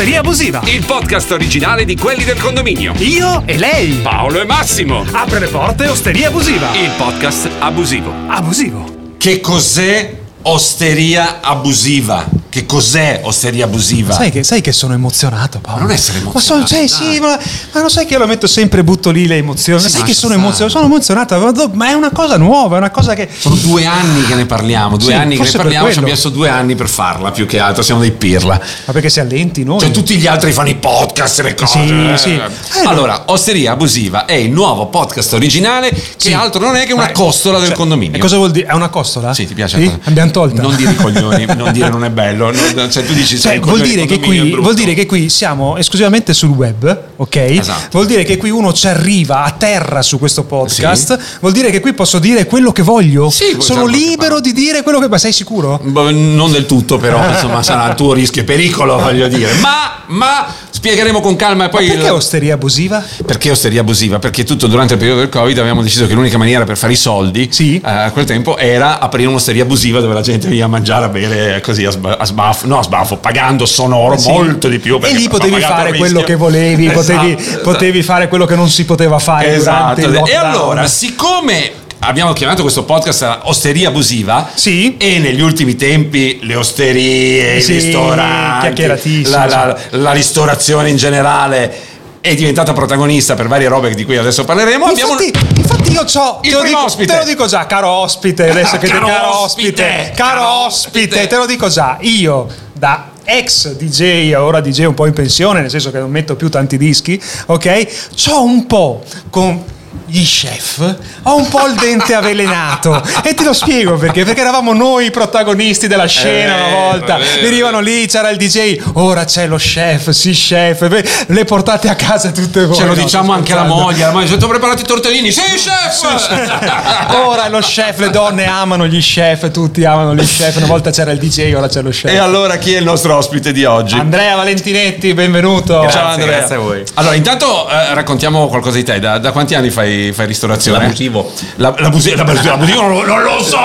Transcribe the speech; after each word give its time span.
Osteria 0.00 0.20
Abusiva. 0.20 0.62
Il 0.64 0.82
podcast 0.86 1.30
originale 1.30 1.84
di 1.84 1.94
quelli 1.94 2.24
del 2.24 2.40
condominio. 2.40 2.94
Io 3.00 3.42
e 3.44 3.58
lei. 3.58 3.96
Paolo 3.96 4.40
e 4.40 4.46
Massimo. 4.46 5.04
Apre 5.12 5.40
le 5.40 5.46
porte 5.46 5.88
Osteria 5.88 6.28
Abusiva. 6.28 6.74
Il 6.74 6.90
podcast 6.96 7.46
abusivo. 7.58 8.10
Abusivo. 8.26 9.12
Che 9.18 9.40
cos'è 9.40 10.16
osteria 10.42 11.40
abusiva? 11.40 12.26
Che 12.48 12.66
cos'è 12.66 13.20
osteria 13.22 13.66
abusiva? 13.66 14.12
Sai 14.12 14.30
che, 14.30 14.42
sai 14.42 14.60
che 14.60 14.72
sono 14.72 14.94
emozionato, 14.94 15.60
Paolo. 15.60 15.82
Ma 15.82 15.86
non 15.86 15.94
essere 15.94 16.18
Ma, 16.20 16.40
sono, 16.40 16.58
emozionato, 16.58 16.74
cioè, 16.74 16.86
sì, 16.88 17.20
ma, 17.20 17.38
ma 17.72 17.80
lo 17.80 17.88
sai 17.88 18.06
che 18.06 18.14
io 18.14 18.18
lo 18.18 18.26
metto 18.26 18.48
sempre, 18.48 18.82
butto 18.82 19.10
lì 19.10 19.28
le 19.28 19.36
emozioni. 19.36 19.80
Sì, 19.80 19.88
sai 19.88 20.00
ma 20.00 20.06
che 20.06 20.14
sono 20.14 20.34
emozionato, 20.34 20.70
sono 20.70 20.84
emozionato, 20.86 21.38
ma 21.38 21.70
ma 21.74 21.88
è 21.90 21.92
una 21.92 22.10
cosa 22.10 22.36
nuova, 22.36 22.74
è 22.74 22.78
una 22.78 22.90
cosa 22.90 23.14
che. 23.14 23.28
Sono 23.32 23.54
due 23.54 23.86
anni 23.86 24.24
che 24.24 24.34
ne 24.34 24.46
parliamo, 24.46 24.96
due 24.96 25.12
Sì, 25.12 25.12
anni 25.12 25.36
che 25.36 25.44
ne 25.44 25.50
parliamo, 25.50 25.86
ci 25.86 25.98
abbiamo 25.98 26.08
messo 26.08 26.28
due 26.28 26.48
anni 26.48 26.74
per 26.74 26.88
farla, 26.88 27.30
più 27.30 27.46
che 27.46 27.60
altro, 27.60 27.82
siamo 27.84 28.00
dei 28.00 28.10
pirla. 28.10 28.60
Ma 28.84 28.92
perché 28.92 29.10
si 29.10 29.20
allenti 29.20 29.62
noi? 29.62 29.78
Cioè 29.78 29.92
tutti 29.92 30.16
gli 30.16 30.26
altri 30.26 30.50
fanno 30.52 30.70
i 30.70 30.76
podcast 30.76 31.38
e 31.38 31.42
le 31.42 31.54
cose. 31.54 31.86
Sì, 31.86 32.12
eh. 32.12 32.18
sì. 32.18 32.30
Eh, 32.34 32.84
allora, 32.84 33.24
Osteria 33.26 33.72
Abusiva 33.72 34.24
è 34.24 34.34
il 34.34 34.50
nuovo 34.50 34.86
podcast 34.86 35.32
originale 35.34 35.90
che 36.16 36.34
altro 36.34 36.60
non 36.60 36.74
è 36.76 36.84
che 36.84 36.92
una 36.92 37.04
Ma- 37.04 37.12
costola 37.12 37.58
del 37.58 37.68
cioè, 37.68 37.76
condominio. 37.76 38.16
E 38.16 38.20
cosa 38.20 38.36
vuol 38.36 38.50
dire? 38.50 38.66
È 38.66 38.72
una 38.72 38.88
costola? 38.88 39.32
Sì, 39.32 39.46
ti 39.46 39.54
piace? 39.54 39.78
Sì? 39.80 39.98
Abbiamo 40.04 40.29
tolta. 40.30 40.62
Non 40.62 40.74
dire 40.76 40.94
coglioni, 40.94 41.46
non 41.56 41.72
dire 41.72 41.88
non 41.88 42.04
è 42.04 42.10
bello. 42.10 42.52
non- 42.74 42.90
cioè 42.90 43.04
tu 43.04 43.12
dici 43.12 43.38
Cioè, 43.38 43.58
vuol, 43.60 43.80
dire 43.80 44.06
qui, 44.06 44.50
vuol 44.54 44.74
dire 44.74 44.94
che 44.94 45.06
qui 45.06 45.28
siamo 45.28 45.76
esclusivamente 45.76 46.32
sul 46.34 46.50
web, 46.50 47.02
ok? 47.22 47.36
Esatto. 47.36 47.88
Vuol 47.92 48.06
dire 48.06 48.24
che 48.24 48.36
qui 48.38 48.48
uno 48.50 48.72
ci 48.72 48.88
arriva 48.88 49.44
a 49.44 49.50
terra 49.50 50.00
su 50.02 50.18
questo 50.18 50.44
podcast. 50.44 51.18
Vuol 51.40 51.52
dire 51.52 51.70
che 51.70 51.80
qui 51.80 51.92
posso 51.92 52.18
dire 52.18 52.46
quello 52.46 52.72
che 52.72 52.82
voglio. 52.82 53.28
Sì, 53.30 53.56
Sono 53.58 53.84
che 53.84 53.92
libero 53.96 54.40
di 54.40 54.52
dire 54.52 54.82
quello 54.82 54.98
che. 54.98 55.08
Ma 55.08 55.18
sei 55.18 55.32
sicuro? 55.32 55.78
Boh, 55.82 56.10
Non 56.10 56.50
del 56.50 56.66
tutto, 56.66 56.98
però, 56.98 57.22
insomma, 57.28 57.62
sarà 57.62 57.88
il 57.88 57.94
tuo 57.94 58.12
rischio 58.12 58.42
e 58.42 58.44
pericolo, 58.44 58.98
voglio 58.98 59.28
dire. 59.28 59.52
Ma, 59.60 60.02
ma 60.06 60.46
spiegheremo 60.70 61.20
con 61.20 61.36
calma 61.36 61.66
e 61.66 61.68
poi. 61.68 61.86
Perché 61.86 62.04
il- 62.06 62.10
osteria 62.12 62.54
abusiva? 62.54 63.04
Perché 63.26 63.50
osteria 63.50 63.80
abusiva? 63.82 64.18
Perché 64.18 64.44
tutto 64.44 64.66
durante 64.66 64.94
il 64.94 64.98
periodo 64.98 65.20
del 65.20 65.28
Covid 65.28 65.58
avevamo 65.58 65.82
deciso 65.82 66.06
che 66.06 66.14
l'unica 66.14 66.38
maniera 66.38 66.64
per 66.64 66.76
fare 66.78 66.92
i 66.94 66.96
soldi 66.96 67.48
Sì. 67.52 67.76
eh, 67.76 67.90
a 67.90 68.10
quel 68.12 68.24
tempo 68.24 68.56
era 68.56 68.98
aprire 68.98 69.28
un'osteria 69.28 69.62
abusiva 69.64 70.00
dove 70.00 70.14
la 70.14 70.22
gente 70.22 70.46
veniva 70.46 70.64
a 70.64 70.68
mangiare, 70.68 71.04
a 71.04 71.08
bere 71.08 71.60
così 71.60 71.84
a, 71.84 71.90
sba- 71.90 72.16
a 72.18 72.24
sbaffo, 72.24 72.66
no 72.66 72.78
a 72.78 72.82
sbaffo, 72.82 73.16
pagando 73.18 73.66
sonoro 73.66 74.16
Sì. 74.16 74.30
molto 74.30 74.68
di 74.68 74.78
più. 74.78 74.98
E 75.02 75.12
lì 75.12 75.28
potevi 75.28 75.60
fare 75.60 75.92
quello 75.94 76.22
che 76.22 76.34
volevi, 76.36 76.88
potevi, 77.14 77.36
Esatto, 77.42 77.60
potevi 77.62 78.02
fare 78.02 78.28
quello 78.28 78.44
che 78.46 78.54
non 78.56 78.68
si 78.70 78.84
poteva 78.84 79.18
fare 79.18 79.54
Esatto. 79.54 80.24
E 80.26 80.34
allora, 80.34 80.86
siccome 80.86 81.72
abbiamo 82.00 82.32
chiamato 82.32 82.62
questo 82.62 82.84
podcast 82.84 83.40
Osteria 83.42 83.88
Abusiva 83.88 84.48
Sì. 84.54 84.96
e 84.96 85.18
negli 85.18 85.40
ultimi 85.42 85.76
tempi 85.76 86.38
le 86.42 86.54
osterie, 86.56 87.56
i 87.56 87.62
Sì, 87.62 87.74
ristoranti, 87.74 88.60
chiacchieratissimo, 88.66 89.36
la, 89.36 89.46
la- 89.46 89.76
la 89.90 90.12
ristorazione 90.12 90.88
in 90.88 90.96
generale 90.96 91.88
è 92.22 92.34
diventata 92.34 92.74
protagonista 92.74 93.34
per 93.34 93.48
varie 93.48 93.66
robe 93.68 93.94
di 93.94 94.04
cui 94.04 94.16
adesso 94.18 94.44
parleremo. 94.44 94.84
abbiamo 94.86 95.12
Infatti, 95.20 95.58
infatti 95.58 95.92
io 95.92 96.04
c'ho, 96.04 96.40
Il 96.42 96.50
te 96.50 96.56
lo, 96.56 96.62
dico, 96.64 96.84
ospite. 96.84 97.12
te 97.12 97.18
lo 97.18 97.24
dico 97.24 97.46
già, 97.46 97.66
caro 97.66 97.88
ospite, 97.88 98.50
adesso 98.50 98.76
che 98.78 98.88
Caro 98.88 99.06
te, 99.06 99.12
caro 99.12 99.38
ospite, 99.40 100.12
caro 100.14 100.48
ospite. 100.66 101.26
te 101.26 101.36
lo 101.36 101.46
dico 101.46 101.68
già, 101.68 101.96
io 102.00 102.46
da 102.74 103.08
ex 103.24 103.74
DJ, 103.76 104.34
ora 104.34 104.60
DJ 104.60 104.84
un 104.84 104.94
po' 104.94 105.06
in 105.06 105.12
pensione, 105.12 105.60
nel 105.60 105.70
senso 105.70 105.90
che 105.90 105.98
non 105.98 106.10
metto 106.10 106.36
più 106.36 106.48
tanti 106.48 106.76
dischi, 106.76 107.20
ok? 107.46 107.86
C'ho 108.14 108.42
un 108.42 108.66
po' 108.66 109.02
con 109.30 109.62
gli 110.10 110.24
chef, 110.24 110.96
ho 111.22 111.36
un 111.36 111.48
po' 111.48 111.66
il 111.66 111.74
dente 111.74 112.14
avvelenato 112.14 113.00
e 113.22 113.32
te 113.34 113.44
lo 113.44 113.52
spiego 113.52 113.96
perché, 113.96 114.24
perché 114.24 114.40
eravamo 114.40 114.72
noi 114.72 115.06
i 115.06 115.10
protagonisti 115.12 115.86
della 115.86 116.06
scena 116.06 116.54
una 116.54 116.64
vero, 116.64 116.76
volta, 116.80 117.18
venivano 117.40 117.78
lì, 117.80 118.06
c'era 118.06 118.28
il 118.30 118.36
DJ, 118.36 118.80
ora 118.94 119.24
c'è 119.24 119.46
lo 119.46 119.56
chef, 119.56 120.10
sì 120.10 120.32
chef, 120.32 120.88
beh, 120.88 121.04
le 121.28 121.44
portate 121.44 121.88
a 121.88 121.94
casa 121.94 122.30
tutte 122.32 122.64
voi. 122.66 122.74
Ce 122.76 122.82
lo 122.82 122.94
no, 122.94 123.02
diciamo 123.02 123.32
anche 123.32 123.52
alla 123.52 123.62
scherzando. 123.62 123.90
moglie, 123.90 124.04
la 124.04 124.10
moglie 124.10 124.24
dice, 124.26 124.38
"Ti 124.38 124.44
ho 124.44 124.48
preparato 124.48 124.82
i 124.82 124.84
tortellini, 124.84 125.30
sì 125.30 125.42
chef! 125.42 127.14
Ora 127.26 127.48
lo 127.48 127.58
chef, 127.60 127.98
le 127.98 128.10
donne 128.10 128.46
amano 128.46 128.86
gli 128.86 128.98
chef, 129.00 129.50
tutti 129.50 129.84
amano 129.84 130.14
gli 130.14 130.24
chef. 130.24 130.56
Una 130.56 130.66
volta 130.66 130.90
c'era 130.90 131.12
il 131.12 131.18
DJ, 131.18 131.52
ora 131.54 131.68
c'è 131.68 131.82
lo 131.82 131.90
chef. 131.90 132.10
e 132.10 132.16
allora 132.16 132.56
chi 132.56 132.74
è 132.74 132.78
il 132.78 132.84
nostro 132.84 133.16
ospite 133.16 133.52
di 133.52 133.64
oggi? 133.64 133.94
Andrea 133.96 134.34
Valentinetti, 134.36 135.14
benvenuto. 135.14 135.88
Ciao 135.88 136.08
Andrea. 136.08 136.26
grazie 136.38 136.54
a 136.56 136.58
voi. 136.58 136.82
Allora, 136.94 137.14
intanto 137.14 137.68
eh, 137.68 137.94
raccontiamo 137.94 138.48
qualcosa 138.48 138.76
di 138.76 138.84
te. 138.84 138.98
Da, 138.98 139.18
da 139.18 139.30
quanti 139.32 139.54
anni 139.54 139.70
fai, 139.70 139.99
fai 140.12 140.26
ristorazione? 140.26 140.84
L'abusivo. 140.84 141.32
La- 141.56 141.74
l'abusivo, 141.78 142.16
l'abusivo, 142.16 142.48
l'abusivo 142.48 142.80
non, 142.82 143.04
lo- 143.04 143.18
non 143.22 143.40
so! 143.42 143.56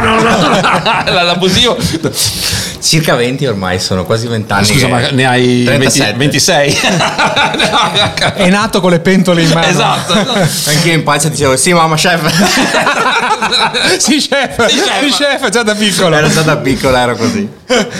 non 0.00 0.22
La- 1.04 1.22
l'abusivo. 1.22 1.76
Circa 2.84 3.14
20 3.14 3.46
ormai, 3.46 3.80
sono 3.80 4.04
quasi 4.04 4.26
20 4.26 4.52
anni. 4.52 4.66
Scusa, 4.66 4.88
ma 4.88 5.08
ne 5.08 5.24
hai 5.26 5.64
20 5.64 5.64
37. 5.64 6.12
26? 6.18 6.78
È 8.34 8.48
nato 8.50 8.82
con 8.82 8.90
le 8.90 9.00
pentole 9.00 9.40
in 9.42 9.48
mano. 9.52 9.66
esatto. 9.66 10.12
Anch'io 10.12 10.92
in 10.92 11.02
pancia 11.02 11.28
dicevo, 11.30 11.56
sì 11.56 11.72
mamma 11.72 11.96
chef. 11.96 12.20
sì, 13.96 14.16
chef. 14.18 14.66
Sì, 14.66 14.76
chef. 14.80 15.00
Sì, 15.00 15.10
chef, 15.22 15.48
già 15.48 15.62
da 15.62 15.74
piccolo. 15.74 16.14
Ero 16.14 16.28
già 16.28 16.42
da 16.42 16.58
piccola, 16.58 17.00
ero 17.00 17.16
così. 17.16 17.48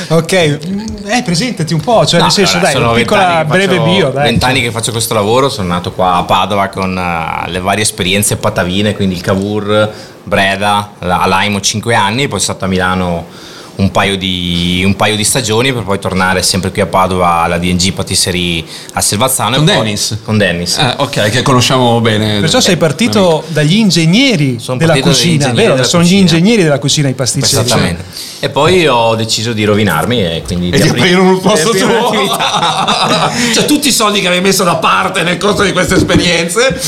ok, 0.08 0.32
eh, 0.32 1.22
presentati 1.24 1.72
un 1.72 1.80
po', 1.80 2.04
cioè 2.04 2.18
No, 2.18 2.24
nel 2.26 2.34
senso, 2.34 2.58
allora, 2.58 2.70
dai, 2.70 2.72
sono 2.74 2.90
una 2.90 2.98
piccola 2.98 3.44
breve 3.46 3.76
faccio- 3.76 3.90
bio. 3.90 4.12
Vent'anni 4.12 4.60
che 4.60 4.70
faccio 4.70 4.90
questo 4.92 5.14
lavoro, 5.14 5.48
sono 5.48 5.68
nato 5.68 5.92
qua 5.92 6.16
a 6.16 6.24
Padova 6.24 6.68
con 6.68 6.94
eh, 6.96 7.50
le 7.50 7.60
varie 7.60 7.82
esperienze 7.82 8.36
patavine, 8.36 8.94
quindi 8.94 9.14
il 9.14 9.22
Cavour, 9.22 9.90
Breda, 10.24 10.90
la- 10.98 11.22
a 11.22 11.26
Laimo 11.26 11.58
5 11.58 11.94
anni, 11.94 12.28
poi 12.28 12.38
sono 12.38 12.52
stato 12.58 12.66
a 12.66 12.68
Milano 12.68 13.52
un 13.76 13.90
paio, 13.90 14.16
di, 14.16 14.82
un 14.84 14.94
paio 14.96 15.16
di 15.16 15.24
stagioni 15.24 15.72
per 15.72 15.82
poi 15.82 15.98
tornare 15.98 16.42
sempre 16.42 16.70
qui 16.70 16.80
a 16.80 16.86
Padova 16.86 17.42
alla 17.42 17.58
DNG 17.58 17.92
Patisserie 17.92 18.62
a 18.92 19.00
Selvazzano. 19.00 19.56
Con 19.56 19.68
e 19.68 19.72
poi- 19.72 19.82
Dennis? 19.82 20.18
Con 20.24 20.38
Dennis. 20.38 20.78
Eh, 20.78 20.94
ok, 20.98 21.30
che 21.30 21.42
conosciamo 21.42 22.00
bene. 22.00 22.40
Perciò 22.40 22.60
sei 22.60 22.76
partito 22.76 23.44
dagli 23.48 23.74
ingegneri 23.76 24.58
Sono 24.60 24.78
della 24.78 24.94
cucina, 25.00 25.32
ingegneri 25.46 25.56
vero? 25.56 25.74
della 25.74 25.86
Sono 25.86 26.02
gli 26.02 26.06
cucina. 26.06 26.20
ingegneri 26.36 26.62
della 26.62 26.78
cucina 26.78 27.08
i 27.08 27.14
pasticceri. 27.14 27.52
Esattamente. 27.64 28.04
E 28.40 28.50
poi 28.50 28.86
ho 28.86 29.14
deciso 29.14 29.52
di 29.52 29.64
rovinarmi 29.64 30.22
e 30.22 30.42
quindi 30.46 30.68
E 30.70 30.78
di 30.80 30.88
aprire 30.88 31.18
un 31.18 31.40
posto 31.40 31.72
di 31.72 31.78
tuo. 31.80 32.12
cioè, 33.54 33.64
tutti 33.64 33.88
i 33.88 33.92
soldi 33.92 34.20
che 34.20 34.26
avevi 34.26 34.42
messo 34.42 34.64
da 34.64 34.76
parte 34.76 35.22
nel 35.22 35.38
corso 35.38 35.62
di 35.62 35.72
queste 35.72 35.94
esperienze, 35.96 36.78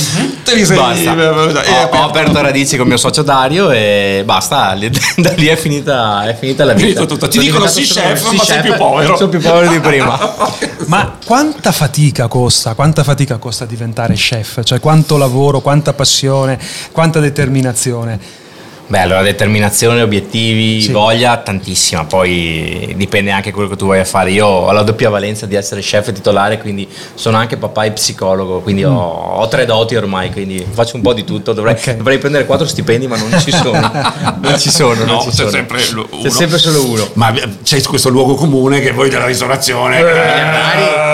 te 0.45 0.55
li 0.55 0.65
sei 0.65 0.77
Basta. 0.77 1.15
e 1.15 1.29
Ho, 1.29 1.89
ho 1.91 2.03
aperto 2.05 2.41
radici 2.41 2.77
con 2.77 2.87
mio 2.87 2.97
socio 2.99 3.23
Dario 3.23 3.71
e 3.71 4.23
basta, 4.25 4.77
da 5.17 5.33
lì 5.37 5.47
è 5.47 5.57
finita, 5.57 6.29
è 6.29 6.37
finita 6.39 6.65
la 6.65 6.75
Finito 6.77 7.07
tutto. 7.07 7.29
Ti 7.29 7.39
dicono 7.39 7.67
sì, 7.67 7.83
chef, 7.83 8.33
ma 8.33 8.45
sei 8.45 8.61
più 8.63 8.75
povero. 8.77 9.17
Sono 9.17 9.31
più 9.31 9.41
povero 9.41 9.71
di 9.71 9.81
prima. 9.81 10.19
Ma 10.87 11.19
quanta 11.25 11.73
fatica 11.73 12.29
costa? 12.29 12.75
Quanta 12.75 13.03
fatica 13.03 13.39
costa 13.39 13.65
diventare 13.65 14.15
chef? 14.15 14.63
Cioè 14.63 14.79
quanto 14.79 15.17
lavoro, 15.17 15.61
quanta 15.61 15.93
passione, 15.93 16.59
quanta 16.93 17.19
determinazione? 17.19 18.45
Beh, 18.89 19.01
allora 19.01 19.23
determinazione, 19.23 20.01
obiettivi, 20.03 20.81
Sì. 20.81 20.93
voglia, 20.93 21.39
tantissima. 21.39 22.05
Poi 22.05 22.93
dipende 22.97 23.33
anche 23.33 23.51
quello 23.51 23.69
che 23.69 23.75
tu 23.77 23.87
vuoi 23.87 24.05
fare. 24.05 24.31
Io 24.31 24.47
ho 24.47 24.71
la 24.71 24.83
doppia 24.83 25.11
valenza 25.11 25.45
di 25.45 25.57
essere 25.57 25.81
chef 25.81 26.13
titolare, 26.13 26.59
quindi 26.59 26.87
sono 27.15 27.37
anche 27.37 27.57
papà 27.57 27.85
e 27.85 27.91
psicologo, 27.91 28.61
quindi 28.61 28.85
ho, 28.85 28.93
ho 28.95 29.49
tre 29.49 29.65
doti 29.67 29.97
ormai, 29.97 30.31
quindi 30.31 30.65
faccio 30.71 30.95
un 30.95 31.03
po' 31.03 31.15
di 31.15 31.25
tutto. 31.25 31.53
Dovrei, 31.53 31.75
Ok. 31.75 31.97
dovrei 31.97 32.19
prendere 32.19 32.45
quattro 32.47 32.65
stipendi, 32.67 33.09
ma 33.09 33.17
non 33.17 33.37
ci 33.41 33.51
sono. 33.51 33.81
non 34.41 34.57
ci 34.59 34.71
sono, 34.71 34.95
non 35.05 35.07
No, 35.17 35.21
ci 35.23 35.29
c'è 35.31 35.35
sono. 35.35 35.51
sempre 35.51 35.79
C'è 36.23 36.31
sempre 36.31 36.59
solo 36.59 36.85
uno. 36.89 37.09
Ma 37.15 37.35
c'è 37.65 37.83
questo 37.83 38.09
luogo 38.09 38.35
comune 38.37 38.81
che 38.81 38.93
voi 38.93 39.09
della 39.11 39.27
ristorazione. 39.27 39.99
eh, 39.99 41.06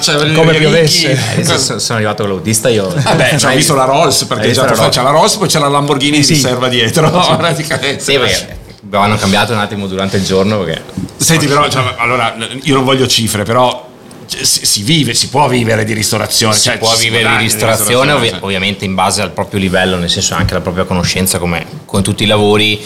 cioè, 0.00 0.32
Come 0.32 0.54
piovesse. 0.54 1.18
Adesso 1.36 1.58
sono- 1.58 1.78
sono 1.78 1.98
arrivato 1.98 2.22
con 2.24 2.32
l'autista 2.32 2.68
io. 2.68 2.88
Vabbè, 2.88 3.36
ci 3.38 3.46
ho 3.46 3.50
visto 3.50 3.74
la 3.74 3.84
Rolls 3.84 4.24
perché 4.24 4.48
Hai 4.48 4.52
già 4.52 4.64
la 4.64 4.72
Rolls? 4.74 4.88
c'è 4.94 5.02
la 5.02 5.10
Rolls, 5.10 5.34
poi 5.36 5.48
c'è 5.48 5.58
la 5.58 5.68
Lamborghini 5.68 6.22
Sì. 6.22 6.34
di 6.34 6.38
serva 6.40 6.68
dietro. 6.68 7.10
praticamente. 7.36 8.02
Sì, 8.02 8.18
perché 8.18 8.58
hanno 8.90 9.16
cambiato 9.16 9.52
un 9.52 9.58
attimo 9.58 9.86
durante 9.86 10.16
il 10.16 10.24
giorno 10.24 10.58
perché 10.62 10.82
Senti, 11.16 11.46
però, 11.46 11.68
cioè, 11.68 11.94
allora, 11.96 12.36
io 12.62 12.74
non 12.74 12.84
voglio 12.84 13.06
cifre, 13.06 13.42
però 13.42 13.88
cioè, 14.28 14.44
si, 14.44 14.66
si 14.66 14.82
vive, 14.82 15.14
si 15.14 15.28
può 15.28 15.48
vivere 15.48 15.84
di 15.84 15.92
ristorazione. 15.92 16.54
si 16.54 16.62
cioè, 16.62 16.78
può 16.78 16.94
vivere 16.96 17.28
di 17.30 17.36
ristorazione, 17.44 18.12
ovvi- 18.12 18.28
cioè. 18.30 18.38
ovviamente 18.42 18.84
in 18.84 18.94
base 18.94 19.22
al 19.22 19.30
proprio 19.30 19.58
livello, 19.60 19.96
nel 19.96 20.10
senso 20.10 20.34
anche 20.34 20.52
la 20.54 20.60
propria 20.60 20.84
conoscenza, 20.84 21.38
come 21.38 21.64
con 21.84 22.02
tutti 22.02 22.24
i 22.24 22.26
lavori 22.26 22.84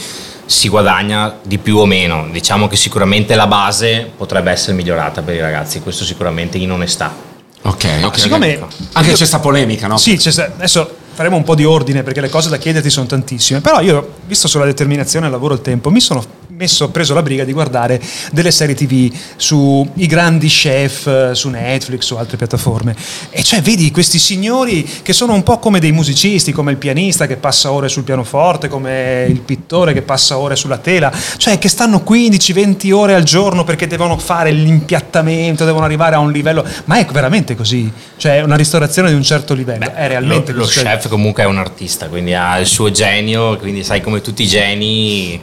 si 0.51 0.69
guadagna 0.69 1.39
di 1.43 1.59
più 1.59 1.77
o 1.77 1.87
meno. 1.87 2.27
Diciamo 2.29 2.67
che 2.67 2.75
sicuramente 2.75 3.37
la 3.37 3.47
base 3.47 4.11
potrebbe 4.17 4.51
essere 4.51 4.73
migliorata 4.73 5.23
per 5.23 5.37
i 5.37 5.41
ragazzi, 5.41 5.81
questo 5.81 6.05
sicuramente 6.05 6.59
in 6.59 6.73
onestà. 6.73 7.15
Ok, 7.63 7.87
ok. 8.03 8.19
Siccome-. 8.19 8.61
Anche 8.95 9.13
c'è 9.13 9.25
sta 9.25 9.39
polemica, 9.39 9.87
no? 9.87 9.97
Sì, 9.97 10.17
c'è 10.17 10.33
sta- 10.33 10.47
adesso 10.47 10.97
faremo 11.13 11.37
un 11.37 11.45
po' 11.45 11.55
di 11.55 11.65
ordine 11.65 12.03
perché 12.03 12.21
le 12.21 12.29
cose 12.29 12.49
da 12.49 12.57
chiederti 12.57 12.91
sono 12.91 13.07
tantissime, 13.07 13.61
però 13.61 13.81
io, 13.81 14.15
visto 14.27 14.49
sulla 14.49 14.65
determinazione, 14.65 15.27
il 15.27 15.33
lavoro, 15.33 15.55
il 15.55 15.61
tempo, 15.61 15.89
mi 15.89 16.01
sono 16.01 16.25
messo, 16.61 16.91
preso 16.91 17.15
la 17.15 17.23
briga 17.23 17.45
di 17.45 17.55
guardare 17.55 17.99
delle 18.33 18.51
serie 18.51 18.75
tv 18.75 19.11
sui 19.37 20.07
grandi 20.07 20.47
chef, 20.49 21.33
su 21.33 21.49
Netflix, 21.49 22.03
su 22.03 22.17
altre 22.17 22.37
piattaforme. 22.37 22.95
E 23.31 23.43
cioè 23.43 23.63
vedi 23.63 23.91
questi 23.91 24.19
signori 24.19 24.87
che 25.03 25.15
sono 25.15 25.33
un 25.33 25.43
po' 25.43 25.59
come 25.59 25.81
dei 25.81 25.93
musicisti, 25.93 26.53
come 26.53 26.73
il 26.73 26.77
pianista 26.77 27.27
che 27.27 27.37
passa 27.37 27.73
ore 27.73 27.89
sul 27.89 28.03
pianoforte, 28.03 28.69
come 28.69 29.27
il 29.27 29.41
pittore 29.41 29.95
che 29.95 30.03
passa 30.03 30.37
ore 30.37 30.55
sulla 30.55 30.77
tela, 30.77 31.11
cioè 31.39 31.59
che 31.59 31.71
stanno 31.71 32.05
15-20 32.07 32.93
ore 32.93 33.15
al 33.15 33.23
giorno 33.23 33.65
perché 33.65 33.87
devono 33.87 34.19
fare 34.19 34.51
l'impiattamento, 34.51 35.65
devono 35.65 35.87
arrivare 35.87 36.17
a 36.17 36.19
un 36.19 36.31
livello... 36.31 36.63
Ma 36.85 36.99
è 36.99 37.07
veramente 37.07 37.57
così? 37.57 37.91
Cioè 38.19 38.43
una 38.43 38.57
ristorazione 38.57 39.09
di 39.09 39.15
un 39.15 39.23
certo 39.23 39.55
livello? 39.55 39.95
è 39.95 40.09
realmente 40.09 40.53
lo, 40.53 40.61
lo 40.61 40.67
chef 40.67 41.09
comunque 41.09 41.43
è 41.43 41.47
un 41.47 41.57
artista, 41.57 42.09
quindi 42.09 42.35
ha 42.35 42.59
il 42.59 42.67
suo 42.67 42.91
genio, 42.91 43.57
quindi 43.57 43.83
sai 43.83 44.03
come 44.03 44.21
tutti 44.21 44.43
i 44.43 44.47
geni 44.47 45.41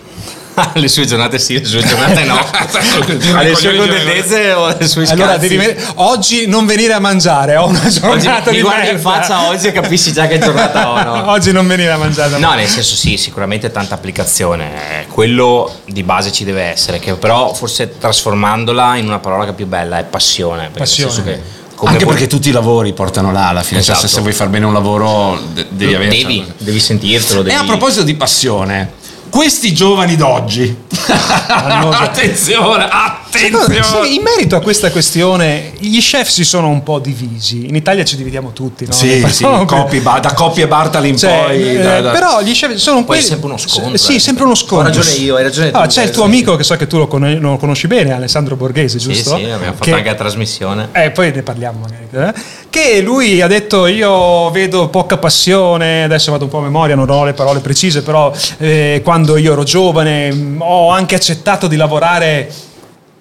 alle 0.74 0.88
sue 0.88 1.06
giornate 1.06 1.38
sì, 1.38 1.56
alle 1.56 1.66
sue 1.66 1.84
giornate 1.84 2.24
no. 2.24 2.40
alle 3.38 3.56
sue 3.56 3.76
contentezze 3.76 4.52
o 4.54 4.66
alle 4.66 4.88
sue 4.88 5.06
scazzi. 5.06 5.22
Allora, 5.22 5.38
devi 5.38 5.56
ve- 5.58 5.78
oggi 5.96 6.48
non 6.48 6.66
venire 6.66 6.94
a 6.94 7.00
mangiare, 7.00 7.56
ho 7.58 7.68
una 7.68 7.80
Oggi 7.86 8.00
giornata 8.00 8.50
mi 8.50 8.58
di 8.58 8.62
guardi 8.64 8.90
in 8.90 9.00
faccia 9.00 9.48
oggi 9.48 9.68
e 9.68 9.72
capisci 9.72 10.12
già 10.12 10.26
che 10.28 10.40
giornata 10.40 10.90
ho, 10.90 11.04
no? 11.04 11.30
oggi 11.32 11.52
non 11.52 11.68
venire 11.68 11.92
a 11.92 11.98
mangiare. 11.98 12.38
No, 12.40 12.54
nel 12.54 12.68
senso 12.68 12.96
sì, 12.96 13.18
sicuramente 13.18 13.72
tanta 13.72 13.96
applicazione. 13.96 15.02
Eh, 15.02 15.06
Quello 15.08 15.72
di 15.86 16.04
base 16.04 16.32
ci 16.32 16.44
deve 16.44 16.64
essere, 16.64 17.00
che 17.00 17.14
però 17.14 17.54
forse 17.54 17.98
trasformandola 17.98 18.96
in 18.98 19.06
una 19.08 19.20
parola 19.20 19.46
che 19.46 19.52
è 19.52 19.54
più 19.54 19.66
bella 19.68 20.00
è 20.00 20.04
passione. 20.04 20.70
Passione. 20.76 21.12
senso 21.12 21.28
che 21.30 21.42
come 21.76 21.92
Anche 21.92 22.06
puoi- 22.06 22.16
perché 22.16 22.30
tutti 22.30 22.50
i 22.50 22.52
lavori 22.52 22.94
portano 22.94 23.32
là 23.32 23.50
alla 23.50 23.62
fine. 23.62 23.82
Cioè, 23.84 23.94
se- 23.94 24.02
Esatto. 24.06 24.16
se 24.16 24.22
vuoi 24.22 24.34
far 24.34 24.48
bene 24.50 24.66
un 24.66 24.74
lavoro, 24.74 25.40
de- 25.54 25.68
devi 25.70 25.94
avere. 25.94 26.10
devi, 26.10 26.52
devi 26.58 26.80
sentirtelo. 26.80 27.44
Devi... 27.44 27.56
E 27.56 27.60
a 27.60 27.64
proposito 27.64 28.02
di 28.04 28.16
passione, 28.16 28.92
questi 29.30 29.74
giovani 29.74 30.16
d'oggi. 30.16 30.76
attenzione, 31.48 32.88
Secondo- 32.90 33.26
attenzione. 33.30 34.08
sì, 34.08 34.16
in 34.16 34.22
merito 34.22 34.56
a 34.56 34.62
questa 34.62 34.92
questione, 34.92 35.72
gli 35.80 36.00
chef 36.00 36.28
si 36.28 36.44
sono 36.44 36.70
un 36.70 36.84
po' 36.84 37.00
divisi. 37.00 37.68
In 37.68 37.76
Italia 37.76 38.04
ci 38.04 38.16
dividiamo 38.16 38.52
tutti, 38.54 38.86
no? 38.86 38.92
Sì, 38.94 39.26
sì, 39.30 39.44
Ba- 40.02 40.20
da 40.20 40.34
Coppi 40.34 40.62
e 40.62 40.68
Bartali 40.68 41.10
in 41.10 41.18
Cioè, 41.18 41.44
poi. 41.46 41.70
eh, 41.78 41.82
da- 41.82 42.02
da- 42.02 42.12
però 42.12 42.42
gli 42.42 42.52
chef 42.54 42.74
sono 42.76 42.98
Poi 42.98 43.06
quelli. 43.06 43.22
è 43.22 43.26
sempre 43.26 43.48
uno 43.48 43.58
scontro, 43.58 43.98
Sì, 43.98 44.16
eh. 44.16 44.20
sempre 44.20 44.44
uno 44.46 44.56
scontro. 44.56 44.78
Ho 44.92 44.96
ragione 44.96 45.16
io, 45.18 45.36
hai 45.36 45.44
ragione 45.44 45.72
tu, 45.72 45.78
Ah, 45.78 45.86
c'è 45.88 46.02
hai 46.02 46.06
il 46.08 46.12
tuo 46.12 46.24
ragione 46.24 46.38
amico 46.44 46.56
che 46.56 46.64
so 46.64 46.76
che 46.76 46.88
tu 46.88 46.98
lo, 46.98 47.08
con- 47.08 47.38
lo 47.40 47.58
conosci 47.58 47.88
bene, 47.88 48.14
Alessandro 48.14 48.56
Borghese, 48.56 49.00
Sì, 49.00 49.08
giusto? 49.10 49.36
sì, 49.38 49.44
abbiamo 49.44 49.64
fatto 49.74 49.84
Che- 49.84 49.92
anche 49.94 50.10
la 50.10 50.16
trasmissione. 50.16 50.90
Eh, 50.92 51.12
poi 51.12 51.32
ne 51.32 51.42
parliamo 51.44 51.80
magari. 51.80 52.06
eh. 52.38 52.42
Che 52.70 53.02
lui 53.02 53.42
ha 53.42 53.48
detto: 53.48 53.88
Io 53.88 54.50
vedo 54.52 54.90
poca 54.90 55.18
passione. 55.18 56.04
Adesso 56.04 56.32
vado 56.32 56.44
un 56.46 56.50
po' 56.50 56.60
a 56.60 56.62
memoria, 56.62 56.96
non 56.96 57.10
ho 57.10 57.24
le 57.26 57.34
parole 57.34 57.60
precise, 57.60 58.02
però 58.02 58.32
eh, 58.58 59.02
quando 59.04 59.38
io 59.38 59.54
ero 59.54 59.64
giovane 59.64 60.32
mh, 60.32 60.58
ho 60.62 60.90
anche 60.92 61.16
accettato 61.16 61.68
di 61.68 61.76
lavorare 61.76 62.52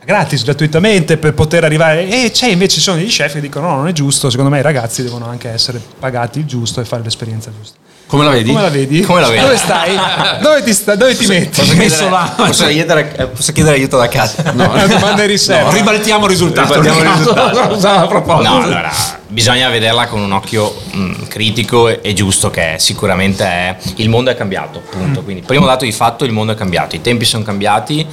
gratis, 0.07 0.45
gratuitamente 0.45 1.19
per 1.19 1.35
poter 1.35 1.65
arrivare. 1.65 2.09
E 2.09 2.31
c'è 2.31 2.49
invece 2.49 2.81
sono 2.81 2.97
degli 2.97 3.09
chef 3.09 3.35
che 3.35 3.41
dicono: 3.41 3.69
No, 3.69 3.77
non 3.77 3.89
è 3.89 3.93
giusto. 3.93 4.31
Secondo 4.31 4.51
me 4.51 4.61
i 4.61 4.63
ragazzi 4.63 5.03
devono 5.03 5.27
anche 5.27 5.51
essere 5.51 5.83
pagati 5.99 6.39
il 6.39 6.47
giusto 6.47 6.81
e 6.81 6.85
fare 6.87 7.03
l'esperienza 7.03 7.51
giusta. 7.55 7.86
Come 8.09 8.23
la 8.23 8.31
vedi? 8.31 8.51
Come 8.51 8.63
la 8.63 8.69
vedi? 8.69 9.01
Come 9.03 9.21
la 9.21 9.29
vedi? 9.29 9.41
Dove 9.43 9.57
stai? 9.57 9.99
Dove 10.41 10.63
ti, 10.63 10.73
sta- 10.73 10.95
dove 10.95 11.17
ti 11.17 11.27
metti? 11.27 11.61
Posso 11.61 11.75
messo 11.75 11.97
chiedere, 11.97 12.11
là. 12.11 12.33
posso 12.37 12.67
chiedere, 12.69 13.15
eh, 13.17 13.27
posso 13.27 13.53
chiedere 13.53 13.77
aiuto 13.77 13.97
da 13.97 14.07
casa? 14.09 14.53
Una 14.55 14.87
domanda 14.87 15.11
in 15.11 15.17
No, 15.17 15.27
riserva. 15.27 15.73
ribaltiamo 15.73 16.25
il 16.25 16.31
risultato. 16.31 16.81
Ribaltiamo 16.81 17.11
il 17.11 17.17
risultato. 17.19 17.69
Cosa 17.69 17.97
a 18.03 18.07
proposito? 18.07 18.49
No, 18.49 18.63
allora, 18.63 18.93
bisogna 19.27 19.69
vederla 19.71 20.07
con 20.07 20.21
un 20.21 20.31
occhio 20.31 20.73
mh, 20.93 21.27
critico 21.27 21.89
e, 21.89 21.99
e 22.01 22.13
giusto 22.13 22.49
che 22.49 22.75
è. 22.75 22.79
sicuramente 22.79 23.45
è. 23.45 23.77
Il 23.97 24.09
mondo 24.09 24.31
è 24.31 24.37
cambiato, 24.37 24.81
punto. 24.89 25.23
Quindi, 25.25 25.43
primo 25.43 25.67
dato 25.67 25.85
di 25.85 25.91
fatto, 25.93 26.25
il 26.25 26.31
mondo 26.31 26.53
è 26.53 26.55
cambiato, 26.55 26.95
i 26.95 27.01
tempi 27.01 27.25
sono 27.25 27.43
cambiati, 27.43 28.07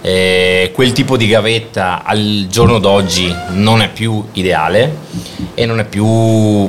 eh, 0.00 0.72
quel 0.74 0.90
tipo 0.90 1.16
di 1.16 1.28
gavetta 1.28 2.02
al 2.04 2.46
giorno 2.50 2.80
d'oggi 2.80 3.32
non 3.50 3.80
è 3.80 3.90
più 3.90 4.24
ideale 4.32 4.96
e 5.54 5.66
non 5.66 5.78
è 5.78 5.84
più 5.84 6.68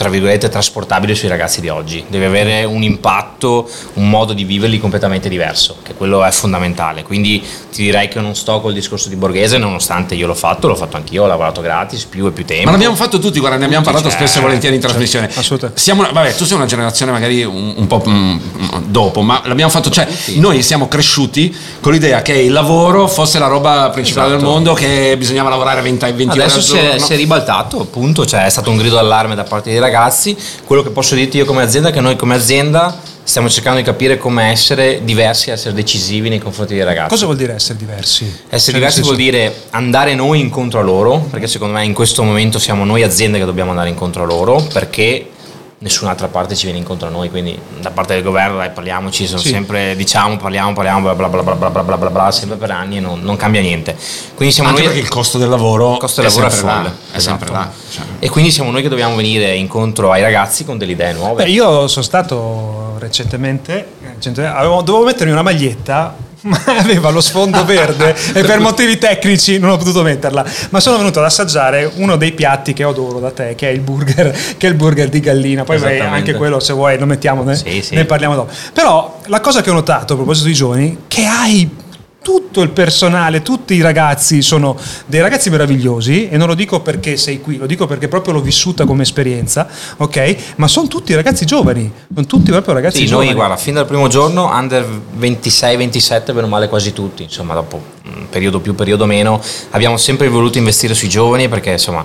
tra 0.00 0.08
virgolette 0.08 0.48
trasportabile 0.48 1.14
sui 1.14 1.28
ragazzi 1.28 1.60
di 1.60 1.68
oggi 1.68 2.02
deve 2.08 2.24
avere 2.24 2.64
un 2.64 2.82
impatto 2.82 3.68
un 3.94 4.08
modo 4.08 4.32
di 4.32 4.44
viverli 4.44 4.80
completamente 4.80 5.28
diverso 5.28 5.76
che 5.82 5.92
quello 5.92 6.24
è 6.24 6.30
fondamentale 6.30 7.02
quindi 7.02 7.42
ti 7.70 7.82
direi 7.82 8.08
che 8.08 8.18
non 8.18 8.34
sto 8.34 8.62
col 8.62 8.72
discorso 8.72 9.10
di 9.10 9.16
Borghese 9.16 9.58
nonostante 9.58 10.14
io 10.14 10.26
l'ho 10.26 10.34
fatto 10.34 10.68
l'ho 10.68 10.74
fatto 10.74 10.96
anch'io 10.96 11.24
ho 11.24 11.26
lavorato 11.26 11.60
gratis 11.60 12.04
più 12.04 12.26
e 12.26 12.30
più 12.30 12.46
tempo 12.46 12.64
Ma 12.64 12.70
l'abbiamo 12.70 12.96
fatto 12.96 13.18
tutti, 13.18 13.38
guarda, 13.40 13.58
ne 13.58 13.66
abbiamo 13.66 13.84
Tutti, 13.84 13.92
parlato 13.94 14.08
certo, 14.10 14.24
spesso 14.26 14.38
e 14.38 14.42
volentieri 14.46 14.74
in 14.76 14.80
trasmissione. 14.80 15.28
assolutamente. 15.34 15.80
Siamo, 15.80 16.06
vabbè, 16.10 16.34
tu 16.34 16.44
sei 16.46 16.56
una 16.56 16.64
generazione 16.66 17.12
magari 17.12 17.42
un, 17.44 17.74
un 17.76 17.86
po' 17.86 18.02
mm, 18.08 18.38
dopo, 18.86 19.20
ma 19.20 19.42
l'abbiamo 19.44 19.70
fatto, 19.70 19.90
cioè 19.90 20.08
noi 20.36 20.62
siamo 20.62 20.88
cresciuti 20.88 21.54
con 21.80 21.92
l'idea 21.92 22.22
che 22.22 22.32
il 22.32 22.52
lavoro 22.52 23.06
fosse 23.06 23.38
la 23.38 23.46
roba 23.48 23.90
principale 23.92 24.28
Esatto. 24.28 24.42
del 24.42 24.50
mondo, 24.52 24.72
che 24.72 25.14
bisognava 25.18 25.50
lavorare 25.50 25.82
20, 25.82 26.12
20 26.12 26.22
ore 26.38 26.42
Adesso 26.42 26.72
al 26.72 26.78
è, 26.78 26.82
giorno. 26.84 27.04
si 27.04 27.12
è 27.12 27.16
ribaltato, 27.16 27.80
appunto, 27.80 28.24
cioè 28.26 28.44
è 28.44 28.48
stato 28.50 28.70
un 28.70 28.76
grido 28.78 28.94
d'allarme 28.96 29.34
da 29.34 29.44
parte 29.44 29.70
dei 29.70 29.78
ragazzi. 29.78 29.88
Quello 30.64 30.82
che 30.82 30.90
posso 30.90 31.14
dirti 31.14 31.36
io 31.36 31.44
come 31.44 31.62
azienda 31.62 31.90
è 31.90 31.92
che 31.92 32.00
noi 32.00 32.16
come 32.16 32.34
azienda 32.34 32.98
stiamo 33.22 33.48
cercando 33.48 33.78
di 33.78 33.84
capire 33.84 34.18
come 34.18 34.50
essere 34.50 35.02
diversi, 35.04 35.50
essere 35.50 35.72
decisivi 35.74 36.28
nei 36.28 36.40
confronti 36.40 36.74
dei 36.74 36.82
ragazzi. 36.82 37.10
Cosa 37.10 37.26
vuol 37.26 37.36
dire 37.36 37.54
essere 37.54 37.78
diversi? 37.78 38.24
Essere 38.48 38.58
Cioè, 38.58 38.74
diversi 38.74 39.00
vuol 39.02 39.16
dire 39.16 39.54
andare 39.70 40.14
noi 40.14 40.40
incontro 40.40 40.80
a 40.80 40.82
loro, 40.82 41.18
perché 41.30 41.46
secondo 41.46 41.74
me 41.74 41.84
in 41.84 41.94
questo 41.94 42.24
momento 42.24 42.58
siamo 42.58 42.84
noi 42.84 43.02
aziende 43.02 43.38
che 43.38 43.44
dobbiamo 43.44 43.70
andare 43.70 43.88
incontro 43.88 44.24
a 44.24 44.26
loro, 44.26 44.60
perché 44.72 45.28
nessun'altra 45.82 46.28
parte 46.28 46.54
ci 46.54 46.64
viene 46.64 46.78
incontro 46.78 47.08
a 47.08 47.10
noi, 47.10 47.30
quindi 47.30 47.58
da 47.80 47.90
parte 47.90 48.12
del 48.12 48.22
governo 48.22 48.58
dai 48.58 48.70
parliamoci, 48.70 49.26
sono 49.26 49.40
sì. 49.40 49.48
sempre 49.48 49.96
diciamo 49.96 50.36
parliamo, 50.36 50.74
parliamo, 50.74 51.00
bla 51.00 51.14
bla 51.14 51.28
bla 51.28 51.42
bla 51.42 51.70
bla 51.70 51.82
bla 51.82 51.96
bla, 51.96 52.10
bla 52.10 52.30
sempre 52.30 52.58
per 52.58 52.70
anni 52.70 52.98
e 52.98 53.00
non, 53.00 53.20
non 53.22 53.36
cambia 53.36 53.62
niente. 53.62 53.96
Quindi 54.34 54.52
siamo 54.52 54.70
Anche 54.70 54.82
noi 54.82 54.90
perché 54.90 55.06
il 55.06 55.10
costo 55.10 55.38
del 55.38 55.48
lavoro, 55.48 55.96
costo 55.96 56.20
del 56.20 56.30
è, 56.30 56.34
lavoro 56.34 56.50
sempre 56.50 56.70
è, 56.70 56.74
folle, 56.74 56.88
là, 56.88 57.16
è 57.16 57.18
sempre 57.18 57.46
esatto. 57.46 57.60
là. 57.60 57.72
Cioè. 57.90 58.04
E 58.18 58.28
quindi 58.28 58.50
siamo 58.50 58.70
noi 58.70 58.82
che 58.82 58.88
dobbiamo 58.90 59.16
venire 59.16 59.54
incontro 59.56 60.12
ai 60.12 60.20
ragazzi 60.20 60.66
con 60.66 60.76
delle 60.76 60.92
idee 60.92 61.14
nuove. 61.14 61.44
Beh, 61.44 61.50
io 61.50 61.88
sono 61.88 62.04
stato 62.04 62.96
recentemente, 62.98 63.92
recentemente 64.02 64.54
avevo, 64.54 64.82
dovevo 64.82 65.06
mettermi 65.06 65.32
una 65.32 65.42
maglietta 65.42 66.14
aveva 66.78 67.10
lo 67.10 67.20
sfondo 67.20 67.64
verde 67.64 68.14
e 68.32 68.42
per 68.42 68.60
motivi 68.60 68.98
tecnici 68.98 69.58
non 69.58 69.70
ho 69.70 69.76
potuto 69.76 70.02
metterla. 70.02 70.44
Ma 70.70 70.80
sono 70.80 70.96
venuto 70.96 71.18
ad 71.18 71.26
assaggiare 71.26 71.90
uno 71.96 72.16
dei 72.16 72.32
piatti 72.32 72.72
che 72.72 72.82
adoro 72.82 73.18
da 73.20 73.30
te, 73.30 73.54
che 73.54 73.68
è 73.68 73.72
il 73.72 73.80
burger, 73.80 74.36
che 74.56 74.66
è 74.66 74.70
il 74.70 74.76
burger 74.76 75.08
di 75.08 75.20
gallina. 75.20 75.64
Poi 75.64 75.76
Esattamente. 75.76 76.06
anche 76.06 76.34
quello, 76.34 76.60
se 76.60 76.72
vuoi, 76.72 76.98
lo 76.98 77.06
mettiamo, 77.06 77.42
ne, 77.42 77.56
Sì, 77.56 77.82
sì. 77.82 77.94
ne 77.94 78.04
parliamo 78.04 78.34
dopo. 78.34 78.52
Però 78.72 79.20
la 79.26 79.40
cosa 79.40 79.60
che 79.60 79.70
ho 79.70 79.74
notato 79.74 80.14
a 80.14 80.16
proposito 80.16 80.46
di 80.46 80.54
giovani, 80.54 80.98
che 81.08 81.24
hai 81.24 81.68
tutto 82.22 82.60
il 82.60 82.70
personale, 82.70 83.42
tutti 83.42 83.74
i 83.74 83.80
ragazzi 83.80 84.42
sono 84.42 84.76
dei 85.06 85.20
ragazzi 85.20 85.48
meravigliosi 85.50 86.28
e 86.28 86.36
non 86.36 86.48
lo 86.48 86.54
dico 86.54 86.80
perché 86.80 87.16
sei 87.16 87.40
qui, 87.40 87.56
lo 87.56 87.66
dico 87.66 87.86
perché 87.86 88.08
proprio 88.08 88.34
l'ho 88.34 88.40
vissuta 88.42 88.84
come 88.84 89.02
esperienza, 89.02 89.68
ok? 89.96 90.36
Ma 90.56 90.68
sono 90.68 90.86
tutti 90.86 91.14
ragazzi 91.14 91.46
giovani, 91.46 91.90
sono 92.12 92.26
tutti 92.26 92.50
proprio 92.50 92.74
ragazzi 92.74 92.98
Sì, 92.98 93.06
giovani. 93.06 93.28
noi 93.28 93.34
guarda, 93.36 93.56
fin 93.56 93.74
dal 93.74 93.86
primo 93.86 94.08
giorno, 94.08 94.46
under 94.52 94.86
26-27, 95.18 96.26
bene 96.26 96.42
o 96.42 96.46
male 96.48 96.68
quasi 96.68 96.92
tutti, 96.92 97.22
insomma 97.22 97.54
dopo 97.54 97.82
un 98.04 98.28
periodo 98.28 98.60
più, 98.60 98.74
periodo 98.74 99.06
meno, 99.06 99.40
abbiamo 99.70 99.96
sempre 99.96 100.28
voluto 100.28 100.58
investire 100.58 100.94
sui 100.94 101.08
giovani 101.08 101.48
perché 101.48 101.70
insomma 101.72 102.04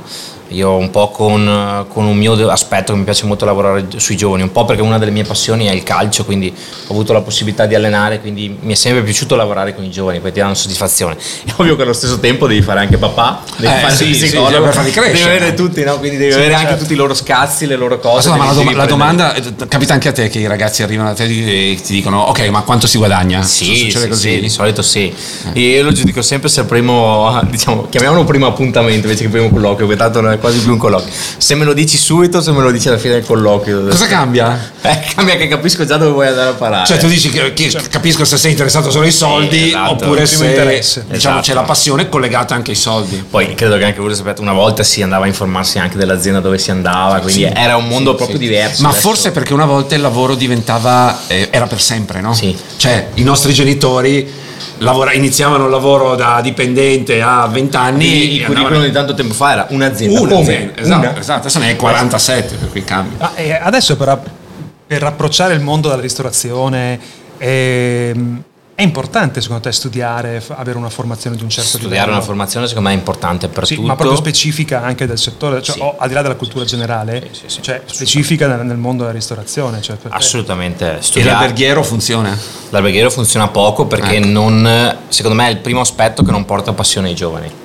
io 0.56 0.76
un 0.76 0.90
po' 0.90 1.10
con, 1.10 1.86
con 1.90 2.06
un 2.06 2.16
mio 2.18 2.34
aspetto 2.50 2.94
che 2.94 2.98
mi 3.00 3.04
piace 3.04 3.26
molto 3.26 3.46
lavorare 3.46 3.86
sui 3.98 4.16
giovani, 4.16 4.44
un 4.44 4.52
po' 4.52 4.66
perché 4.66 4.82
una 4.82 4.98
delle 4.98 5.12
mie 5.12 5.24
passioni 5.24 5.66
è 5.68 5.72
il 5.72 5.84
calcio, 5.84 6.24
quindi 6.26 6.54
ho 6.88 6.92
avuto 6.92 7.14
la 7.14 7.22
possibilità 7.22 7.66
di 7.66 7.76
allenare, 7.76 8.20
quindi 8.22 8.58
mi 8.62 8.72
è 8.74 8.76
sempre 8.76 9.04
piaciuto 9.04 9.36
lavorare 9.36 9.76
con 9.76 9.84
i 9.84 9.90
giovani, 9.92 10.20
perché 10.20 10.36
ti 10.36 10.40
danno 10.40 10.54
soddisfazione. 10.54 11.16
È 11.46 11.52
ovvio 11.58 11.76
che 11.76 11.82
allo 11.84 11.94
stesso 11.94 12.20
tempo 12.20 12.48
devi 12.48 12.62
fare 12.62 12.80
anche 12.80 12.98
papà, 12.98 13.44
devi 13.58 13.74
Eh, 13.74 13.80
fare 13.80 13.96
sì, 13.96 14.08
il 14.10 14.16
sì, 14.16 14.26
psicologo, 14.26 14.56
sì, 14.56 14.62
per 14.62 14.74
farli 14.74 14.92
crescere. 14.92 15.14
devi 15.32 15.36
avere 15.36 15.54
tutti, 15.54 15.84
no? 15.84 16.00
quindi 16.00 16.18
devi 16.18 16.34
avere 16.34 16.54
anche 16.54 16.78
tutti 16.78 16.94
i 16.94 16.96
loro 16.96 17.14
scazzi, 17.14 17.66
le 17.66 17.76
loro 17.76 18.00
cose. 18.00 18.30
Ascolta, 18.30 18.38
ma 18.38 18.46
la, 18.52 18.54
dom- 18.54 18.76
la 18.76 18.86
domanda 18.86 19.34
eh, 19.34 19.44
capita 19.68 19.94
anche 19.94 20.08
a 20.10 20.12
te 20.14 20.30
che 20.30 20.40
i 20.40 20.48
ragazzi 20.48 20.84
arrivano 20.84 21.10
a 21.10 21.14
te 21.14 21.24
e 21.26 21.80
ti 21.84 21.94
dicono 21.94 22.22
ok 22.22 22.48
ma 22.48 22.62
quanto 22.62 22.88
si 22.88 22.98
guadagna? 22.98 23.42
Sì, 23.44 23.76
Succede 23.90 24.00
sì, 24.04 24.08
così? 24.08 24.30
sì, 24.36 24.40
di 24.40 24.50
solito 24.50 24.82
sì. 24.82 25.14
Io 25.54 25.84
lo 25.84 25.92
giudico 25.92 26.22
sempre 26.22 26.50
se 26.50 26.62
il 26.62 26.66
primo, 26.66 27.40
diciamo, 27.50 27.88
chiamiamolo 27.90 28.24
primo 28.24 28.48
appuntamento 28.48 29.08
invece 29.08 29.24
che 29.24 29.30
primo 29.30 29.50
colloquio, 29.50 29.86
perché 29.88 30.02
tanto 30.02 30.22
non 30.22 30.32
è 30.32 30.38
quasi 30.46 30.60
più 30.60 30.74
un 30.74 30.78
colloquio. 30.78 31.12
Se 31.38 31.56
me 31.56 31.66
lo 31.66 31.74
dici 31.74 31.98
subito, 31.98 32.40
se 32.40 32.52
me 32.52 32.62
lo 32.62 32.70
dici 32.70 32.88
alla 32.88 33.00
fine 33.00 33.14
del 33.16 33.26
colloquio. 33.26 33.88
Cosa 33.88 34.06
cambia? 34.08 34.74
Eh, 34.86 35.02
cambia 35.16 35.36
che 35.36 35.48
capisco 35.48 35.84
già 35.84 35.98
dove 35.98 36.12
vuoi 36.12 36.28
andare 36.28 36.50
a 36.50 36.54
parare. 36.54 36.86
Cioè 36.86 36.98
tu 36.98 37.08
dici 37.08 37.32
che, 37.32 37.54
che 37.54 37.72
capisco 37.90 38.24
se 38.24 38.38
sei 38.38 38.52
interessato 38.52 38.92
solo 38.92 39.06
ai 39.06 39.12
soldi 39.12 39.70
esatto. 39.70 39.92
oppure 39.94 40.28
se 40.28 40.46
interesse. 40.46 41.06
diciamo, 41.10 41.40
Esatto. 41.40 41.42
c'è 41.42 41.54
la 41.56 41.64
passione 41.64 42.08
collegata 42.08 42.54
anche 42.54 42.70
ai 42.70 42.78
soldi. 42.78 43.26
Poi 43.28 43.56
credo 43.56 43.78
che 43.78 43.86
anche 43.86 43.98
voi 44.00 44.10
lo 44.10 44.16
sapete, 44.16 44.42
una 44.42 44.54
volta 44.54 44.84
si 44.84 45.02
andava 45.02 45.24
a 45.24 45.28
informarsi 45.28 45.80
anche 45.80 45.98
dell'azienda 45.98 46.40
dove 46.40 46.60
si 46.60 46.70
andava, 46.70 47.20
quindi 47.20 47.46
era 47.46 47.78
un 47.78 47.88
mondo 47.88 48.14
proprio 48.14 48.38
diverso. 48.38 48.84
Ma 48.84 48.90
Adesso- 48.90 49.08
forse 49.08 49.32
perché 49.32 49.54
una 49.54 49.66
volta 49.66 49.96
il 49.96 50.02
lavoro 50.02 50.36
diventava 50.36 51.22
eh, 51.26 51.48
era 51.50 51.66
per 51.66 51.82
sempre, 51.82 52.22
no? 52.22 52.36
Sì. 52.36 52.56
Cioè 52.78 53.08
i 53.16 53.24
nostri 53.24 53.52
genitori 53.52 54.32
lavora- 54.80 55.14
iniziavano 55.14 55.66
il 55.66 55.70
lavoro 55.72 56.16
da 56.16 56.40
dipendente 56.42 57.22
a 57.22 57.48
20 57.48 57.76
anni 57.78 58.06
il 58.36 58.42
e 58.42 58.46
curriculum 58.46 58.58
andavano- 58.58 58.86
di 58.86 58.92
tanto 58.92 59.14
tempo 59.14 59.34
fa 59.34 59.52
era 59.54 59.68
un'azienda. 59.70 60.20
un'azienda, 60.20 60.82
esatto, 60.82 61.00
una. 61.10 61.20
esatto, 61.20 61.40
adesso 61.40 61.60
ne 61.60 61.68
hai 61.68 61.76
47 61.76 62.56
per 62.56 62.70
cui 62.72 62.84
cambia. 62.84 63.18
Ah, 63.28 63.32
e 63.36 63.54
adesso 63.54 63.96
per, 63.96 64.20
per 64.88 65.04
approcciare 65.04 65.54
il 65.54 65.62
mondo 65.62 65.90
della 65.90 66.02
ristorazione, 66.02 67.00
ehm, 67.38 68.44
È 68.78 68.82
importante 68.82 69.40
secondo 69.40 69.64
te 69.64 69.72
studiare, 69.72 70.44
avere 70.50 70.78
una 70.78 70.90
formazione 70.90 71.38
di 71.38 71.44
un 71.44 71.50
certo 71.50 71.78
Studiare 71.78 71.94
livello? 71.96 72.16
una 72.18 72.22
formazione 72.26 72.68
secondo 72.68 72.90
me 72.90 72.96
è 72.96 72.98
importante 72.98 73.48
per 73.48 73.66
Sì, 73.66 73.76
tutto. 73.76 73.88
ma 73.88 73.96
proprio 73.96 74.18
specifica 74.18 74.84
anche 74.84 75.08
del 75.08 75.18
settore, 75.18 75.62
cioè, 75.62 75.76
Sì. 75.76 75.82
o 75.82 75.96
al 75.98 76.10
di 76.10 76.14
là 76.14 76.22
della 76.22 76.36
cultura 76.36 76.66
generale, 76.66 77.30
Sì, 77.32 77.40
sì, 77.44 77.44
sì, 77.48 77.62
cioè 77.62 77.84
specifica 77.86 78.48
nel, 78.48 78.66
nel 78.66 78.76
mondo 78.76 79.04
della 79.04 79.16
ristorazione. 79.16 79.82
Cioè 79.82 79.96
Assolutamente. 80.10 80.98
E 80.98 81.02
Studiare. 81.02 81.30
l'alberghiero 81.38 81.84
funziona? 81.84 82.38
L'alberghiero 82.72 83.10
funziona 83.10 83.48
poco 83.48 83.86
perché 83.86 84.18
Ecco. 84.18 84.28
non, 84.28 84.98
secondo 85.08 85.38
me 85.42 85.48
è 85.48 85.52
il 85.52 85.60
primo 85.60 85.80
aspetto 85.80 86.22
che 86.24 86.32
non 86.32 86.44
porta 86.44 86.74
passione 86.74 87.08
ai 87.08 87.16
giovani. 87.16 87.64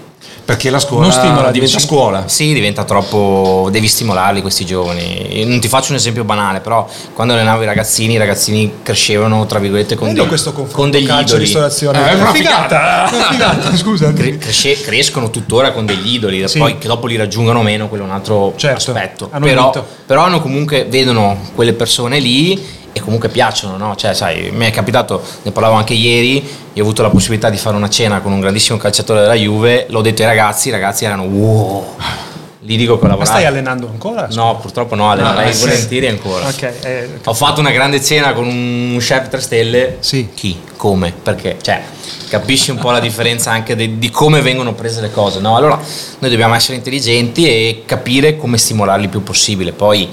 Perché 0.51 0.69
la 0.71 0.81
scuola 0.81 1.03
Non 1.05 1.13
stimola, 1.13 1.51
diventa 1.53 1.77
dici? 1.77 1.87
scuola. 1.87 2.25
Sì, 2.27 2.53
diventa 2.53 2.83
troppo. 2.83 3.69
devi 3.71 3.87
stimolarli 3.87 4.41
questi 4.41 4.65
giovani. 4.65 5.39
Io 5.39 5.47
Non 5.47 5.61
ti 5.61 5.69
faccio 5.69 5.93
un 5.93 5.97
esempio 5.99 6.25
banale, 6.25 6.59
però 6.59 6.89
quando 7.15 7.35
allenavo 7.35 7.63
i 7.63 7.67
ragazzini, 7.67 8.15
i 8.15 8.19
ragazzini 8.19 8.79
crescevano, 8.83 9.47
tra 9.47 9.61
virgolette, 9.61 9.95
con, 9.95 10.13
dei- 10.13 10.27
questo 10.27 10.53
confronto 10.53 10.81
con 10.81 10.91
degli 10.91 11.07
calcio 11.07 11.35
idoli. 11.35 11.45
ristorazione. 11.45 11.99
Eh, 12.05 12.11
è 12.11 12.15
una 12.15 12.23
Una 12.23 12.33
figata, 12.33 13.11
scusa. 13.79 14.13
Cre- 14.13 14.39
cresce- 14.39 14.81
crescono 14.81 15.31
tuttora 15.31 15.71
con 15.71 15.87
degli 15.87 16.15
idoli, 16.15 16.47
Sì. 16.49 16.59
poi 16.59 16.79
che 16.79 16.89
dopo 16.89 17.07
li 17.07 17.15
raggiungano 17.17 17.63
meno, 17.63 17.89
quello 17.89 18.03
è 18.03 18.07
un 18.07 18.13
altro 18.13 18.53
Certo, 18.57 18.91
aspetto. 18.91 19.29
hanno 19.31 19.45
Però, 19.45 19.63
vinto. 19.63 19.87
però 20.05 20.23
hanno 20.25 20.41
comunque, 20.41 20.85
vedono 20.85 21.39
quelle 21.55 21.75
persone 21.75 22.19
lì 22.19 22.61
e 22.93 23.01
comunque 23.01 23.29
piacciono, 23.29 23.77
no? 23.77 23.95
Cioè, 23.97 24.15
sai, 24.15 24.51
mi 24.53 24.67
è 24.67 24.71
capitato, 24.71 25.23
ne 25.43 25.51
parlavo 25.53 25.75
anche 25.77 25.95
ieri, 25.95 26.37
io 26.73 26.83
ho 26.83 26.85
avuto 26.87 27.03
la 27.03 27.11
possibilità 27.11 27.49
di 27.51 27.57
fare 27.57 27.77
una 27.77 27.89
cena 27.89 28.21
con 28.21 28.33
un 28.33 28.41
grandissimo 28.41 28.79
calciatore 28.79 29.21
della 29.21 29.35
Juve, 29.35 29.87
l'ho 29.89 30.01
detto 30.03 30.23
ai 30.23 30.29
ragazzi, 30.29 30.69
i 30.69 30.71
ragazzi 30.73 31.05
erano 31.05 31.23
wow. 31.25 31.95
Lì 32.65 32.77
dico 32.77 32.99
che 32.99 33.05
ho 33.05 33.09
Ma 33.09 33.15
lavorato. 33.15 33.31
stai 33.39 33.47
allenando 33.47 33.89
ancora? 33.91 34.29
No, 34.33 34.59
purtroppo 34.61 34.95
no, 34.95 35.11
allenerei 35.11 35.49
Ah, 35.49 35.53
sì. 35.53 35.61
volentieri 35.61 36.07
ancora. 36.09 36.47
Ok, 36.47 36.73
eh, 36.83 37.09
Ho 37.25 37.33
fatto 37.33 37.59
una 37.61 37.71
grande 37.71 38.03
cena 38.05 38.35
con 38.35 38.47
un 38.47 38.97
chef 39.01 39.31
3 39.31 39.41
stelle. 39.41 39.97
Sì. 40.01 40.29
Chi? 40.35 40.61
Come? 40.77 41.11
Perché? 41.23 41.57
Cioè, 41.61 41.81
capisci 42.29 42.71
un 42.71 42.77
po' 42.77 42.91
la 42.91 43.01
differenza 43.01 43.51
anche 43.51 43.75
di, 43.75 43.99
di 43.99 44.11
come 44.11 44.43
vengono 44.43 44.75
prese 44.75 45.01
le 45.01 45.11
cose, 45.11 45.41
no? 45.41 45.57
Allora, 45.57 45.81
noi 46.19 46.31
dobbiamo 46.31 46.55
essere 46.55 46.77
intelligenti 46.77 47.47
e 47.49 47.83
capire 47.87 48.37
come 48.37 48.59
stimolarli 48.59 49.05
il 49.05 49.11
più 49.11 49.23
possibile. 49.23 49.73
Poi 49.73 50.07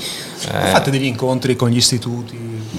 eh, 0.51 0.67
fate 0.67 0.89
degli 0.91 1.05
incontri 1.05 1.55
con 1.55 1.69
gli 1.69 1.77
istituti, 1.77 2.37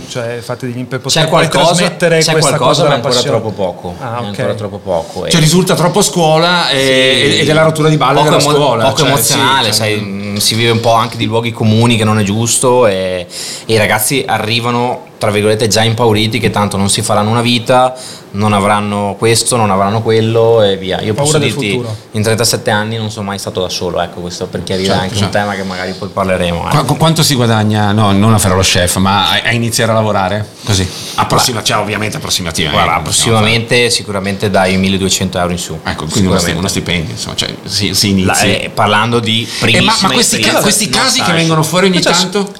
cioè 0.08 0.38
fate 0.40 0.66
degli 0.66 0.84
per 0.84 1.00
poter 1.00 1.22
c'è 1.24 1.28
qualcosa, 1.28 1.64
trasmettere 1.66 2.20
c'è 2.20 2.32
questa 2.32 2.56
qualcosa 2.56 2.82
cosa 2.82 2.82
ma 2.84 2.90
è 2.90 3.06
ancora 3.06 3.22
troppo 3.22 3.50
poco. 3.50 3.94
Ah, 4.00 4.16
È 4.16 4.18
ok. 4.20 4.24
ancora 4.26 4.54
troppo 4.54 4.78
poco. 4.78 5.28
Cioè 5.28 5.40
risulta 5.40 5.74
troppo 5.74 6.02
scuola 6.02 6.68
e, 6.70 7.30
Sì. 7.34 7.38
ed 7.40 7.48
è 7.48 7.52
la 7.52 7.62
rottura 7.62 7.88
di 7.88 7.96
balle 7.96 8.20
poco, 8.20 8.30
della 8.30 8.40
emo- 8.42 8.52
scuola. 8.54 8.84
poco 8.84 8.98
cioè, 8.98 9.08
emozionale, 9.08 9.72
sì, 9.72 9.78
cioè, 9.78 9.88
sai, 9.88 10.00
mh, 10.00 10.36
si 10.36 10.54
vive 10.54 10.70
un 10.70 10.80
po' 10.80 10.92
anche 10.92 11.16
di 11.16 11.24
luoghi 11.26 11.52
comuni 11.52 11.96
che 11.96 12.04
non 12.04 12.18
è 12.18 12.22
giusto 12.22 12.86
e, 12.86 13.26
e 13.66 13.72
i 13.74 13.76
ragazzi 13.76 14.24
arrivano 14.26 15.06
tra 15.18 15.30
virgolette 15.30 15.66
già 15.68 15.82
impauriti 15.82 16.38
che 16.38 16.50
tanto 16.50 16.76
non 16.76 16.88
si 16.88 17.02
faranno 17.02 17.30
una 17.30 17.42
vita, 17.42 17.94
non 18.32 18.52
avranno 18.52 19.16
questo, 19.18 19.56
non 19.56 19.70
avranno 19.70 20.00
quello 20.00 20.62
e 20.62 20.76
via. 20.76 21.00
Io 21.00 21.12
Paura 21.14 21.32
posso 21.32 21.38
dirti 21.38 21.70
futuro. 21.72 21.96
in 22.12 22.22
37 22.22 22.70
anni 22.70 22.96
non 22.96 23.10
sono 23.10 23.26
mai 23.26 23.38
stato 23.38 23.60
da 23.60 23.68
solo, 23.68 24.00
ecco 24.00 24.20
questo 24.20 24.46
per 24.46 24.62
chiarire 24.62 24.88
Certo, 24.88 25.02
anche 25.02 25.14
un 25.14 25.20
certo. 25.20 25.38
tema 25.38 25.54
che 25.54 25.62
magari 25.64 25.92
poi 25.92 26.08
parleremo. 26.08 26.66
eh. 26.68 26.70
Qua- 26.84 26.96
quanto 26.96 27.22
si 27.22 27.34
guadagna? 27.34 27.90
No, 27.92 28.12
non 28.12 28.32
a 28.32 28.38
fare 28.38 28.54
lo 28.54 28.60
chef, 28.60 28.96
ma 28.96 29.30
a, 29.30 29.40
a 29.44 29.52
iniziare 29.52 29.90
a 29.90 29.94
lavorare? 29.94 30.46
Così. 30.64 30.88
Approssima, 31.16 31.62
cioè 31.62 31.78
ovviamente 31.78 32.16
approssimativamente. 32.18 32.84
Guarda, 32.84 33.00
non 33.02 33.10
possiamo 33.10 33.38
approssimativamente 33.38 33.90
sicuramente 33.90 34.50
dai 34.50 34.76
1200 34.76 35.38
euro 35.38 35.50
in 35.52 35.58
su. 35.58 35.78
Ecco, 35.82 36.04
quindi 36.06 36.30
uno, 36.30 36.68
stipendio, 36.68 37.12
insomma, 37.14 37.34
cioè 37.34 37.52
si, 37.64 37.92
si 37.94 38.24
La- 38.24 38.34
inizia. 38.40 38.46
eh, 38.64 38.70
parlando 38.72 39.18
di 39.18 39.42
Eh, 39.42 39.56
primissima 39.58 39.94
ma, 40.02 40.08
ma 40.08 40.14
questi, 40.14 40.38
ca- 40.38 40.60
questi 40.60 40.88
casi 40.88 41.22
che 41.22 41.32
vengono 41.32 41.62
fuori 41.64 41.86
ogni 41.86 42.00
Cioè, 42.00 42.12
tanto? 42.12 42.52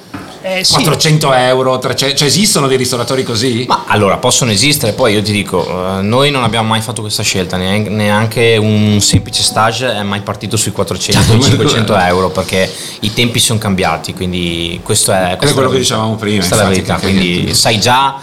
Eh, 0.51 0.63
sì. 0.63 0.73
400 0.73 1.33
euro, 1.33 1.77
300, 1.77 2.15
cioè 2.17 2.27
esistono 2.27 2.67
dei 2.67 2.77
ristoratori 2.77 3.23
così? 3.23 3.65
Ma 3.67 3.83
allora 3.87 4.17
possono 4.17 4.51
esistere, 4.51 4.93
poi 4.93 5.13
io 5.13 5.21
ti 5.21 5.31
dico, 5.31 5.63
eh, 5.99 6.01
noi 6.01 6.31
non 6.31 6.43
abbiamo 6.43 6.69
mai 6.69 6.81
fatto 6.81 7.01
questa 7.01 7.21
scelta, 7.23 7.55
neanche, 7.57 8.57
un 8.57 8.99
semplice 8.99 9.43
stage 9.43 9.91
è 9.93 10.01
mai 10.03 10.21
partito 10.21 10.57
sui 10.57 10.71
400-500 10.75 11.95
euro 12.07 12.29
perché 12.29 12.71
i 13.01 13.13
tempi 13.13 13.39
sono 13.39 13.59
cambiati, 13.59 14.13
quindi 14.13 14.79
questo 14.83 15.11
è, 15.11 15.35
questo 15.37 15.55
quello 15.55 15.69
è- 15.69 15.73
che 15.73 15.79
dicevamo 15.79 16.15
prima, 16.15 16.37
Questa 16.37 16.55
è 16.55 16.57
la 16.57 16.63
infatti, 16.75 16.81
verità, 16.87 16.99
quindi 17.07 17.53
sai 17.53 17.79
già 17.79 18.19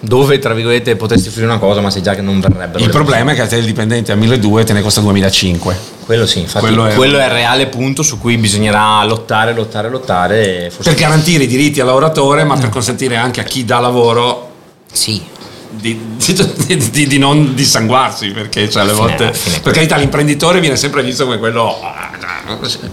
dove 0.00 0.38
tra 0.38 0.54
virgolette 0.54 0.96
potresti 0.96 1.28
offrire 1.28 1.46
una 1.46 1.58
cosa, 1.58 1.80
ma 1.80 1.90
sai 1.90 2.02
già 2.02 2.14
che 2.14 2.22
non 2.22 2.40
verrebbero. 2.40 2.78
Il 2.78 2.86
le 2.86 2.90
problema 2.90 3.32
è 3.32 3.34
che 3.34 3.42
a 3.42 3.46
te 3.46 3.56
il 3.56 3.64
dipendente 3.64 4.12
a 4.12 4.16
1200 4.16 4.66
te 4.66 4.72
ne 4.72 4.82
costa 4.82 5.00
2005. 5.00 5.72
persone. 5.74 5.98
Quello 6.04 6.26
sì, 6.26 6.40
infatti 6.40 6.64
Quello 6.64 6.88
quello 6.94 7.18
è- 7.18 7.22
è, 7.22 7.26
il 7.26 7.30
reale 7.30 7.66
punto 7.66 8.02
su 8.02 8.18
cui 8.18 8.36
bisognerà 8.36 9.04
lottare, 9.04 9.52
lottare, 9.54 9.88
lottare. 9.88 10.70
Forse 10.70 10.90
Per 10.90 11.00
garantire 11.00 11.44
i 11.44 11.46
diritti 11.46 11.80
al 11.80 11.86
lavoratore, 11.86 12.44
ma 12.44 12.56
per 12.56 12.70
consentire 12.70 13.16
anche 13.16 13.40
a 13.40 13.44
chi 13.44 13.64
dà 13.64 13.78
lavoro 13.78 14.48
sì, 14.90 15.22
di, 15.70 16.16
di- 16.16 16.90
di- 16.90 17.06
di 17.06 17.18
non 17.18 17.54
dissanguarsi 17.54 18.30
perché 18.30 18.68
cioè, 18.68 18.82
alle 18.82 18.92
volte 18.92 19.32
fine. 19.32 19.60
per 19.60 19.72
carità 19.72 19.96
l'imprenditore 19.96 20.58
viene 20.58 20.74
sempre 20.74 21.04
visto 21.04 21.24
come 21.24 21.38
quello 21.38 21.80
ah, 21.80 22.10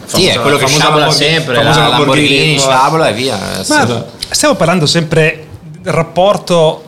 sì, 0.06 0.28
è 0.28 0.40
quello 0.40 0.58
che 0.58 0.68
sciabola 0.68 1.10
sempre, 1.10 1.64
la 1.64 1.74
Lamborghini, 1.74 2.60
sciabola 2.60 3.10
e 3.10 3.14
via. 3.14 3.40
Ma 3.68 4.06
stiamo 4.30 4.54
parlando 4.56 4.86
sempre 4.86 5.48
del 5.80 5.94
rapporto 5.94 6.84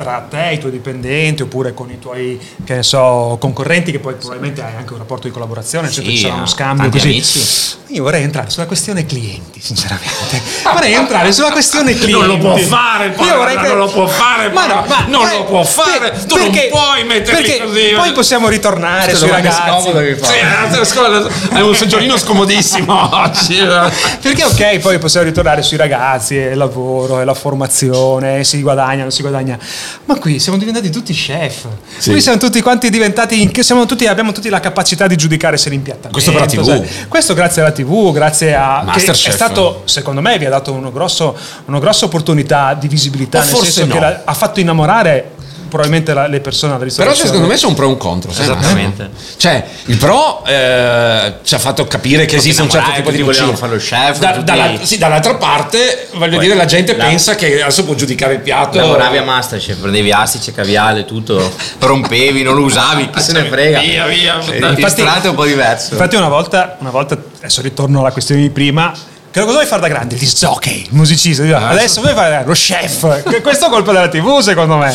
tra 0.00 0.24
te 0.30 0.48
e 0.48 0.54
i 0.54 0.58
tuoi 0.58 0.72
dipendenti 0.72 1.42
oppure 1.42 1.74
con 1.74 1.90
i 1.90 1.98
tuoi 1.98 2.40
che 2.64 2.76
ne 2.76 2.82
so, 2.82 3.36
concorrenti 3.38 3.92
che 3.92 3.98
poi 3.98 4.14
probabilmente 4.14 4.62
hai 4.62 4.74
anche 4.76 4.94
un 4.94 4.98
rapporto 4.98 5.26
di 5.26 5.32
collaborazione, 5.32 5.90
Sì, 5.90 6.02
ci 6.02 6.16
sarà 6.16 6.34
uno 6.36 6.44
eh, 6.44 6.48
scambio 6.48 6.88
così. 6.88 7.06
amici. 7.08 7.78
Io 7.88 8.04
vorrei 8.04 8.22
entrare 8.22 8.48
sulla 8.48 8.66
questione 8.66 9.04
clienti, 9.04 9.60
sinceramente. 9.60 10.40
vorrei 10.72 10.94
entrare 10.94 11.32
sulla 11.32 11.50
questione 11.50 11.92
clienti. 11.92 12.12
Non 12.12 12.26
lo 12.28 12.38
può 12.38 12.56
fare 12.56 13.10
povero, 13.10 13.36
vorrei 13.38 13.58
che- 13.58 13.66
non 13.66 13.76
lo 13.78 13.88
può 13.88 14.06
fare, 14.06 14.48
Ma 14.50 14.66
no, 14.66 14.84
ma 14.88 15.04
non 15.08 15.28
eh, 15.28 15.36
lo 15.38 15.44
può 15.44 15.64
fare, 15.64 15.98
per- 15.98 16.24
tu 16.24 16.36
non 16.38 16.50
puoi 16.70 17.04
metterli 17.04 17.42
perché 17.42 17.64
così. 17.64 17.92
Poi 17.94 18.12
possiamo 18.12 18.48
ritornare 18.48 19.14
sui 19.14 19.28
ragazzi. 19.28 19.90
Sì, 20.22 20.32
eh, 20.32 21.56
è 21.56 21.60
un 21.60 21.74
seggiolino 21.74 22.16
scomodissimo 22.16 23.10
oggi. 23.22 23.58
eh. 23.58 23.90
Perché 24.20 24.44
ok, 24.44 24.78
poi 24.78 24.98
possiamo 24.98 25.26
ritornare 25.26 25.60
sui 25.62 25.76
ragazzi, 25.76 26.38
e 26.38 26.52
il 26.52 26.56
lavoro, 26.56 27.20
e 27.20 27.24
la 27.24 27.34
formazione, 27.34 28.44
si 28.44 28.62
guadagna, 28.62 29.02
non 29.02 29.10
si 29.10 29.20
guadagna. 29.20 29.58
Ma 30.06 30.18
qui 30.18 30.38
siamo 30.38 30.58
diventati 30.58 30.90
tutti 30.90 31.12
chef. 31.12 31.66
Sì. 31.98 32.10
Qui 32.10 32.20
siamo 32.20 32.38
tutti 32.38 32.60
quanti 32.60 32.90
diventati, 32.90 33.42
in- 33.42 33.52
siamo 33.62 33.86
tutti, 33.86 34.06
abbiamo 34.06 34.32
tutti 34.32 34.48
la 34.48 34.60
capacità 34.60 35.06
di 35.06 35.16
giudicare 35.16 35.56
se 35.56 35.70
l'impiattamento. 35.70 36.12
Questo 36.12 36.32
per 36.32 36.40
la 36.40 36.46
TV. 36.46 36.64
sai. 36.64 37.06
Questo 37.08 37.34
grazie 37.34 37.62
alla 37.62 37.72
TV, 37.72 38.12
grazie 38.12 38.54
a... 38.54 38.80
che 38.80 38.86
Masterchef. 38.86 39.28
È 39.28 39.30
stato, 39.30 39.82
secondo 39.84 40.20
me, 40.20 40.38
vi 40.38 40.46
ha 40.46 40.50
dato 40.50 40.72
una 40.72 40.90
grossa 40.90 42.04
opportunità 42.04 42.74
di 42.74 42.88
visibilità, 42.88 43.38
O 43.38 43.42
nel 43.42 43.50
senso 43.50 43.86
no. 43.86 43.94
che 43.94 44.00
la- 44.00 44.22
ha 44.24 44.34
fatto 44.34 44.60
innamorare 44.60 45.38
probabilmente 45.70 46.12
la- 46.12 46.26
le 46.26 46.40
persone 46.40 46.72
alla 46.72 46.84
Però 46.84 46.90
ristorazione. 46.90 47.28
secondo 47.30 47.46
me 47.48 47.56
c'è 47.58 47.66
un 47.66 47.74
pro 47.74 47.86
e 47.86 47.88
un 47.88 47.96
contro. 47.96 48.30
Esattamente. 48.30 49.02
Massimo? 49.04 49.30
Cioè, 49.38 49.64
il 49.86 49.96
pro 49.96 50.44
eh, 50.44 51.34
ci 51.42 51.54
ha 51.54 51.58
fatto 51.58 51.86
capire 51.86 52.26
che 52.26 52.36
esiste 52.36 52.60
un 52.60 52.68
certo 52.68 52.90
tipo 52.92 53.10
di 53.10 53.22
cucina. 53.22 53.56
fare 53.56 53.72
lo 53.72 53.78
chef, 53.78 54.18
Da- 54.18 54.32
dalla- 54.42 54.72
sì, 54.82 54.98
dall'altra 54.98 55.34
parte, 55.36 56.08
voglio 56.14 56.36
Poi, 56.36 56.44
dire, 56.44 56.54
la 56.54 56.64
gente 56.66 56.94
la- 56.96 57.04
pensa 57.04 57.34
che 57.36 57.62
adesso 57.62 57.84
può 57.84 57.94
giudicare 57.94 58.34
il 58.34 58.40
piatto. 58.40 58.76
Lavoravi 58.78 59.16
a 59.16 59.22
Masterchef, 59.22 59.78
prendevi 59.78 60.12
astice, 60.12 60.52
caviale, 60.52 61.04
tutto, 61.06 61.50
rompevi, 61.78 62.42
non 62.42 62.54
lo 62.54 62.62
usavi, 62.62 63.08
chi 63.10 63.20
se 63.20 63.32
ne 63.32 63.44
frega. 63.44 63.78
Via, 63.80 64.06
via. 64.06 64.40
Sì, 64.42 64.54
Infatti- 64.56 65.00
Il 65.00 65.06
è 65.22 65.28
un 65.28 65.34
po' 65.34 65.44
diverso. 65.46 65.92
Infatti 65.94 66.16
una 66.16 66.28
volta, 66.28 66.76
una 66.80 66.90
volta, 66.90 67.16
adesso 67.38 67.62
ritorno 67.62 68.00
alla 68.00 68.10
questione 68.12 68.40
di 68.42 68.50
prima, 68.50 68.92
che 69.30 69.40
cosa 69.40 69.52
vuoi 69.52 69.66
fare 69.66 69.80
da 69.80 69.88
grande? 69.88 70.16
Il 70.16 70.28
jockey, 70.28 70.82
il 70.82 70.88
musicista. 70.90 71.44
Dico, 71.44 71.56
Adesso 71.56 72.00
vuoi 72.00 72.14
fare 72.14 72.42
lo 72.44 72.52
chef. 72.52 73.22
Che 73.30 73.40
Questo 73.40 73.66
è 73.66 73.68
colpa 73.68 73.92
della 73.92 74.08
TV 74.08 74.40
secondo 74.40 74.76
me. 74.76 74.92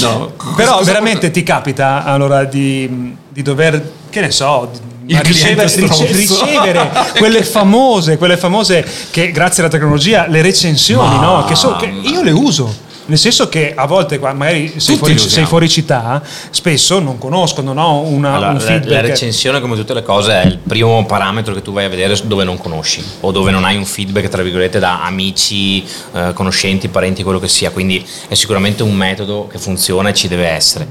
No, 0.00 0.32
Però 0.54 0.82
veramente 0.82 1.30
ti 1.30 1.42
capita 1.42 2.04
allora 2.04 2.44
di, 2.44 3.16
di 3.28 3.42
dover, 3.42 3.90
che 4.10 4.20
ne 4.20 4.30
so... 4.30 4.70
ricevere, 5.06 5.66
ricevere 6.12 6.90
quelle 7.16 7.42
famose, 7.42 8.18
quelle 8.18 8.36
famose 8.36 8.86
che 9.10 9.30
grazie 9.32 9.62
alla 9.62 9.72
tecnologia, 9.72 10.26
le 10.28 10.42
recensioni, 10.42 11.18
no? 11.18 11.44
Che, 11.44 11.54
so- 11.54 11.76
che 11.76 11.86
io 11.86 12.22
le 12.22 12.32
uso. 12.32 12.90
Nel 13.12 13.20
senso 13.20 13.50
che 13.50 13.74
a 13.74 13.84
volte 13.84 14.18
qua 14.18 14.32
magari 14.32 14.80
sei 14.80 14.96
fuori, 14.96 15.18
sei 15.18 15.44
fuori 15.44 15.68
città, 15.68 16.22
spesso 16.48 16.98
non 16.98 17.18
conoscono 17.18 17.74
no? 17.74 18.00
Una, 18.00 18.32
Allora, 18.32 18.48
un 18.52 18.54
la, 18.54 18.60
feedback. 18.60 18.90
la 18.90 19.00
recensione, 19.02 19.60
come 19.60 19.76
tutte 19.76 19.92
le 19.92 20.02
cose, 20.02 20.32
è 20.40 20.46
il 20.46 20.56
primo 20.56 21.04
parametro 21.04 21.52
che 21.52 21.60
tu 21.60 21.74
vai 21.74 21.84
a 21.84 21.88
vedere 21.90 22.18
dove 22.24 22.44
non 22.44 22.56
conosci 22.56 23.04
o 23.20 23.30
dove 23.30 23.50
non 23.50 23.64
hai 23.64 23.76
un 23.76 23.84
feedback, 23.84 24.28
tra 24.28 24.42
virgolette, 24.42 24.78
da 24.78 25.04
amici, 25.04 25.84
eh, 26.14 26.32
conoscenti, 26.32 26.88
parenti, 26.88 27.22
quello 27.22 27.38
che 27.38 27.48
sia. 27.48 27.70
Quindi 27.70 28.02
è 28.28 28.32
sicuramente 28.32 28.82
un 28.82 28.94
metodo 28.94 29.46
che 29.46 29.58
funziona 29.58 30.08
e 30.08 30.14
ci 30.14 30.26
deve 30.26 30.46
essere. 30.46 30.88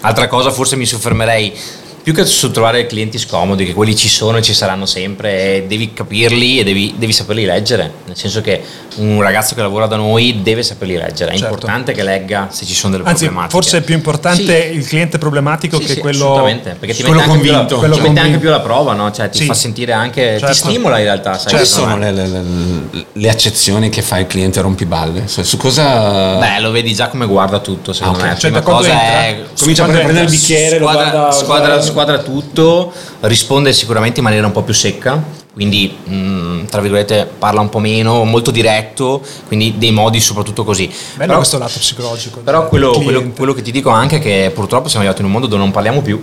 Altra 0.00 0.26
cosa, 0.26 0.50
forse 0.50 0.74
mi 0.74 0.86
soffermerei 0.86 1.52
più 2.08 2.16
che 2.16 2.24
sul 2.24 2.52
trovare 2.52 2.86
clienti 2.86 3.18
scomodi, 3.18 3.66
che 3.66 3.74
quelli 3.74 3.94
ci 3.94 4.08
sono 4.08 4.38
e 4.38 4.42
ci 4.42 4.54
saranno 4.54 4.86
sempre, 4.86 5.56
e 5.56 5.64
devi 5.68 5.92
capirli 5.92 6.58
e 6.58 6.64
devi, 6.64 6.94
devi 6.96 7.12
saperli 7.12 7.44
leggere. 7.44 7.92
Nel 8.06 8.16
senso 8.16 8.40
che 8.40 8.62
un 8.96 9.20
ragazzo 9.20 9.54
che 9.54 9.60
lavora 9.60 9.86
da 9.86 9.96
noi 9.96 10.40
deve 10.42 10.62
saperli 10.62 10.96
leggere. 10.96 11.32
È 11.32 11.36
Certo. 11.36 11.44
importante 11.52 11.92
che 11.92 12.02
legga 12.02 12.48
se 12.50 12.64
ci 12.64 12.72
sono 12.72 12.96
delle 12.96 13.06
Anzi, 13.06 13.24
problematiche. 13.24 13.60
forse 13.60 13.76
è 13.78 13.80
più 13.82 13.94
importante 13.94 14.70
Sì. 14.70 14.76
il 14.78 14.86
cliente 14.86 15.18
problematico 15.18 15.78
Sì, 15.78 15.84
che 15.86 15.92
sì, 15.92 16.00
quello 16.00 16.24
assolutamente, 16.30 16.76
perché 16.80 16.94
ti 16.94 17.02
mette, 17.02 17.14
anche 17.14 17.38
più, 17.40 17.50
la, 17.50 17.56
convinto. 17.58 17.76
Quello 17.78 17.94
ti 17.94 18.00
mette 18.00 18.08
anche 18.08 18.20
convinto. 18.22 18.40
più 18.40 18.48
la 18.48 18.60
prova, 18.60 18.92
no? 18.94 19.12
Cioè, 19.12 19.28
ti 19.28 19.38
Sì. 19.40 19.44
fa 19.44 19.52
sentire 19.52 19.92
anche, 19.92 20.22
Certo. 20.38 20.46
ti 20.46 20.54
stimola 20.54 20.96
in 20.96 21.04
realtà. 21.04 21.36
Sai, 21.36 21.50
Quali 21.50 21.66
secondo 21.66 21.90
sono 21.90 22.02
le, 22.04 22.12
le- 22.12 22.26
le- 22.90 23.06
le 23.12 23.28
accezioni 23.28 23.90
che 23.90 24.00
fa 24.00 24.18
il 24.18 24.26
cliente 24.26 24.62
rompiballe? 24.62 25.24
Su, 25.28 25.42
su 25.42 25.58
cosa... 25.58 26.38
Beh, 26.38 26.60
lo 26.60 26.70
vedi 26.70 26.94
già 26.94 27.08
come 27.08 27.26
guarda 27.26 27.58
tutto, 27.58 27.92
secondo 27.92 28.20
Ah, 28.20 28.22
ok. 28.22 28.28
me. 28.28 28.38
Cioè, 28.38 28.50
Prima 28.50 28.58
da 28.60 28.64
cosa 28.64 28.88
entra? 28.90 29.24
è 29.26 29.42
Comincia 29.60 29.84
a 29.84 29.88
prendere 29.88 30.20
il 30.24 30.30
bicchiere, 30.30 30.78
lo 30.78 30.86
squadra, 30.88 31.10
guarda... 31.10 31.32
squadra, 31.32 31.80
squadra 31.82 31.96
tutto, 32.22 32.92
risponde 33.20 33.72
sicuramente 33.72 34.18
in 34.20 34.24
maniera 34.24 34.46
un 34.46 34.52
po' 34.52 34.62
più 34.62 34.74
secca, 34.74 35.22
quindi 35.52 35.88
mh, 36.04 36.66
tra 36.66 36.80
virgolette 36.80 37.28
parla 37.38 37.60
un 37.60 37.68
po' 37.68 37.78
meno, 37.80 38.24
molto 38.24 38.50
diretto, 38.50 39.20
quindi 39.46 39.76
dei 39.78 39.90
modi 39.90 40.20
soprattutto 40.20 40.64
così. 40.64 40.86
Bello 40.86 41.26
Però- 41.26 41.36
questo 41.36 41.58
lato 41.58 41.78
psicologico. 41.78 42.40
Però 42.40 42.68
quello, 42.68 42.90
quello- 42.92 43.30
quello 43.36 43.52
che 43.54 43.62
ti 43.62 43.70
dico 43.72 43.90
anche 43.90 44.16
è 44.16 44.20
che 44.20 44.50
purtroppo 44.54 44.88
siamo 44.88 45.04
arrivati 45.04 45.20
in 45.22 45.26
un 45.26 45.32
mondo 45.32 45.46
dove 45.48 45.60
non 45.62 45.70
parliamo 45.72 46.00
più. 46.02 46.22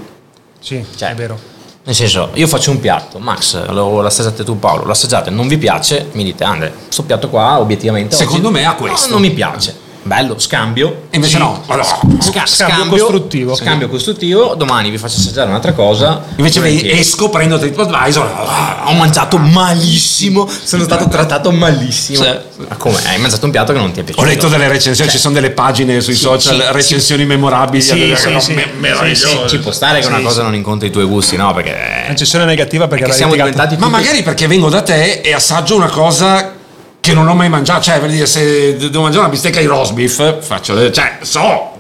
Sì, 0.60 0.84
Cioè, 0.96 1.10
è 1.12 1.16
vero. 1.16 1.38
Nel 1.84 1.94
senso, 1.94 2.30
io 2.34 2.48
faccio 2.48 2.72
un 2.72 2.80
piatto, 2.80 3.20
Max, 3.20 3.64
lo 3.70 4.02
l'assaggiate 4.02 4.44
tu 4.44 4.58
Paolo, 4.58 4.86
l'assaggiate, 4.86 5.30
non 5.30 5.48
vi 5.48 5.60
piace, 5.60 6.08
mi 6.14 6.24
dite 6.24 6.44
Andre, 6.44 6.74
sto 6.88 7.04
piatto 7.04 7.30
qua 7.30 7.60
obiettivamente 7.60 8.16
Secondo 8.16 8.48
oggi 8.48 8.58
me 8.58 8.66
ha 8.66 8.70
no, 8.72 8.76
questo." 8.78 9.12
non 9.12 9.22
mi 9.22 9.30
piace. 9.30 9.84
Bello, 10.06 10.38
scambio. 10.38 11.08
E 11.10 11.16
invece 11.16 11.40
no. 11.40 11.64
Allora, 11.66 11.88
Sca- 12.20 12.46
Scambio 12.46 12.86
costruttivo. 12.86 13.56
Scambio 13.56 13.90
costruttivo, 13.90 14.54
domani 14.54 14.92
vi 14.92 15.00
faccio 15.00 15.18
assaggiare 15.18 15.50
un'altra 15.50 15.74
cosa. 15.74 16.22
invece 16.36 16.60
Volentieri. 16.60 17.00
esco, 17.00 17.30
prendo 17.30 17.58
TripAdvisor... 17.58 18.24
Ah, 18.48 18.84
ho 18.86 18.94
mangiato 18.94 19.38
malissimo, 19.40 20.48
sono 20.64 20.84
stato 20.84 21.08
trattato 21.08 21.52
malissimo. 21.52 22.24
Sì. 22.24 22.30
Ma 22.68 22.76
come? 22.76 23.00
Hai 23.04 23.18
mangiato 23.18 23.46
un 23.46 23.52
piatto 23.52 23.74
che 23.74 23.80
non 23.80 23.92
ti 23.92 24.00
è 24.00 24.04
Ho 24.04 24.06
piaciuto? 24.06 24.28
letto 24.28 24.48
delle 24.48 24.68
recensioni, 24.68 25.10
ci 25.10 25.18
sono 25.18 25.34
delle 25.34 25.50
pagine 25.50 26.00
sui 26.02 26.14
social, 26.14 26.56
sì, 26.62 26.72
recensioni 26.72 27.26
memorabili. 27.26 27.82
Sì, 27.82 28.14
sì, 28.16 28.36
sì. 28.40 28.54
me- 28.54 28.74
meravigliose. 28.78 29.48
Ci 29.50 29.58
può 29.58 29.72
stare 29.72 30.02
che 30.02 30.06
una 30.08 30.18
Sì, 30.18 30.24
cosa 30.24 30.36
sì. 30.38 30.44
non 30.44 30.54
incontri 30.54 30.90
i 30.90 30.92
tuoi 30.92 31.06
gusti, 31.06 31.36
no? 31.36 31.52
Perché, 31.52 31.74
Recensione 32.10 32.46
negativa 32.46 32.88
perché, 32.88 33.12
siamo 33.12 33.34
diventati 33.34 33.76
Ma 33.78 33.88
magari 33.88 34.22
perché 34.22 34.46
vengo 34.46 34.70
da 34.70 34.84
te 34.84 35.22
e 35.22 35.34
assaggio 35.34 35.76
una 35.76 35.90
cosa 35.90 36.54
che 37.06 37.14
non 37.14 37.28
ho 37.28 37.36
mai 37.36 37.50
mangiato. 37.50 37.84
Cioè, 37.84 38.00
per 38.00 38.10
dire, 38.10 38.26
se 38.26 38.78
devo 38.78 39.02
mangiare 39.04 39.24
una 39.26 39.30
bistecca 39.34 39.60
di 39.60 39.68
roast 39.68 39.94
beef, 39.94 40.44
faccio. 40.44 40.92
Cioè, 40.92 41.18
so. 41.22 41.72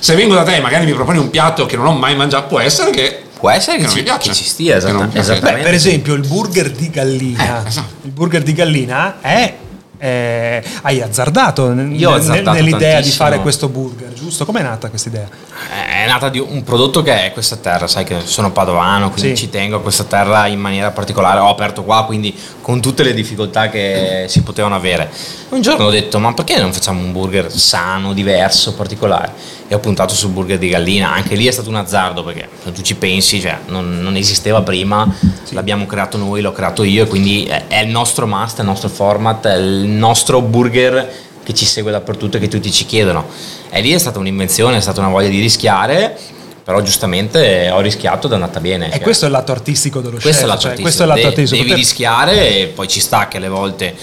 Se 0.00 0.14
vengo 0.14 0.34
da 0.34 0.42
te 0.42 0.56
e 0.56 0.60
magari 0.60 0.84
mi 0.84 0.92
proponi 0.92 1.18
un 1.18 1.30
piatto 1.30 1.64
che 1.64 1.76
non 1.76 1.86
ho 1.86 1.92
mai 1.92 2.16
mangiato, 2.16 2.46
può 2.48 2.58
essere 2.58 2.90
che. 2.90 3.22
Può 3.38 3.50
essere 3.50 3.76
che, 3.76 3.82
Che 3.82 3.86
non 3.86 3.92
ci, 3.92 3.98
mi 3.98 4.04
piace. 4.04 4.28
che 4.30 4.34
ci 4.34 4.44
stia, 4.44 4.76
esattamente. 4.76 5.20
Beh, 5.40 5.52
per 5.62 5.74
esempio 5.74 6.14
il 6.14 6.26
burger 6.26 6.70
di 6.70 6.90
gallina. 6.90 7.64
Eh, 7.64 7.68
esatto. 7.68 7.94
Il 8.02 8.10
burger 8.10 8.42
di 8.42 8.52
gallina 8.52 9.20
è. 9.20 9.54
Eh, 9.98 10.62
hai 10.82 11.00
azzardato, 11.02 11.72
Io 11.72 12.10
ho 12.10 12.14
azzardato 12.14 12.56
nell'idea 12.56 12.88
di 12.88 12.92
tantissimo. 12.94 13.24
fare 13.24 13.40
questo 13.40 13.68
burger, 13.68 14.12
giusto? 14.12 14.44
Com'è 14.44 14.62
nata 14.62 14.88
questa 14.88 15.08
idea? 15.08 15.28
È 15.70 16.06
nata 16.06 16.28
di 16.28 16.38
un 16.38 16.62
prodotto 16.62 17.02
che 17.02 17.26
è 17.26 17.32
questa 17.32 17.56
terra, 17.56 17.86
sai 17.86 18.04
che 18.04 18.20
sono 18.24 18.52
padovano, 18.52 19.10
quindi 19.10 19.30
Sì. 19.36 19.44
ci 19.44 19.50
tengo 19.50 19.76
a 19.76 19.80
questa 19.80 20.04
terra 20.04 20.46
in 20.46 20.60
maniera 20.60 20.90
particolare. 20.90 21.40
Ho 21.40 21.48
aperto 21.48 21.82
qua, 21.82 22.04
quindi 22.04 22.36
con 22.60 22.80
tutte 22.80 23.02
le 23.02 23.14
difficoltà 23.14 23.68
che 23.68 24.26
si 24.28 24.42
potevano 24.42 24.74
avere. 24.74 25.10
Un 25.50 25.60
giorno 25.62 25.86
ho 25.86 25.90
detto: 25.90 26.18
Ma 26.18 26.32
perché 26.34 26.58
non 26.60 26.72
facciamo 26.72 27.00
un 27.00 27.12
burger 27.12 27.50
sano, 27.50 28.12
diverso, 28.12 28.74
particolare? 28.74 29.32
E 29.68 29.74
ho 29.74 29.78
puntato 29.80 30.14
sul 30.14 30.30
burger 30.30 30.58
di 30.58 30.68
gallina. 30.68 31.12
Anche 31.12 31.34
lì 31.34 31.46
è 31.46 31.50
stato 31.50 31.68
un 31.68 31.76
azzardo 31.76 32.22
perché 32.22 32.48
se 32.62 32.72
tu 32.72 32.82
ci 32.82 32.94
pensi, 32.94 33.40
cioè, 33.40 33.58
non, 33.66 33.98
non 34.00 34.16
esisteva 34.16 34.62
prima, 34.62 35.12
l'abbiamo 35.50 35.86
creato 35.86 36.16
noi, 36.16 36.40
l'ho 36.40 36.52
creato 36.52 36.84
io, 36.84 37.04
e 37.04 37.06
quindi 37.06 37.44
è, 37.44 37.64
è 37.66 37.80
il 37.80 37.90
nostro 37.90 38.26
must, 38.26 38.58
è 38.58 38.60
il 38.60 38.66
nostro 38.66 38.88
format, 38.88 39.46
è 39.46 39.56
il 39.56 39.88
nostro 39.88 40.40
burger 40.40 41.24
che 41.42 41.54
ci 41.54 41.64
segue 41.64 41.92
dappertutto 41.92 42.36
e 42.36 42.40
che 42.40 42.48
tutti 42.48 42.70
ci 42.72 42.86
chiedono. 42.86 43.26
E 43.70 43.80
lì 43.80 43.92
è 43.92 43.98
stata 43.98 44.18
un'invenzione, 44.18 44.76
è 44.76 44.80
stata 44.80 45.00
una 45.00 45.10
voglia 45.10 45.28
di 45.28 45.40
rischiare, 45.40 46.18
però 46.64 46.80
giustamente 46.80 47.70
ho 47.70 47.80
rischiato 47.80 48.26
ed 48.26 48.32
è 48.32 48.34
andata 48.34 48.58
bene. 48.58 48.88
E 48.88 48.90
Cioè, 48.90 49.00
questo 49.00 49.24
è 49.24 49.28
il 49.28 49.34
lato 49.34 49.52
artistico 49.52 50.00
dello 50.00 50.18
questo 50.18 50.30
chef. 50.30 50.42
è 50.42 50.46
lato 50.46 50.60
cioè, 50.62 50.70
artistico. 50.72 50.82
questo 50.82 51.02
è 51.02 51.06
il 51.06 51.12
lato 51.12 51.26
artistico. 51.28 51.62
Devi 51.62 51.74
rischiare 51.76 52.58
e 52.58 52.66
poi 52.66 52.88
ci 52.88 52.98
sta 52.98 53.28
che 53.28 53.36
alle 53.36 53.48
volte 53.48 53.94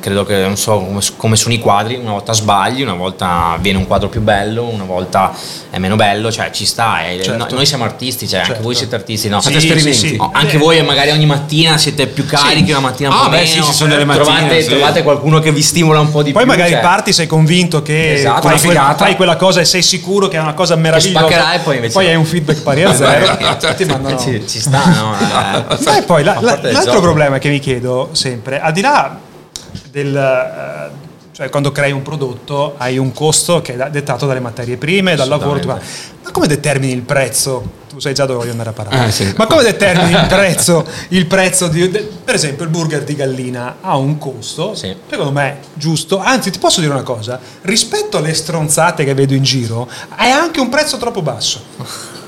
credo 0.00 0.24
che 0.24 0.36
non 0.36 0.56
so 0.56 1.00
come, 1.16 1.36
sono 1.36 1.54
i 1.54 1.58
quadri, 1.58 1.96
una 1.96 2.12
volta 2.12 2.32
sbagli, 2.32 2.82
una 2.82 2.94
volta 2.94 3.56
viene 3.60 3.78
un 3.78 3.86
quadro 3.86 4.08
più 4.08 4.20
bello, 4.20 4.64
una 4.64 4.84
volta 4.84 5.32
è 5.70 5.78
meno 5.78 5.96
bello, 5.96 6.30
cioè 6.30 6.50
ci 6.50 6.64
sta. 6.66 7.04
e 7.06 7.22
Certo. 7.22 7.36
no- 7.36 7.56
noi 7.56 7.66
siamo 7.66 7.84
artisti, 7.84 8.26
cioè 8.28 8.38
anche 8.38 8.50
Certo. 8.52 8.62
voi 8.64 8.74
siete 8.74 8.94
artisti, 8.94 9.28
no? 9.28 9.40
Fate 9.40 9.58
Sì, 9.60 9.66
esperimenti. 9.66 9.98
sì, 9.98 10.08
sì. 10.08 10.16
No, 10.16 10.30
anche 10.32 10.56
Eh, 10.56 10.58
voi 10.58 10.82
magari 10.82 11.10
ogni 11.10 11.26
mattina 11.26 11.76
siete 11.78 12.06
più 12.06 12.24
carichi, 12.26 12.70
una 12.70 12.80
mattina 12.80 13.08
un 13.10 13.14
Ah, 13.16 13.22
po' 13.24 13.28
beh, 13.30 13.36
meno, 13.36 13.46
sì, 13.48 13.62
ci 13.62 13.72
sono 13.72 13.90
delle 13.90 14.04
trovate, 14.04 14.30
mattine, 14.42 14.60
sì. 14.62 14.68
trovate 14.68 15.02
qualcuno 15.02 15.38
che 15.40 15.52
vi 15.52 15.62
stimola 15.62 16.00
un 16.00 16.10
po' 16.10 16.22
di 16.22 16.32
Poi 16.32 16.42
più. 16.42 16.50
magari 16.50 16.70
cioè, 16.72 16.80
parti, 16.80 17.12
sei 17.12 17.26
convinto 17.26 17.82
che 17.82 18.14
Esatto, 18.14 18.42
fai, 18.42 18.52
una 18.52 18.60
quel- 18.60 18.70
figata. 18.72 19.04
fai 19.04 19.16
quella 19.16 19.36
cosa 19.36 19.60
e 19.60 19.64
sei 19.64 19.82
sicuro 19.82 20.28
che 20.28 20.36
è 20.36 20.40
una 20.40 20.54
cosa 20.54 20.76
meravigliosa. 20.76 21.18
spaccherà 21.26 21.54
e 21.54 21.58
poi 21.60 21.74
invece 21.76 22.00
no. 22.00 22.08
hai 22.08 22.14
un 22.14 22.24
feedback 22.24 22.62
pari 22.62 22.82
a 22.84 22.94
zero. 22.94 23.36
ti 23.76 23.84
mandano- 23.84 24.18
ci, 24.18 24.44
ci 24.46 24.60
sta, 24.60 24.84
no? 24.86 25.14
Eh, 25.96 26.02
poi 26.02 26.22
l'altro 26.22 26.70
gioco. 26.84 27.00
problema 27.00 27.38
che 27.38 27.48
mi 27.48 27.58
chiedo 27.58 28.10
sempre, 28.12 28.60
al 28.60 28.72
di 28.72 28.80
là 28.80 29.18
del... 29.92 30.16
eh, 30.16 31.10
cioè 31.34 31.48
quando 31.48 31.72
crei 31.72 31.92
un 31.92 32.02
prodotto 32.02 32.74
hai 32.76 32.98
un 32.98 33.12
costo 33.12 33.62
che 33.62 33.74
è 33.74 33.90
dettato 33.90 34.26
dalle 34.26 34.40
materie 34.40 34.76
prime, 34.76 35.14
dal 35.16 35.28
lavoro, 35.28 35.58
tu- 35.60 35.68
ma 35.68 35.78
come 36.30 36.46
determini 36.46 36.92
il 36.92 37.00
prezzo? 37.02 37.80
Tu 37.88 37.98
sai 38.00 38.12
già 38.14 38.24
dove 38.26 38.38
voglio 38.40 38.50
andare 38.52 38.70
a 38.70 38.72
parlare. 38.72 39.06
Eh, 39.06 39.10
sì. 39.10 39.32
Ma 39.36 39.46
come 39.46 39.62
determini 39.62 40.12
il 40.12 40.26
prezzo? 40.28 40.86
Il 41.08 41.26
prezzo 41.26 41.68
di, 41.68 41.88
per 41.88 42.34
esempio 42.34 42.64
il 42.64 42.70
burger 42.70 43.02
di 43.04 43.14
gallina 43.14 43.76
ha 43.80 43.96
un 43.96 44.18
costo, 44.18 44.74
Sì. 44.74 44.94
secondo 45.08 45.32
me 45.32 45.58
giusto, 45.74 46.18
anzi 46.20 46.50
ti 46.50 46.58
posso 46.58 46.80
dire 46.80 46.92
una 46.92 47.02
cosa, 47.02 47.38
rispetto 47.62 48.18
alle 48.18 48.34
stronzate 48.34 49.02
che 49.04 49.14
vedo 49.14 49.32
in 49.34 49.42
giro, 49.42 49.88
è 50.16 50.28
anche 50.28 50.60
un 50.60 50.68
prezzo 50.68 50.96
troppo 50.98 51.22
basso. 51.22 51.60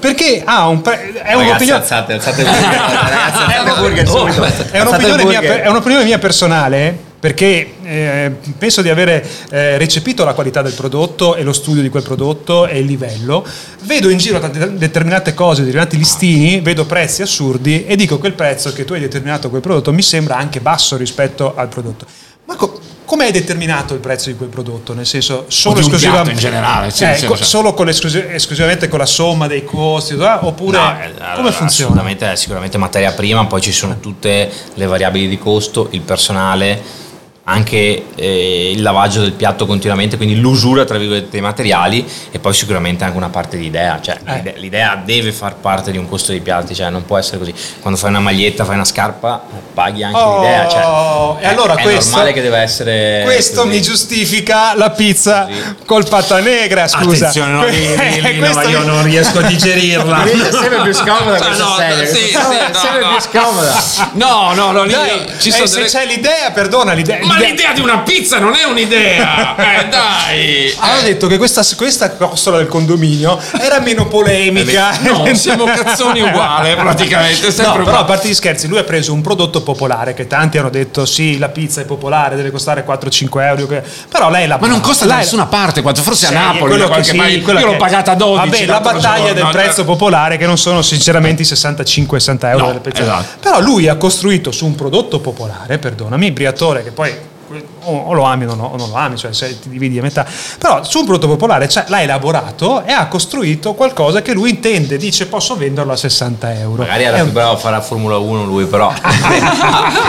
Perché 0.01 0.43
ha 0.45 0.67
un 0.69 0.81
pre- 0.83 1.13
è 1.13 1.33
Ragazzi, 1.35 1.45
un'opinione 1.47 1.81
alzate, 1.81 2.13
alzate 2.15 2.45
alzate 2.47 4.11
Oh, 4.11 4.31
subito. 4.31 4.45
è 4.71 4.79
Alzate 4.79 5.05
il 5.07 5.13
un'opinione, 5.13 5.25
mia, 5.25 5.41
burger. 5.41 5.61
è 5.61 5.69
un'opinione 5.69 6.05
mia 6.05 6.19
personale 6.19 6.99
perché 7.25 7.77
eh, 7.85 8.33
penso 8.59 8.83
di 8.83 8.91
avere 8.91 9.27
eh, 9.49 9.79
recepito 9.79 10.27
la 10.27 10.35
qualità 10.35 10.61
del 10.61 10.75
prodotto 10.75 11.37
e 11.37 11.43
lo 11.43 11.55
studio 11.55 11.81
di 11.81 11.89
quel 11.89 12.03
prodotto 12.03 12.67
e 12.67 12.81
il 12.81 12.85
livello. 12.85 13.43
Vedo 13.85 14.11
in 14.11 14.19
giro 14.19 14.39
tante- 14.39 14.75
determinate 14.77 15.33
cose, 15.33 15.61
determinati 15.63 15.97
listini, 15.97 16.61
vedo 16.61 16.85
prezzi 16.85 17.23
assurdi 17.23 17.87
e 17.87 17.97
dico 17.97 18.19
che 18.19 18.27
il 18.27 18.35
prezzo 18.35 18.75
che 18.75 18.85
tu 18.85 18.93
hai 18.93 19.01
determinato 19.01 19.47
a 19.47 19.51
quel 19.51 19.63
prodotto 19.63 19.91
mi 19.91 20.03
sembra 20.03 20.37
anche 20.37 20.61
basso 20.61 20.99
rispetto 20.99 21.55
al 21.57 21.69
prodotto. 21.69 22.05
Ma 22.45 22.57
co- 22.57 22.79
come 23.07 23.25
hai 23.25 23.33
determinato 23.33 23.95
il 23.95 24.01
prezzo 24.01 24.29
di 24.29 24.37
quel 24.37 24.51
prodotto? 24.51 24.93
Nel 24.93 25.07
senso, 25.07 25.47
solo 25.49 25.77
O 25.77 25.79
di 25.79 25.85
un 25.87 25.93
esclusiva- 25.95 26.13
piatto 26.21 26.31
in 26.31 26.37
generale, 26.37 26.91
sì, 26.91 27.05
eh, 27.05 27.23
co- 27.25 27.37
solo 27.37 27.73
con 27.73 27.89
esclusivamente 27.89 28.89
con 28.89 28.99
la 28.99 29.07
somma 29.07 29.47
dei 29.47 29.65
costi, 29.65 30.13
eh, 30.15 30.39
oppure 30.43 30.77
No, 30.77 30.91
eh, 31.01 31.13
come 31.37 31.53
funziona? 31.53 31.93
Assolutamente, 31.93 32.37
sicuramente 32.37 32.77
materia 32.77 33.13
prima, 33.13 33.47
poi 33.47 33.63
ci 33.63 33.73
sono 33.73 33.99
tutte 33.99 34.51
le 34.75 34.85
variabili 34.87 35.27
di 35.27 35.39
costo, 35.39 35.89
il 35.93 36.03
personale, 36.03 37.03
anche 37.47 38.07
eh, 38.15 38.71
il 38.71 38.81
lavaggio 38.81 39.21
del 39.21 39.33
piatto 39.33 39.67
continuamente, 39.67 40.17
quindi 40.17 40.37
l'usura 40.41 40.85
tra 40.87 40.97
virgolette 40.97 41.29
dei 41.31 41.41
materiali 41.43 42.07
e 42.31 42.39
poi 42.39 42.55
sicuramente 42.55 43.05
anche 43.05 43.17
una 43.19 43.29
parte 43.29 43.59
di 43.59 43.67
idea, 43.67 44.01
cioè 44.01 44.17
Eh. 44.25 44.35
l'ide- 44.37 44.55
l'idea 44.57 45.01
deve 45.05 45.31
far 45.31 45.57
parte 45.57 45.91
di 45.91 45.99
un 45.99 46.09
costo 46.09 46.33
dei 46.33 46.41
piatti, 46.41 46.75
cioè 46.75 46.89
non 46.89 47.05
può 47.05 47.19
essere 47.19 47.37
così. 47.39 47.53
Quando 47.81 47.99
fai 47.99 48.11
una 48.11 48.21
maglietta, 48.21 48.65
fai 48.65 48.77
una 48.77 48.85
scarpa, 48.87 49.43
paghi 49.75 50.03
anche 50.03 50.17
Oh, 50.19 50.41
l'idea, 50.41 50.69
cioè 50.69 51.43
e 51.45 51.47
allora 51.49 51.75
è, 51.75 51.81
è 51.81 51.83
questo- 51.83 52.11
normale 52.13 52.33
che 52.33 52.41
deve 52.41 52.59
essere 52.59 53.23
Questo 53.25 53.63
così. 53.63 53.69
mi 53.75 53.83
giustifica 53.83 54.75
la 54.75 54.91
pizza 54.91 55.45
Così. 55.47 55.75
col 55.85 56.09
pata 56.09 56.39
negra, 56.41 56.89
scusa. 56.89 57.29
Attenzione, 57.29 57.53
no, 57.53 57.67
lì, 57.69 57.87
lì, 57.97 58.21
lì, 58.23 58.39
no, 58.39 58.61
io 58.63 58.81
mi- 58.81 58.87
non 58.87 59.03
riesco 59.05 59.41
a 59.41 59.43
digerirla. 59.43 60.25
È 60.25 60.29
sempre 60.51 60.81
più 60.83 60.93
scomoda 60.95 61.37
Cioè, 61.39 61.47
questa 61.47 61.65
no, 61.65 61.75
serie, 61.77 62.07
sì, 62.07 62.27
sì, 62.29 62.33
no, 62.33 62.41
sempre 62.73 63.01
no. 63.01 63.09
più 63.11 63.21
scomoda. 63.21 63.83
No, 64.13 64.53
no, 64.55 64.71
no, 64.73 64.83
lì 64.85 64.93
Dai, 64.93 65.27
ci 65.39 65.49
eh, 65.49 65.53
sono 65.53 65.67
se 65.67 65.75
delle- 65.77 65.89
c'è 65.89 66.07
l'idea, 66.07 66.51
perdona 66.53 66.93
l'idea. 66.95 67.19
Ma 67.25 67.34
l'idea- 67.35 67.49
l'idea 67.51 67.73
di 67.73 67.81
una 67.81 67.99
pizza 68.01 68.39
non 68.39 68.55
è 68.55 68.65
un'idea! 68.65 69.57
Eh, 69.65 69.89
dai! 69.89 70.75
Hanno 70.79 71.03
detto 71.03 71.27
che 71.27 71.37
questa, 71.39 71.63
questa 71.77 72.11
costola 72.13 72.59
del 72.59 72.67
condominio 72.69 73.39
era 73.61 73.81
meno 73.81 74.07
polemica. 74.07 74.97
No, 75.01 75.27
siamo 75.35 75.65
cazzoni 75.65 76.21
uguali 76.21 76.75
praticamente. 76.75 77.47
No, 77.47 77.53
Sempre 77.53 77.85
però 77.85 77.99
a 77.99 78.05
parte 78.05 78.29
gli 78.29 78.35
scherzi, 78.35 78.69
lui 78.69 78.79
ha 78.79 78.85
preso 78.85 79.13
un 79.13 79.21
prodotto 79.21 79.63
popolare 79.63 80.15
che 80.15 80.27
tanti 80.27 80.59
hanno 80.59 80.71
detto 80.71 81.07
sì, 81.07 81.39
la 81.39 81.49
pizza 81.49 81.81
è 81.81 81.85
popolare, 81.85 82.37
deve 82.37 82.51
costare 82.51 82.85
4-5 82.87 83.29
euro. 83.47 83.67
che- 83.67 83.83
Però 84.09 84.31
lei 84.31 84.47
l'ha 84.47 84.59
Ma 84.61 84.67
non 84.67 84.81
costa 84.81 85.07
da 85.07 85.17
nessuna 85.17 85.47
parte, 85.47 85.83
quanto 85.83 86.03
forse 86.03 86.27
a 86.27 86.29
Sì, 86.29 86.35
Napoli, 86.35 86.71
quello 86.71 86.87
qualche 86.87 87.11
sì, 87.11 87.17
mai- 87.17 87.39
io 87.39 87.53
l'ho 87.53 87.71
che- 87.71 87.77
pagata 87.77 88.13
a 88.13 88.15
12. 88.15 88.51
Vabbè, 88.51 88.67
la 88.67 88.81
battaglia 88.81 89.33
del 89.33 89.43
cioè- 89.45 89.53
prezzo 89.53 89.85
popolare, 89.85 90.37
che 90.37 90.47
non 90.47 90.59
sono 90.59 90.83
sinceramente 90.83 91.43
i 91.43 91.45
65-60 91.47 92.51
euro 92.51 92.67
No, 92.67 92.73
delle 92.81 92.97
esatto. 92.97 93.39
Però 93.41 93.61
lui 93.61 93.89
ha 93.89 93.97
costruito 93.97 94.51
su 94.53 94.67
un 94.67 94.75
prodotto 94.75 95.21
popolare, 95.21 95.79
perdonami, 95.79 96.31
Briatore, 96.33 96.83
che 96.83 96.91
poi 96.91 97.24
o, 97.55 97.74
o 97.87 98.13
lo 98.13 98.25
ami 98.25 98.47
o, 98.47 98.55
no- 98.55 98.71
o 98.73 98.77
non 98.77 98.89
lo 98.89 98.97
ami, 98.97 99.17
cioè 99.17 99.33
se 99.33 99.59
ti 99.61 99.69
dividi 99.69 99.99
a 99.99 100.03
metà. 100.03 100.27
Però 100.59 100.83
su 100.85 100.99
un 101.01 101.05
prodotto 101.07 101.29
popolare 101.29 101.69
cioè, 101.69 101.85
l'ha 101.89 102.03
elaborato 102.03 102.85
e 102.85 102.93
ha 102.93 103.07
costruito 103.07 103.75
qualcosa 103.75 104.23
che 104.23 104.33
lui 104.33 104.51
intende, 104.51 104.97
dice 104.97 105.27
posso 105.27 105.57
venderlo 105.57 105.93
a 105.93 105.97
60 105.97 106.59
euro. 106.61 106.83
Magari 106.83 107.05
era 107.05 107.17
È 107.17 107.19
più 107.21 107.27
un- 107.29 107.33
bravo 107.33 107.53
a 107.53 107.57
fare 107.57 107.77
la 107.77 107.83
Formula 107.83 108.17
1 108.19 108.45
lui, 108.45 108.65
però 108.67 108.93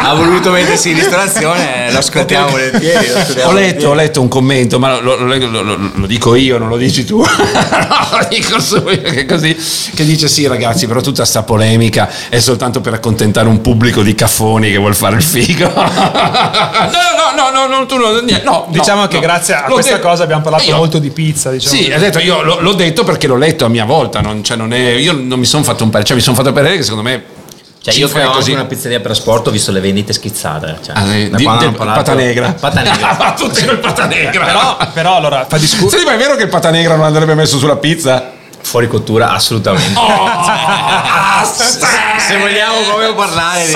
ha 0.03 0.13
voluto 0.15 0.51
mettersi 0.51 0.89
in 0.89 0.95
ristorazione, 0.95 1.91
lo 1.91 1.97
ascoltiamo 1.99 2.49
volentieri. 2.49 3.07
lo 3.09 3.17
ascoltiamo 3.17 3.49
Ho 3.49 3.53
letto, 3.53 3.89
ho 3.89 3.93
letto 3.93 4.21
un 4.21 4.27
commento, 4.27 4.79
ma 4.79 4.99
lo, 4.99 5.15
lo- 5.15 5.35
lo- 5.37 5.61
lo- 5.61 5.91
lo 5.93 6.05
dico 6.07 6.35
io, 6.35 6.57
non 6.57 6.69
lo 6.69 6.77
dici 6.77 7.03
tu. 7.05 7.23
No, 7.85 8.17
lo 8.19 8.27
dico 8.29 8.59
su 8.59 8.83
che 8.83 9.25
così, 9.25 9.55
che 9.93 10.03
dice 10.05 10.27
sì 10.27 10.47
ragazzi, 10.47 10.87
però 10.87 11.01
tutta 11.01 11.23
sta 11.25 11.43
polemica 11.43 12.09
è 12.29 12.39
soltanto 12.39 12.81
per 12.81 12.93
accontentare 12.93 13.47
un 13.47 13.61
pubblico 13.61 14.01
di 14.01 14.15
caffoni 14.15 14.71
che 14.71 14.77
vuol 14.77 14.95
fare 14.95 15.15
il 15.17 15.23
figo. 15.23 15.67
No, 15.67 15.81
no, 17.35 17.49
no, 17.51 17.51
no, 17.51 17.64
no, 17.67 17.85
tu 17.85 17.97
non, 17.97 18.23
niente, 18.23 18.43
no, 18.43 18.65
Diciamo 18.69 19.01
no, 19.01 19.07
che 19.07 19.15
no. 19.15 19.21
grazie 19.21 19.53
a 19.55 19.67
L'ho 19.67 19.73
questa 19.73 19.95
detto- 19.95 20.07
cosa 20.07 20.23
abbiamo 20.23 20.41
parlato 20.41 20.63
io- 20.65 20.75
molto 20.75 20.99
di 20.99 21.09
pizza. 21.09 21.51
Diciamo. 21.51 21.75
Sì, 21.75 21.91
ha 21.91 21.97
detto, 21.99 22.19
io 22.19 22.41
l'ho, 22.41 22.59
l'ho 22.59 22.73
detto 22.73 23.03
perché 23.03 23.27
l'ho 23.27 23.37
letto 23.37 23.65
a 23.65 23.69
mia 23.69 23.85
volta, 23.85 24.21
non, 24.21 24.43
cioè 24.43 24.57
non 24.57 24.73
è, 24.73 24.77
io 24.79 25.13
non 25.13 25.39
mi 25.39 25.45
sono 25.45 25.63
fatto 25.63 25.83
un 25.83 25.89
parere, 25.89 26.07
cioè 26.07 26.15
mi 26.17 26.23
sono 26.23 26.35
fatto 26.35 26.51
parere 26.53 26.77
che 26.77 26.83
secondo 26.83 27.03
me... 27.09 27.23
Cioè, 27.85 27.93
io 27.93 28.07
che 28.09 28.23
ho 28.23 28.31
così- 28.31 28.51
una 28.51 28.65
pizzeria 28.65 28.99
per 28.99 29.11
asporto 29.11 29.49
ho 29.49 29.51
visto 29.51 29.71
le 29.71 29.79
vendite 29.79 30.11
schizzate. 30.11 30.79
Cioè, 30.83 30.95
Ah, 30.95 31.13
eh, 31.13 31.29
da 31.29 31.37
di- 31.37 31.45
del 31.59 31.71
pata 31.73 32.13
negra. 32.15 32.51
Pata 32.59 32.81
negra. 32.83 33.13
Va 33.13 33.33
tutti 33.37 33.63
col 33.63 33.77
pata 33.77 34.05
negra. 34.07 34.43
Però, 34.43 34.77
però 34.91 35.15
allora 35.17 35.45
fa 35.47 35.57
discutere. 35.59 35.89
Senti, 35.91 36.05
ma 36.05 36.13
è 36.13 36.17
vero 36.17 36.35
che 36.35 36.43
il 36.43 36.49
pata 36.49 36.71
negra 36.71 36.95
non 36.95 37.05
andrebbe 37.05 37.35
messo 37.35 37.59
sulla 37.59 37.75
pizza? 37.75 38.31
Fuori 38.63 38.87
cottura, 38.87 39.29
assolutamente. 39.33 39.99
Oh, 39.99 40.25
Se 41.45 42.37
vogliamo 42.39 42.81
proprio 42.87 43.13
parlare 43.13 43.67
di... 43.67 43.73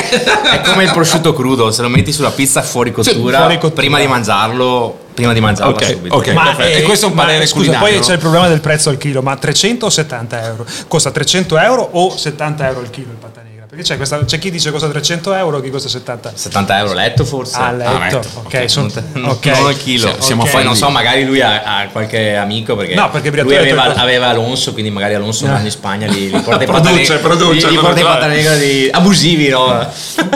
È 0.00 0.60
come 0.62 0.84
il 0.84 0.90
prosciutto 0.92 1.32
crudo, 1.32 1.70
se 1.70 1.82
lo 1.82 1.88
metti 1.88 2.12
sulla 2.12 2.30
pizza 2.30 2.62
fuori 2.62 2.92
cottura, 2.92 3.38
fuori 3.38 3.54
cottura. 3.58 3.74
prima 3.82 3.98
di 3.98 4.06
mangiarlo, 4.06 4.98
prima 5.14 5.32
di 5.32 5.40
mangiarlo 5.40 5.74
Ok, 5.74 5.84
subito. 5.84 6.14
ok. 6.16 6.32
perfetto. 6.32 6.78
E 6.78 6.82
questo 6.82 7.06
è 7.06 7.08
un 7.10 7.14
ma, 7.14 7.24
parere 7.24 7.46
scusa, 7.46 7.64
culinario, 7.66 7.86
poi 7.96 8.04
c'è 8.06 8.12
il 8.14 8.18
problema 8.18 8.48
del 8.48 8.60
prezzo 8.60 8.90
al 8.90 8.98
chilo, 8.98 9.22
ma 9.22 9.36
300 9.36 9.86
o 9.86 9.90
70 9.90 10.44
euro? 10.44 10.66
Costa 10.88 11.10
300 11.10 11.58
euro 11.58 11.88
o 11.92 12.16
70 12.16 12.66
euro 12.68 12.80
il 12.80 12.90
chilo 12.90 13.10
il 13.10 13.16
pata 13.18 13.40
negra? 13.42 13.49
Perché 13.70 13.84
c'è, 13.84 13.96
questa- 13.96 14.24
c'è 14.24 14.40
chi 14.40 14.50
dice 14.50 14.72
costa 14.72 14.88
300 14.88 15.32
euro, 15.32 15.60
chi 15.60 15.70
costa 15.70 15.88
70 15.88 16.32
70 16.34 16.78
euro 16.78 16.92
letto 16.92 17.24
forse? 17.24 17.56
Ah, 17.56 17.70
letto. 17.70 17.98
letto. 18.18 18.28
ok, 18.42 18.68
son- 18.68 18.90
Non- 19.12 19.30
ok. 19.38 19.46
non 19.46 19.66
al 19.66 19.76
chilo. 19.76 20.16
Siamo- 20.18 20.44
Poi 20.44 20.64
non 20.64 20.74
so, 20.74 20.90
magari 20.90 21.24
lui 21.24 21.40
ha, 21.40 21.62
ha 21.62 21.86
qualche 21.86 22.34
amico 22.34 22.74
perché, 22.74 22.94
No, 22.96 23.08
perché 23.10 23.30
lui 23.30 23.56
aveva, 23.56 23.94
aveva 23.94 24.26
Alonso, 24.26 24.72
quindi 24.72 24.90
magari 24.90 25.14
Alonso 25.14 25.44
andando 25.44 25.66
in 25.66 25.70
Spagna 25.70 26.08
gli, 26.08 26.26
gli 26.34 26.40
porta 26.40 26.62
i 26.64 26.66
Produce, 26.66 27.18
patanegra 27.18 27.18
produce, 27.20 27.68
gli, 27.70 27.74
gli 27.74 27.78
porta 27.78 28.00
i 28.00 28.02
di 28.58 28.88
abusivi, 28.90 29.48
no? 29.50 29.88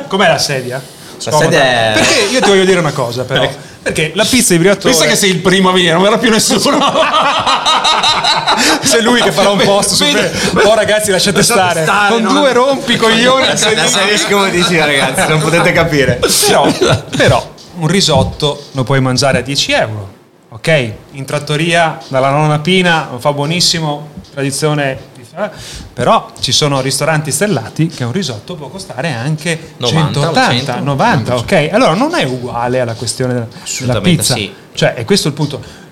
Com'è 0.07 0.29
la 0.29 0.39
sedia? 0.39 0.81
Scomoda. 1.19 1.43
sedia 1.45 1.63
è- 1.63 1.93
Perché 1.95 2.21
io 2.31 2.41
ti 2.41 2.49
voglio 2.49 2.65
dire 2.65 2.79
una 2.79 2.93
cosa, 2.93 3.25
però. 3.25 3.51
Perché 3.85 4.13
la 4.15 4.25
pizza 4.25 4.55
di 4.55 4.61
Briatore 4.61 4.95
Pensa 4.95 5.07
che 5.07 5.15
sei 5.15 5.29
il 5.29 5.41
primo 5.41 5.69
a 5.69 5.73
venire, 5.73 5.93
non 5.93 6.03
verrà 6.03 6.17
più 6.17 6.31
nessuno. 6.31 6.81
sei 8.83 9.03
lui 9.03 9.21
che 9.21 9.31
farà 9.31 9.51
un 9.51 9.61
post 9.63 9.93
su 9.93 10.05
Vedi- 10.05 10.27
Oh 10.67 10.75
ragazzi, 10.75 11.11
lasciate 11.11 11.43
stare. 11.43 11.83
stare, 11.83 12.15
Con 12.15 12.23
no? 12.23 12.33
due 12.33 12.53
rompi 12.55 12.97
coglioni. 12.97 13.47
La 13.47 13.57
serie 13.57 14.17
scomodissima 14.17 14.87
ragazzi, 14.87 15.29
non 15.29 15.41
potete 15.41 15.73
capire. 15.73 16.19
però, 16.49 16.67
però 17.15 17.53
un 17.77 17.87
risotto 17.87 18.65
lo 18.73 18.85
puoi 18.85 19.03
mangiare 19.03 19.39
a 19.39 19.43
10 19.43 19.73
euro. 19.73 20.13
Ok? 20.49 20.93
In 21.13 21.27
trattoria 21.27 21.99
dalla 22.09 22.31
nonna 22.31 22.61
Pina 22.61 23.09
lo 23.13 23.19
fa 23.19 23.35
buonissimo, 23.35 24.09
tradizione. 24.33 24.99
Fa- 25.35 25.51
Però 25.93 26.31
ci 26.41 26.53
sono 26.53 26.81
ristoranti 26.81 27.31
stellati 27.31 27.89
che 27.89 28.05
un 28.05 28.13
risotto 28.13 28.55
può 28.55 28.69
costare 28.69 29.13
anche 29.13 29.75
90 29.79 30.19
o 30.19 30.23
180, 30.23 30.51
100. 30.75 30.81
90, 30.85 31.37
ok? 31.37 31.69
Allora 31.73 31.95
non 31.95 32.15
è 32.15 32.25
uguale 32.25 32.81
alla 32.81 32.95
questione 32.95 33.49
della, 33.81 34.01
pizza. 34.01 34.35
sì. 34.35 34.53
Cioè, 34.75 34.95
è 34.95 35.05
questo 35.05 35.29
il 35.29 35.35
punto. 35.35 35.83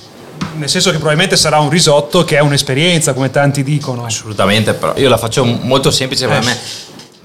Nel 0.54 0.68
senso 0.68 0.90
che 0.90 0.96
probabilmente 0.96 1.36
sarà 1.36 1.58
un 1.60 1.70
risotto 1.70 2.24
che 2.24 2.36
è 2.36 2.40
un'esperienza, 2.40 3.12
come 3.14 3.30
tanti 3.30 3.62
dicono. 3.62 4.04
Assolutamente, 4.04 4.74
però 4.74 4.92
io 4.96 5.08
la 5.08 5.16
faccio 5.16 5.44
molto 5.44 5.90
semplice 5.90 6.26
per 6.26 6.38
Eh. 6.38 6.44
me. 6.44 6.52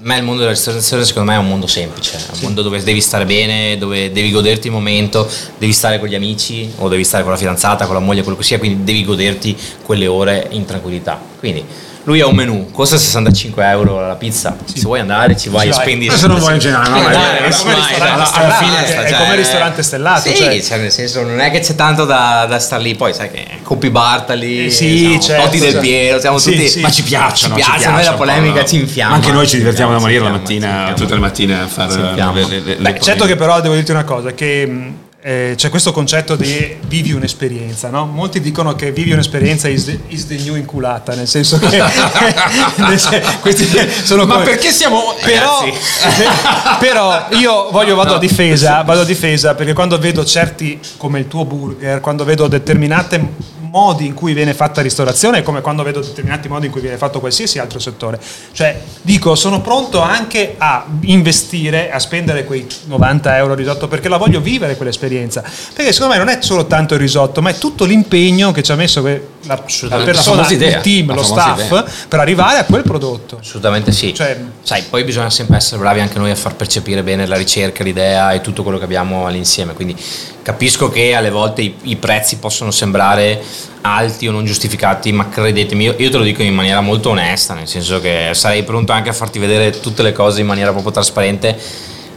me 0.02 0.16
il 0.16 0.22
mondo 0.22 0.38
della 0.42 0.52
ristorazione 0.52 1.04
secondo 1.04 1.28
me 1.32 1.36
è 1.36 1.40
un 1.40 1.48
mondo 1.48 1.66
semplice, 1.66 2.16
è 2.18 2.20
un 2.34 2.38
mondo 2.42 2.62
dove 2.62 2.80
devi 2.84 3.00
stare 3.00 3.24
bene, 3.26 3.76
dove 3.76 4.12
devi 4.12 4.30
goderti 4.30 4.68
il 4.68 4.72
momento, 4.72 5.28
devi 5.58 5.72
stare 5.72 5.98
con 5.98 6.06
gli 6.06 6.14
amici 6.14 6.72
o 6.78 6.88
devi 6.88 7.02
stare 7.02 7.24
con 7.24 7.32
la 7.32 7.38
fidanzata, 7.38 7.84
con 7.84 7.94
la 7.94 8.00
moglie, 8.00 8.22
quello 8.22 8.38
che 8.38 8.44
sia, 8.44 8.58
quindi 8.60 8.84
devi 8.84 9.04
goderti 9.04 9.56
quelle 9.82 10.06
ore 10.06 10.46
in 10.50 10.64
tranquillità. 10.64 11.20
Quindi 11.40 11.64
lui 12.08 12.22
ha 12.22 12.26
un 12.26 12.34
menù, 12.34 12.70
costa 12.70 12.96
65 12.96 13.68
euro 13.68 14.00
la 14.00 14.14
pizza, 14.14 14.56
se 14.64 14.80
vuoi 14.80 14.98
andare 15.00 15.36
ci 15.36 15.50
vai 15.50 15.64
Ci 15.64 15.68
e 15.68 15.70
vai. 15.72 15.80
spendi... 15.82 16.06
Ma 16.06 16.16
se 16.16 16.26
non 16.26 16.38
vuoi 16.38 16.54
in 16.54 16.58
generale, 16.58 16.88
no, 16.88 17.44
ristorante 17.44 18.02
alla- 18.40 18.54
fine 18.54 18.84
è 18.84 19.06
sta- 19.08 19.16
come 19.18 19.36
ristorante 19.36 19.82
stellato, 19.82 20.28
Sì, 20.30 20.34
cioè. 20.36 20.62
cioè, 20.62 20.78
nel 20.78 20.90
senso 20.90 21.22
non 21.22 21.38
è 21.38 21.50
che 21.50 21.60
c'è 21.60 21.74
tanto 21.74 22.06
da, 22.06 22.46
da 22.48 22.58
star 22.58 22.80
lì, 22.80 22.94
poi 22.94 23.12
sai 23.12 23.30
che 23.30 23.46
Coppi 23.62 23.90
Bartali, 23.90 24.66
Eh 24.66 24.70
sì, 24.70 24.98
siamo 25.00 25.20
certo, 25.20 25.42
Totti 25.44 25.58
del 25.58 25.70
certo. 25.72 25.86
Piero, 25.86 26.20
siamo 26.20 26.38
Sì, 26.38 26.50
tutti... 26.52 26.68
sì. 26.68 26.80
Ma 26.80 26.90
ci 26.90 27.02
piacciono, 27.02 27.54
Ci 27.56 27.60
piace, 27.62 27.86
a 27.86 27.90
noi 27.90 28.04
la 28.04 28.14
polemica 28.14 28.64
ci 28.64 28.76
infiamma. 28.76 29.10
Ma 29.10 29.16
anche 29.16 29.30
noi 29.32 29.46
ci 29.46 29.58
divertiamo 29.58 29.92
da 29.92 29.98
morire 29.98 30.24
la 30.24 30.30
mattina, 30.30 30.92
tutte 30.96 31.12
le 31.12 31.20
mattine 31.20 31.60
a 31.60 31.66
fare 31.66 31.92
certo 33.00 33.26
che 33.26 33.36
però 33.36 33.60
devo 33.60 33.74
dirti 33.74 33.90
una 33.90 34.04
cosa, 34.04 34.32
che 34.32 34.92
eh, 35.28 35.52
c'è 35.56 35.68
questo 35.68 35.92
concetto 35.92 36.36
di 36.36 36.74
vivi 36.86 37.12
un'esperienza, 37.12 37.90
no? 37.90 38.06
Molti 38.06 38.40
dicono 38.40 38.74
che 38.74 38.92
vivi 38.92 39.12
un'esperienza 39.12 39.68
is 39.68 39.84
the, 39.84 40.00
is 40.08 40.26
the 40.26 40.36
new 40.36 40.54
inculata, 40.54 41.14
nel 41.14 41.28
senso 41.28 41.58
che 41.58 41.68
questi 43.42 43.68
sono 44.04 44.24
Ma 44.24 44.32
come- 44.32 44.44
perché 44.46 44.70
siamo... 44.70 45.14
però, 45.22 45.64
però 46.80 47.26
io 47.32 47.68
voglio 47.70 47.94
vado 47.94 48.14
a 48.14 48.18
difesa, 48.18 48.80
vado 48.80 49.02
a 49.02 49.04
difesa 49.04 49.54
perché 49.54 49.74
quando 49.74 49.98
vedo 49.98 50.24
certi 50.24 50.80
come 50.96 51.18
il 51.18 51.28
tuo 51.28 51.44
burger, 51.44 52.00
quando 52.00 52.24
vedo 52.24 52.48
determinate 52.48 53.56
modi 53.70 54.06
in 54.06 54.14
cui 54.14 54.32
viene 54.32 54.54
fatta 54.54 54.80
ristorazione 54.82 55.42
come 55.42 55.60
quando 55.60 55.82
vedo 55.82 56.00
determinati 56.00 56.48
modi 56.48 56.66
in 56.66 56.72
cui 56.72 56.80
viene 56.80 56.96
fatto 56.96 57.20
qualsiasi 57.20 57.58
altro 57.58 57.78
settore. 57.78 58.18
Cioè, 58.52 58.80
dico, 59.02 59.34
sono 59.34 59.60
pronto 59.60 60.00
anche 60.00 60.54
a 60.58 60.84
investire, 61.02 61.90
a 61.90 61.98
spendere 61.98 62.44
quei 62.44 62.66
90 62.86 63.36
euro 63.36 63.54
risotto 63.54 63.88
perché 63.88 64.08
la 64.08 64.16
voglio 64.16 64.40
vivere 64.40 64.76
quell'esperienza. 64.76 65.42
Perché 65.74 65.92
secondo 65.92 66.14
me 66.14 66.18
non 66.18 66.28
è 66.28 66.38
solo 66.40 66.66
tanto 66.66 66.94
il 66.94 67.00
risotto, 67.00 67.42
ma 67.42 67.50
è 67.50 67.58
tutto 67.58 67.84
l'impegno 67.84 68.52
che 68.52 68.62
ci 68.62 68.72
ha 68.72 68.76
messo 68.76 69.02
la, 69.02 69.10
la 69.10 69.18
La 69.46 69.56
persona, 69.56 70.36
famosa 70.36 70.52
idea, 70.54 70.76
il 70.76 70.82
team, 70.82 71.08
la 71.08 71.14
lo 71.14 71.22
staff 71.22 71.64
idea. 71.66 71.84
per 72.08 72.20
arrivare 72.20 72.58
a 72.58 72.64
quel 72.64 72.82
prodotto. 72.82 73.38
Assolutamente 73.40 73.92
sì. 73.92 74.14
Cioè- 74.14 74.38
Sai, 74.62 74.82
poi 74.88 75.04
bisogna 75.04 75.30
sempre 75.30 75.56
essere 75.56 75.78
bravi 75.80 76.00
anche 76.00 76.18
noi 76.18 76.30
a 76.30 76.34
far 76.34 76.54
percepire 76.54 77.02
bene 77.02 77.26
la 77.26 77.36
ricerca, 77.36 77.82
l'idea 77.82 78.32
e 78.32 78.40
tutto 78.40 78.62
quello 78.62 78.78
che 78.78 78.84
abbiamo 78.84 79.26
all'insieme. 79.26 79.72
Quindi 79.74 79.96
capisco 80.48 80.88
che 80.88 81.14
alle 81.14 81.28
volte 81.28 81.60
i, 81.60 81.74
i 81.82 81.96
prezzi 81.96 82.38
possono 82.38 82.70
sembrare 82.70 83.38
alti 83.82 84.26
o 84.26 84.30
non 84.30 84.46
giustificati, 84.46 85.12
ma 85.12 85.28
credetemi, 85.28 85.84
io, 85.84 85.94
io 85.98 86.08
te 86.08 86.16
lo 86.16 86.22
dico 86.22 86.42
in 86.42 86.54
maniera 86.54 86.80
molto 86.80 87.10
onesta, 87.10 87.52
nel 87.52 87.68
senso 87.68 88.00
che 88.00 88.30
sarei 88.32 88.62
pronto 88.62 88.92
anche 88.92 89.10
a 89.10 89.12
farti 89.12 89.38
vedere 89.38 89.78
tutte 89.78 90.02
le 90.02 90.12
cose 90.12 90.40
in 90.40 90.46
maniera 90.46 90.70
proprio 90.70 90.90
trasparente. 90.90 91.54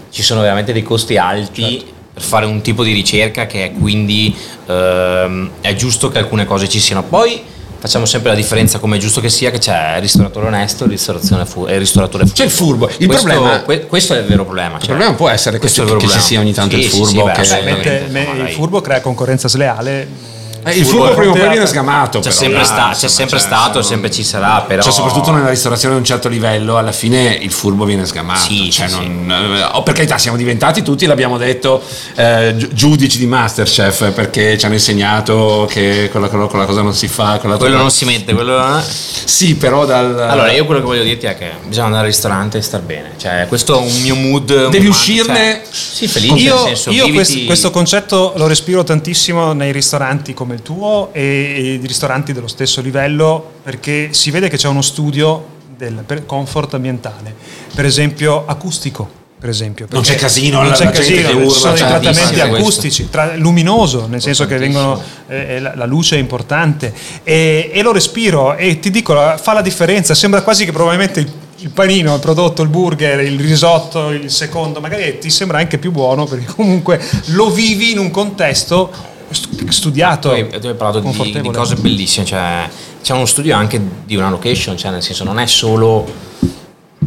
Ci 0.10 0.24
sono 0.24 0.40
veramente 0.40 0.72
dei 0.72 0.82
costi 0.82 1.18
alti. 1.18 1.86
Per 2.14 2.22
fare 2.22 2.46
un 2.46 2.62
tipo 2.62 2.84
di 2.84 2.94
ricerca 2.94 3.48
che 3.48 3.66
è 3.66 3.72
quindi 3.72 4.36
ehm, 4.66 5.52
è 5.60 5.74
giusto 5.76 6.10
che 6.10 6.18
alcune 6.18 6.46
cose 6.46 6.70
ci 6.70 6.80
siano. 6.80 7.04
Poi 7.04 7.42
facciamo 7.82 8.06
sempre 8.06 8.30
la 8.30 8.36
differenza, 8.36 8.78
come 8.78 8.98
è 8.98 9.00
giusto 9.00 9.22
che 9.22 9.30
sia, 9.30 9.50
che 9.50 9.58
c'è 9.58 9.96
il 9.96 10.02
ristoratore 10.02 10.46
onesto 10.46 10.84
e 10.84 10.86
il 10.86 10.92
ristorazione 10.92 11.48
fu- 11.48 11.66
e 11.68 11.74
il 11.74 11.80
ristoratore 11.80 12.26
furbo. 12.26 12.38
C'è 12.38 12.46
il 12.46 12.52
furbo. 12.52 12.90
Il 12.98 13.08
questo, 13.08 13.26
problema- 13.28 13.62
que- 13.64 13.86
questo 13.88 14.14
è 14.14 14.20
il 14.20 14.26
vero 14.26 14.44
problema. 14.44 14.78
Il 14.80 14.86
problema 14.86 15.14
può 15.16 15.30
essere 15.30 15.58
questo 15.58 15.82
questo 15.82 15.96
è 15.96 15.98
il 15.98 16.02
che 16.04 16.08
vero 16.14 16.20
ci 16.22 16.28
sia 16.28 16.40
ogni 16.40 16.54
tanto 16.54 16.76
Sì, 16.76 16.84
il 16.84 16.90
sì, 16.92 16.98
furbo 16.98 17.10
sì, 17.44 17.62
beh, 17.64 17.80
che- 17.80 18.04
me- 18.10 18.26
No, 18.34 18.44
il 18.48 18.54
furbo 18.54 18.82
crea 18.82 19.02
concorrenza 19.02 19.48
sleale. 19.48 20.08
Eh, 20.64 20.78
il 20.78 20.86
furbo 20.86 21.14
prima 21.16 21.32
o 21.32 21.36
poi 21.36 21.50
viene 21.50 21.66
sgamato. 21.66 22.20
C'è 22.20 22.26
però, 22.30 22.36
sempre, 22.36 22.64
sta- 22.64 22.92
c'è 22.94 23.08
sempre 23.08 23.40
cioè, 23.40 23.48
stato, 23.48 23.72
sono- 23.74 23.84
sempre 23.84 24.12
ci 24.12 24.24
sarà, 24.24 24.62
però... 24.68 24.82
Cioè, 24.82 24.92
soprattutto 24.92 25.32
nella 25.32 25.50
ristorazione 25.50 25.96
di 25.96 26.00
un 26.00 26.06
certo 26.06 26.28
livello, 26.30 26.78
alla 26.78 26.92
fine 26.92 27.38
il 27.42 27.52
furbo 27.52 27.84
viene 27.86 28.06
sgamato. 28.06 28.40
Sì, 28.42 28.70
Cioè, 28.72 28.88
sì, 28.88 29.08
non- 29.08 29.56
eh, 29.56 29.64
oh, 29.74 29.84
per 29.84 29.94
carità, 29.94 30.18
siamo 30.18 30.38
diventati 30.38 30.82
tutti, 30.84 31.06
l'abbiamo 31.06 31.38
detto, 31.38 31.82
eh, 32.16 32.54
gi- 32.56 32.70
giudici 32.74 33.18
di 33.18 33.26
Masterchef 33.26 34.12
perché 34.12 34.58
ci 34.58 34.66
hanno 34.66 34.76
insegnato 34.76 35.68
che 35.70 36.10
quella, 36.12 36.28
quella- 36.30 36.46
quella 36.48 36.66
cosa 36.66 36.82
non 36.82 36.94
si 36.94 37.08
fa. 37.08 37.38
Quella 37.40 37.58
Quello 37.58 37.78
non 37.78 37.92
si 37.92 38.06
mette, 38.06 38.34
quello 38.34 38.58
non. 38.58 38.84
Sì, 38.84 39.56
però 39.56 39.86
dal. 39.86 40.20
Allora, 40.20 40.52
io 40.52 40.66
quello 40.66 40.80
che 40.82 40.86
voglio 40.86 41.04
dirti 41.04 41.26
è 41.26 41.38
che 41.38 41.52
bisogna 41.68 41.86
andare 41.88 42.06
al 42.06 42.12
ristorante 42.12 42.58
e 42.58 42.62
star 42.62 42.82
bene. 42.82 43.14
Cioè, 43.18 43.46
questo 43.48 43.78
è 43.80 43.82
un 43.82 44.02
mio 44.02 44.16
mood. 44.16 44.46
Devi 44.70 44.78
umano, 44.78 44.90
uscirne- 44.90 45.62
cioè, 45.64 45.74
sì, 45.74 46.08
felice. 46.08 46.34
Io, 46.36 46.58
senso, 46.66 46.90
io 46.92 47.06
viviti- 47.06 47.14
questo, 47.16 47.46
questo 47.46 47.72
concetto 47.72 48.34
lo 48.36 48.48
respiro 48.48 48.84
tantissimo 48.84 49.54
nei 49.54 49.72
ristoranti 49.72 50.34
come 50.34 50.51
il 50.54 50.62
tuo 50.62 51.10
e, 51.12 51.22
e 51.22 51.74
i 51.74 51.86
ristoranti 51.86 52.34
dello 52.34 52.48
stesso 52.48 52.82
livello 52.82 53.52
perché 53.64 54.10
si 54.12 54.32
vede 54.32 54.50
che 54.50 54.58
c'è 54.58 54.68
uno 54.68 54.82
studio 54.82 55.60
del 55.78 56.24
comfort 56.26 56.76
ambientale, 56.76 57.34
per 57.74 57.86
esempio 57.86 58.46
acustico. 58.46 59.20
Per 59.42 59.50
esempio, 59.50 59.88
Non 59.90 60.04
c'è 60.04 60.18
casino, 60.18 60.62
non 60.62 60.72
c'è 60.72 60.92
casino, 60.92 61.32
urla, 61.32 61.50
sono 61.50 61.74
dei 61.74 61.82
cioè, 61.82 62.00
trattamenti 62.00 62.40
acustici, 62.42 63.10
tra- 63.10 63.36
luminoso, 63.36 64.06
nel 64.06 64.22
senso 64.22 64.46
che 64.46 64.56
vengono, 64.60 65.02
eh, 65.28 65.60
la, 65.60 65.74
la 65.74 65.86
luce 65.88 66.16
è 66.16 66.20
importante. 66.20 66.94
E, 67.24 67.72
e 67.74 67.82
lo 67.82 67.92
respiro 67.92 68.56
e 68.56 68.78
ti 68.78 68.92
dico, 68.92 69.16
fa 69.16 69.54
la 69.54 69.64
differenza, 69.64 70.14
sembra 70.14 70.44
quasi 70.44 70.64
che 70.64 70.72
probabilmente 70.72 71.22
il, 71.22 71.32
il 71.58 71.70
panino, 71.72 72.14
il 72.14 72.20
prodotto, 72.20 72.62
il 72.62 72.70
burger, 72.70 73.20
il 73.22 73.40
risotto, 73.40 74.12
il 74.12 74.30
secondo, 74.30 74.80
magari 74.80 75.18
ti 75.18 75.32
sembra 75.32 75.58
anche 75.58 75.80
più 75.80 75.90
buono 75.92 76.26
perché 76.26 76.46
comunque 76.54 77.02
lo 77.30 77.50
vivi 77.50 77.94
in 77.94 77.98
un 77.98 78.12
contesto 78.12 78.92
studiato. 79.32 80.30
Tu 80.30 80.34
hai, 80.36 80.60
tu 80.60 80.68
hai 80.68 80.76
parlato 80.76 81.00
di, 81.00 81.42
di 81.42 81.50
cose 81.52 81.76
bellissime, 81.76 82.26
cioè 82.26 82.70
c'è 83.02 83.14
uno 83.14 83.26
studio 83.26 83.56
anche 83.56 83.82
di 84.06 84.16
una 84.16 84.30
location, 84.30 84.78
cioè 84.78 84.92
nel 84.92 85.02
senso 85.04 85.24
non 85.24 85.40
è 85.40 85.46
solo 85.48 86.30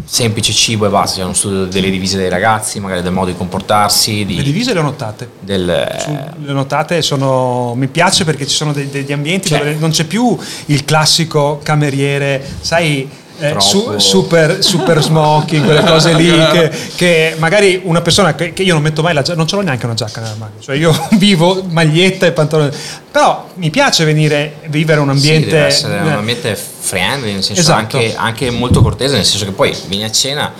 semplice 0.06 0.52
cibo 0.52 0.86
e 0.86 0.90
basta, 0.90 1.18
c'è 1.18 1.24
uno 1.24 1.32
studio 1.34 1.64
delle 1.66 1.88
divise 1.88 2.16
dei 2.18 2.28
ragazzi, 2.28 2.78
magari 2.80 3.00
del 3.02 3.12
modo 3.12 3.30
di 3.30 3.36
comportarsi, 3.36 4.24
di- 4.24 4.36
Le 4.36 4.42
divise 4.42 4.72
le 4.74 4.80
ho 4.80 4.82
notate. 4.82 5.28
del, 5.40 5.96
Su- 5.98 6.10
le 6.44 6.52
notate 6.52 7.00
sono 7.00 7.74
mi 7.76 7.86
piace 7.86 8.24
perché 8.24 8.46
ci 8.46 8.54
sono 8.54 8.72
dei- 8.72 8.90
degli 8.90 9.12
ambienti 9.12 9.48
Cioè- 9.48 9.58
dove 9.58 9.74
non 9.76 9.90
c'è 9.90 10.04
più 10.04 10.36
il 10.66 10.84
classico 10.84 11.60
cameriere 11.62 12.44
sai 12.60 13.08
eh, 13.38 13.54
su- 13.58 13.98
super, 13.98 14.62
super 14.62 15.02
smoking 15.02 15.64
quelle 15.64 15.82
cose 15.82 16.12
lì 16.14 16.30
che, 16.52 16.70
che 16.94 17.34
magari 17.38 17.80
una 17.84 18.00
persona 18.00 18.34
che, 18.34 18.52
che 18.52 18.62
io 18.62 18.74
non 18.74 18.82
metto 18.82 19.02
mai 19.02 19.14
la 19.14 19.22
giacca 19.22 19.36
non 19.36 19.46
ce 19.46 19.56
l'ho 19.56 19.62
neanche 19.62 19.84
una 19.86 19.94
giacca 19.94 20.20
nella 20.20 20.36
mano 20.38 20.52
cioè 20.60 20.76
io 20.76 20.96
vivo 21.18 21.62
maglietta 21.68 22.26
e 22.26 22.32
pantalone 22.32 22.72
però 23.10 23.48
mi 23.54 23.70
piace 23.70 24.04
venire 24.04 24.56
vivere 24.66 25.00
un 25.00 25.06
Sì, 25.10 25.14
ambiente 25.16 25.50
deve 25.50 25.66
essere 25.66 25.98
un 26.00 26.08
eh, 26.08 26.12
ambiente 26.12 26.54
friendly, 26.56 27.32
nel 27.32 27.42
senso 27.42 27.60
Esatto. 27.60 27.78
anche, 27.78 28.14
anche 28.16 28.50
molto 28.50 28.82
cortese, 28.82 29.14
nel 29.14 29.24
senso 29.24 29.44
che 29.46 29.52
poi 29.52 29.74
vieni 29.86 30.04
a 30.04 30.10
cena, 30.10 30.52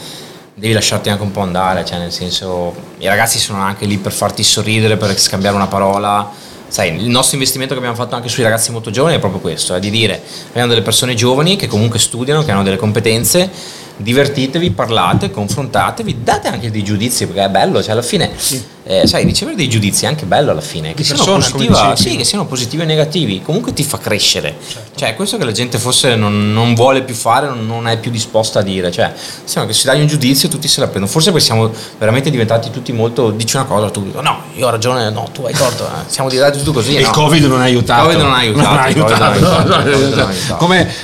devi 0.55 0.73
lasciarti 0.73 1.11
anche 1.11 1.23
un 1.23 1.33
po' 1.33 1.41
andare, 1.41 1.85
cioè 1.85 1.99
nel 1.99 2.13
senso 2.13 2.75
i 2.99 3.07
ragazzi 3.07 3.39
sono 3.39 3.61
anche 3.61 3.85
lì 3.87 3.99
per 3.99 4.13
farti 4.13 4.43
sorridere, 4.43 4.97
per 4.97 5.19
scambiare 5.19 5.55
una 5.57 5.67
parola. 5.67 6.31
Sai, 6.75 6.93
il 7.01 7.09
nostro 7.09 7.37
investimento 7.37 7.73
che 7.73 7.79
abbiamo 7.79 7.95
fatto 7.95 8.17
anche 8.17 8.29
sui 8.29 8.43
ragazzi 8.43 8.73
molto 8.73 8.91
giovani 8.91 9.15
è 9.15 9.21
proprio 9.21 9.41
questo, 9.41 9.77
è 9.77 9.79
di 9.79 9.91
dire 9.91 10.21
abbiamo 10.49 10.67
delle 10.67 10.83
persone 10.83 11.15
giovani 11.15 11.55
che 11.55 11.69
comunque 11.69 12.01
studiano, 12.01 12.43
che 12.43 12.51
hanno 12.51 12.65
delle 12.65 12.79
competenze, 12.79 13.49
divertitevi, 13.97 14.71
parlate, 14.71 15.31
confrontatevi, 15.31 16.23
date 16.23 16.49
anche 16.49 16.71
dei 16.71 16.83
giudizi 16.83 17.27
perché 17.27 17.45
è 17.45 17.49
bello, 17.49 17.83
cioè 17.83 17.93
alla 17.93 18.03
fine, 18.03 18.31
eh, 18.85 19.07
sai, 19.07 19.25
ricevere 19.25 19.57
dei 19.57 19.69
giudizi 19.69 20.05
è 20.05 20.09
anche 20.09 20.27
bello 20.27 20.51
alla 20.51 20.61
fine, 20.61 20.95
che 20.95 21.05
siano, 21.05 21.25
persona, 21.25 21.51
positiva- 21.51 21.97
sì, 21.97 22.17
che 22.17 22.25
siano 22.25 22.47
positivi 22.47 22.83
e 22.83 22.87
negativi, 22.87 23.41
comunque 23.43 23.73
ti 23.73 23.83
fa 23.83 23.99
crescere. 23.99 24.55
Certo. 24.67 24.85
Cioè, 24.97 25.15
questo 25.17 25.37
che 25.39 25.45
la 25.45 25.53
gente 25.53 25.79
forse 25.79 26.15
non, 26.15 26.53
non 26.53 26.75
vuole 26.75 27.03
più 27.03 27.15
fare, 27.15 27.49
non, 27.49 27.89
è 27.89 27.99
più 27.99 28.11
disposta 28.11 28.61
a 28.61 28.63
dire. 28.63 28.93
Cioè, 28.93 29.13
sembra 29.45 29.73
che 29.73 29.77
si 29.77 29.87
dai 29.87 30.01
un 30.01 30.07
giudizio 30.07 30.49
e 30.49 30.51
tutti 30.51 30.69
se 30.69 30.81
la 30.81 30.87
prendono. 30.87 31.11
Forse 31.11 31.33
poi 31.33 31.41
siamo 31.41 31.71
veramente 31.99 32.31
diventati 32.31 32.71
tutti 32.71 32.93
molto. 32.93 33.31
Dici 33.31 33.57
una 33.57 33.65
cosa, 33.65 33.91
tu 33.91 34.09
no, 34.21 34.43
io 34.55 34.67
ho 34.67 34.71
ragione, 34.71 35.11
no, 35.11 35.29
tu 35.33 35.43
hai 35.45 35.53
torto. 35.53 35.85
eh. 35.85 36.05
Siamo 36.07 36.29
diventati 36.29 36.59
tutti 36.59 36.73
così. 36.73 36.93
Il 36.97 37.03
no. 37.03 37.11
Covid 37.11 37.45
non 37.45 37.61
ha 37.61 37.65
aiutato. 37.65 38.09
Il 38.11 38.15
Covid 38.15 38.23
non 38.23 38.33
ha 38.33 38.83
aiutato. 38.83 40.57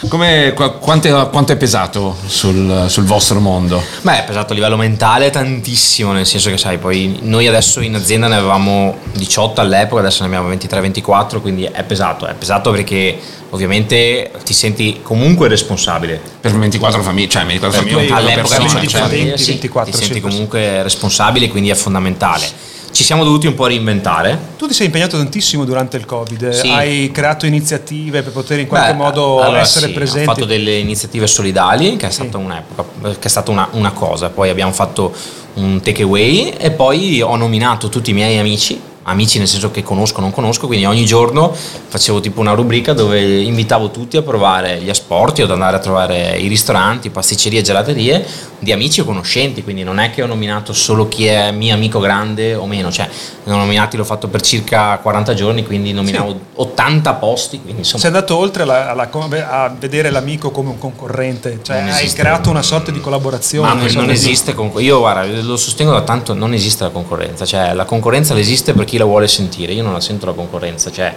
Come, 0.09 0.55
quanto 0.55 1.53
è 1.53 1.57
pesato 1.57 2.17
sul, 2.27 2.80
sul 2.89 3.05
vostro 3.05 3.41
mondo? 3.41 3.83
Beh, 4.03 4.21
è 4.21 4.25
pesato 4.25 4.53
a 4.53 4.55
livello 4.55 4.77
mentale 4.77 5.31
tantissimo, 5.31 6.13
nel 6.13 6.27
senso 6.27 6.51
che 6.51 6.59
sai, 6.59 6.79
poi 6.79 7.19
noi 7.23 7.47
adesso 7.47 7.81
in 7.81 7.95
azienda 7.95 8.29
ne 8.29 8.37
avevamo 8.37 8.99
18 9.13 9.61
all'epoca, 9.61 10.01
adesso 10.01 10.27
ne 10.27 10.35
abbiamo 10.35 10.53
23-24, 10.55 11.41
quindi 11.41 11.65
è 11.65 11.83
pesato, 11.85 12.27
è 12.27 12.35
pesato 12.35 12.71
perché 12.71 13.19
ovviamente 13.51 14.31
ti 14.45 14.55
senti 14.55 15.01
comunque 15.03 15.49
responsabile. 15.49 16.21
Per 16.41 16.57
24 16.57 17.03
famiglie, 17.03 17.29
cioè 17.29 17.45
24 17.45 17.81
Per 17.81 17.91
famiglie, 17.91 18.13
all'epoca 18.15 18.57
persona, 18.57 18.65
erano 18.65 18.81
tipo 18.81 18.99
cioè, 18.99 19.09
20, 19.09 19.39
sì, 19.39 19.51
24, 19.51 19.93
ti 19.93 19.99
senti 19.99 20.21
comunque 20.21 20.83
responsabile, 20.83 21.49
quindi 21.49 21.71
è 21.71 21.75
fondamentale. 21.75 22.47
Ci 22.93 23.05
siamo 23.05 23.23
dovuti 23.25 23.47
un 23.47 23.55
po' 23.55 23.67
reinventare. 23.67 24.37
tu 24.59 24.67
ti 24.67 24.75
sei 24.75 24.87
impegnato 24.87 25.17
tantissimo 25.17 25.65
durante 25.65 25.97
il 25.97 26.05
covid 26.05 26.51
Sì. 26.51 26.69
hai 26.69 27.11
creato 27.13 27.47
iniziative 27.47 28.23
per 28.23 28.33
poter 28.33 28.59
in 28.59 28.67
qualche 28.67 28.91
Beh, 28.93 28.97
modo 28.97 29.41
allora 29.41 29.61
essere 29.61 29.87
sì, 29.87 29.93
presenti 29.93 30.29
Ho 30.29 30.33
fatto 30.35 30.45
delle 30.45 30.77
iniziative 30.77 31.27
solidali, 31.27 31.97
che 31.97 32.09
è 32.09 32.11
stata 32.11 32.37
un'epoca, 32.37 32.85
che 33.19 33.19
è 33.21 33.29
stata 33.29 33.51
una, 33.51 33.69
una 33.73 33.93
cosa. 33.93 34.29
Poi 34.31 34.51
abbiamo 34.51 34.73
fatto 34.73 35.13
un 35.55 35.81
takeaway 35.81 36.51
e 36.59 36.71
poi 36.73 37.23
ho 37.23 37.37
nominato 37.37 37.89
tutti 37.89 38.11
i 38.11 38.13
miei 38.13 38.39
amici. 38.39 38.81
Amici 39.03 39.39
nel 39.39 39.49
senso 39.49 39.71
che 39.71 39.83
conosco 39.83 40.19
o 40.19 40.21
non 40.21 40.31
conosco, 40.31 40.67
quindi 40.67 40.85
ogni 40.85 41.07
giorno 41.07 41.53
facevo 41.53 42.21
tipo 42.21 42.41
una 42.41 42.53
rubrica 42.53 42.93
dove 42.93 43.41
invitavo 43.41 43.91
tutti 43.91 44.17
a 44.19 44.23
provare 44.23 44.79
gli 44.81 44.91
asporti 44.91 45.41
o 45.41 45.45
ad 45.47 45.51
andare 45.53 45.77
a 45.77 45.81
trovare 45.81 46.37
i 46.37 46.49
ristoranti, 46.49 47.09
pasticcerie, 47.11 47.63
gelaterie 47.63 48.25
di 48.59 48.73
amici 48.73 49.01
o 49.01 49.05
conoscenti, 49.05 49.63
quindi 49.65 49.83
non 49.85 49.99
è 49.99 50.11
che 50.11 50.23
ho 50.23 50.27
nominato 50.27 50.75
solo 50.75 51.09
chi 51.09 51.25
è 51.25 51.51
mio 51.51 51.73
amico 51.73 51.99
grande 51.99 52.55
o 52.55 52.67
meno, 52.67 52.93
cioè 52.93 53.09
ne 53.45 53.53
ho 53.53 53.57
nominati 53.57 53.97
l'ho 53.97 54.05
fatto 54.05 54.29
per 54.29 54.43
circa 54.43 54.99
40 54.99 55.33
giorni, 55.33 55.65
quindi 55.65 55.93
nominavo 55.95 56.39
80 56.57 57.15
posti, 57.15 57.59
quindi 57.61 57.79
insomma. 57.81 58.01
Sei 58.03 58.11
andato 58.11 58.37
oltre 58.37 58.65
alla- 58.65 58.91
alla- 58.91 59.09
a 59.49 59.75
vedere 59.79 60.11
l'amico 60.11 60.51
come 60.51 60.69
un 60.69 60.79
concorrente 60.79 61.61
cioè 61.63 61.81
Non 61.81 61.89
hai 61.89 62.01
esiste. 62.01 62.21
creato 62.21 62.51
una 62.51 62.63
sorta 62.63 62.91
di 62.91 63.01
collaborazione 63.01 63.67
Ma 63.67 63.73
non, 63.75 63.87
non 63.95 64.07
di- 64.07 64.13
esiste, 64.13 64.53
con- 64.55 64.71
io 64.77 64.99
guarda, 64.99 65.25
lo 65.41 65.57
sostengo 65.57 65.93
da 65.93 66.03
tanto, 66.03 66.35
non 66.35 66.53
esiste 66.53 66.85
la 66.85 66.91
concorrenza, 66.91 67.47
cioè 67.47 67.73
la 67.73 67.85
concorrenza 67.87 68.37
esiste 68.39 68.75
per 68.75 68.85
chi 68.91 68.97
la 68.97 69.05
vuole 69.05 69.29
sentire, 69.29 69.73
io 69.73 69.85
non 69.85 69.93
la 69.93 70.01
sento 70.01 70.27
la 70.27 70.33
concorrenza, 70.33 70.91
cioè 70.91 71.15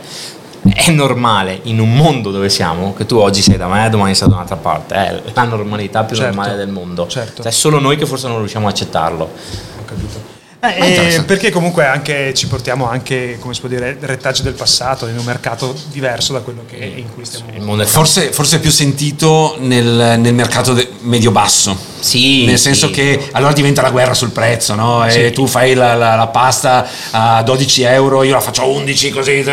è 0.75 0.91
normale 0.91 1.59
in 1.63 1.79
un 1.79 1.95
mondo 1.95 2.29
dove 2.29 2.47
siamo 2.47 2.93
che 2.93 3.07
tu 3.07 3.17
oggi 3.17 3.41
sei 3.41 3.57
da 3.57 3.65
me 3.65 3.88
e 3.88 3.89
domani 3.89 4.13
sei 4.13 4.27
da 4.27 4.36
un'altra 4.36 4.57
parte, 4.57 4.93
è 4.93 5.21
la 5.33 5.43
normalità 5.45 6.03
più 6.03 6.15
Certo, 6.15 6.36
normale 6.36 6.55
del 6.55 6.69
mondo, 6.69 7.07
certo. 7.07 7.41
Cioè, 7.41 7.51
è 7.51 7.55
solo 7.55 7.79
noi 7.79 7.97
che 7.97 8.05
forse 8.05 8.27
non 8.27 8.38
riusciamo 8.38 8.67
a 8.67 8.69
accettarlo. 8.69 9.23
Ho 9.23 9.86
capito. 9.86 10.33
Eh, 10.65 11.15
eh, 11.15 11.23
perché 11.23 11.52
comunque 11.52 11.86
anche 11.86 12.34
ci 12.34 12.47
portiamo 12.47 12.88
anche, 12.88 13.38
come 13.39 13.54
si 13.54 13.60
può 13.60 13.67
dire, 13.67 13.97
retaggi 13.99 14.43
del 14.43 14.54
passato 14.54 15.08
in 15.08 15.17
un 15.17 15.26
mercato 15.26 15.76
diverso 15.91 16.32
da 16.32 16.39
quello 16.39 16.63
che 16.65 16.78
in 16.78 17.13
cui 17.13 17.26
stiamo 17.26 17.52
Forse, 17.86 18.32
forse 18.32 18.56
è 18.56 18.60
più 18.62 18.71
sentito 18.71 19.58
nel, 19.60 20.15
nel 20.19 20.34
mercato 20.34 20.71
de- 20.73 20.89
medio-basso. 21.02 21.91
Sì, 21.99 22.45
Nel 22.45 22.60
senso 22.60 22.88
sì. 22.88 22.93
che 22.93 23.28
allora 23.32 23.52
diventa 23.54 23.82
la 23.82 23.89
guerra 23.91 24.13
sul 24.13 24.32
prezzo, 24.32 24.73
no? 24.76 25.06
E 25.06 25.12
Sì. 25.12 25.32
tu 25.32 25.47
fai 25.47 25.73
la, 25.73 25.95
la- 25.95 26.15
la 26.15 26.28
pasta 26.28 26.88
a 27.12 27.43
12 27.43 27.82
euro, 27.84 28.23
io 28.23 28.34
la 28.34 28.41
faccio 28.41 28.62
a 28.62 28.65
11, 28.65 29.10
così 29.12 29.43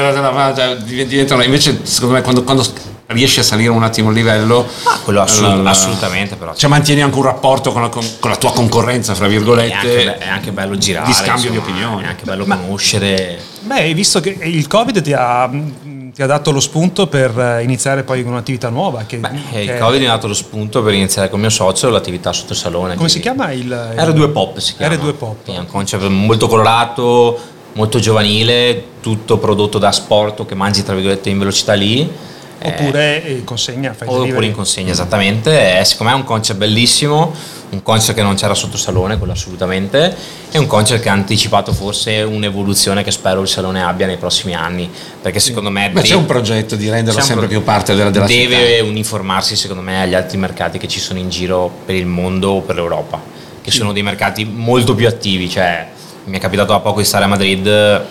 diventano. 0.85 1.43
Invece, 1.43 1.81
secondo 1.83 2.15
me, 2.15 2.23
quando, 2.23 2.43
quando 2.45 2.65
riesci 3.13 3.41
a 3.41 3.43
salire 3.43 3.71
un 3.71 3.83
attimo 3.83 4.11
il 4.11 4.17
livello, 4.17 4.67
Ah, 4.85 5.01
quello 5.03 5.21
assolut- 5.21 5.57
la- 5.57 5.63
la- 5.63 5.71
assolutamente 5.71 6.37
però. 6.37 6.55
cioè, 6.55 6.71
mantieni 6.71 7.03
anche 7.03 7.17
un 7.17 7.25
rapporto 7.25 7.73
con 7.73 7.83
la, 7.83 7.89
con- 7.89 8.05
con 8.19 8.31
la 8.31 8.37
tua 8.37 8.53
concorrenza, 8.53 9.15
fra 9.15 9.27
è, 9.27 9.29
virgolette. 9.29 9.73
anche, 9.75 9.89
be- 10.05 10.19
è 10.19 10.29
anche 10.29 10.53
bello 10.53 10.77
girare, 10.79 11.07
di 11.07 11.13
scambio 11.13 11.51
di 11.51 11.57
insomma, 11.57 11.77
opinioni. 11.79 12.05
È 12.05 12.07
anche 12.09 12.25
bello 12.25 12.45
conoscere. 12.45 13.39
Beh, 13.63 13.75
hai 13.81 13.95
visto 13.95 14.21
che 14.21 14.31
il 14.43 14.67
Covid 14.67 15.01
ti 15.03 15.13
ha, 15.13 15.51
ti 16.15 16.23
ha 16.23 16.27
dato 16.27 16.51
lo 16.53 16.61
spunto 16.61 17.07
per 17.09 17.37
eh, 17.39 17.63
iniziare 17.63 18.03
poi 18.05 18.23
un'attività 18.23 18.69
nuova. 18.69 19.03
Che, 19.07 19.17
Beh, 19.19 19.31
che- 19.51 19.61
il 19.61 19.79
Covid 19.79 20.01
mi 20.01 20.07
ha 20.07 20.11
dato 20.13 20.29
lo 20.29 20.35
spunto 20.35 20.83
per 20.83 20.95
iniziare 20.95 21.29
con 21.29 21.41
mio 21.41 21.51
socio 21.51 21.89
l'attività 21.91 22.33
sotto 22.33 22.55
salone. 22.55 22.95
Come 22.95 23.09
si 23.09 23.21
chiama 23.21 23.51
il... 23.53 23.61
il- 23.63 23.73
R2 23.97 24.31
Pop 24.33 24.59
si 24.59 24.75
chiama. 24.77 24.95
R2 24.95 25.15
Pop. 25.17 25.51
È 25.51 25.59
un 25.59 25.67
concept 25.67 26.05
molto 26.05 26.47
colorato, 26.49 27.39
molto 27.73 27.99
giovanile, 27.99 28.85
tutto 29.01 29.39
prodotto 29.39 29.79
da 29.79 29.91
sport 29.93 30.47
che 30.47 30.55
mangi 30.55 30.83
tra 30.85 30.95
virgolette 30.95 31.29
in 31.29 31.39
velocità 31.39 31.73
lì. 31.75 32.09
Eh, 32.63 32.69
Oppure 32.69 33.25
eh, 33.25 33.45
consegna, 33.45 33.95
fai 33.95 34.07
oppure 34.07 34.25
delivery. 34.25 34.47
in 34.49 34.53
consegna, 34.53 34.93
esattamente. 34.93 35.79
È, 35.79 35.85
secondo 35.85 36.13
me 36.13 36.19
è 36.19 36.21
un 36.21 36.27
concept 36.27 36.59
bellissimo, 36.59 37.33
un 37.71 37.83
concept 37.83 38.19
che 38.19 38.23
non 38.23 38.35
c'era 38.35 38.53
sotto 38.53 38.77
salone, 38.77 39.17
quello 39.17 39.33
assolutamente, 39.33 40.15
e 40.51 40.59
un 40.59 40.67
concept 40.67 41.03
che 41.03 41.09
ha 41.09 41.13
anticipato 41.13 41.73
forse 41.73 42.21
un'evoluzione 42.21 43.03
che 43.03 43.11
spero 43.13 43.41
il 43.41 43.49
salone 43.49 43.83
abbia 43.83 44.07
nei 44.07 44.19
prossimi 44.19 44.55
anni, 44.55 44.91
perché 45.23 45.41
secondo 45.41 45.71
me 45.71 45.89
Beh, 45.91 46.03
c'è 46.03 46.15
un 46.15 46.27
progetto 46.27 46.77
di 46.77 46.91
renderlo 46.91 47.21
sempre 47.23 47.47
pro- 47.47 47.57
più 47.57 47.65
parte 47.65 47.95
della, 47.95 48.11
della 48.11 48.27
deve 48.27 48.57
città. 48.75 48.85
uniformarsi 48.85 49.57
secondo 49.57 49.83
me 49.83 50.03
agli 50.03 50.15
altri 50.15 50.37
mercati 50.37 50.77
che 50.77 50.87
ci 50.89 51.01
sono 51.01 51.19
in 51.19 51.31
giro 51.31 51.71
per 51.87 51.95
il 51.95 52.05
mondo 52.07 52.51
o 52.51 52.61
per 52.61 52.75
l'Europa, 52.75 53.19
che 53.63 53.71
sono 53.71 53.93
dei 53.93 54.03
mercati 54.03 54.45
molto 54.45 54.95
più 54.95 55.07
attivi, 55.07 55.49
cioè 55.49 55.87
mi 56.25 56.37
è 56.37 56.41
capitato 56.41 56.73
da 56.73 56.81
poco 56.81 56.99
di 57.01 57.07
stare 57.07 57.25
a 57.25 57.29
Madrid, 57.29 57.65
il 57.67 58.03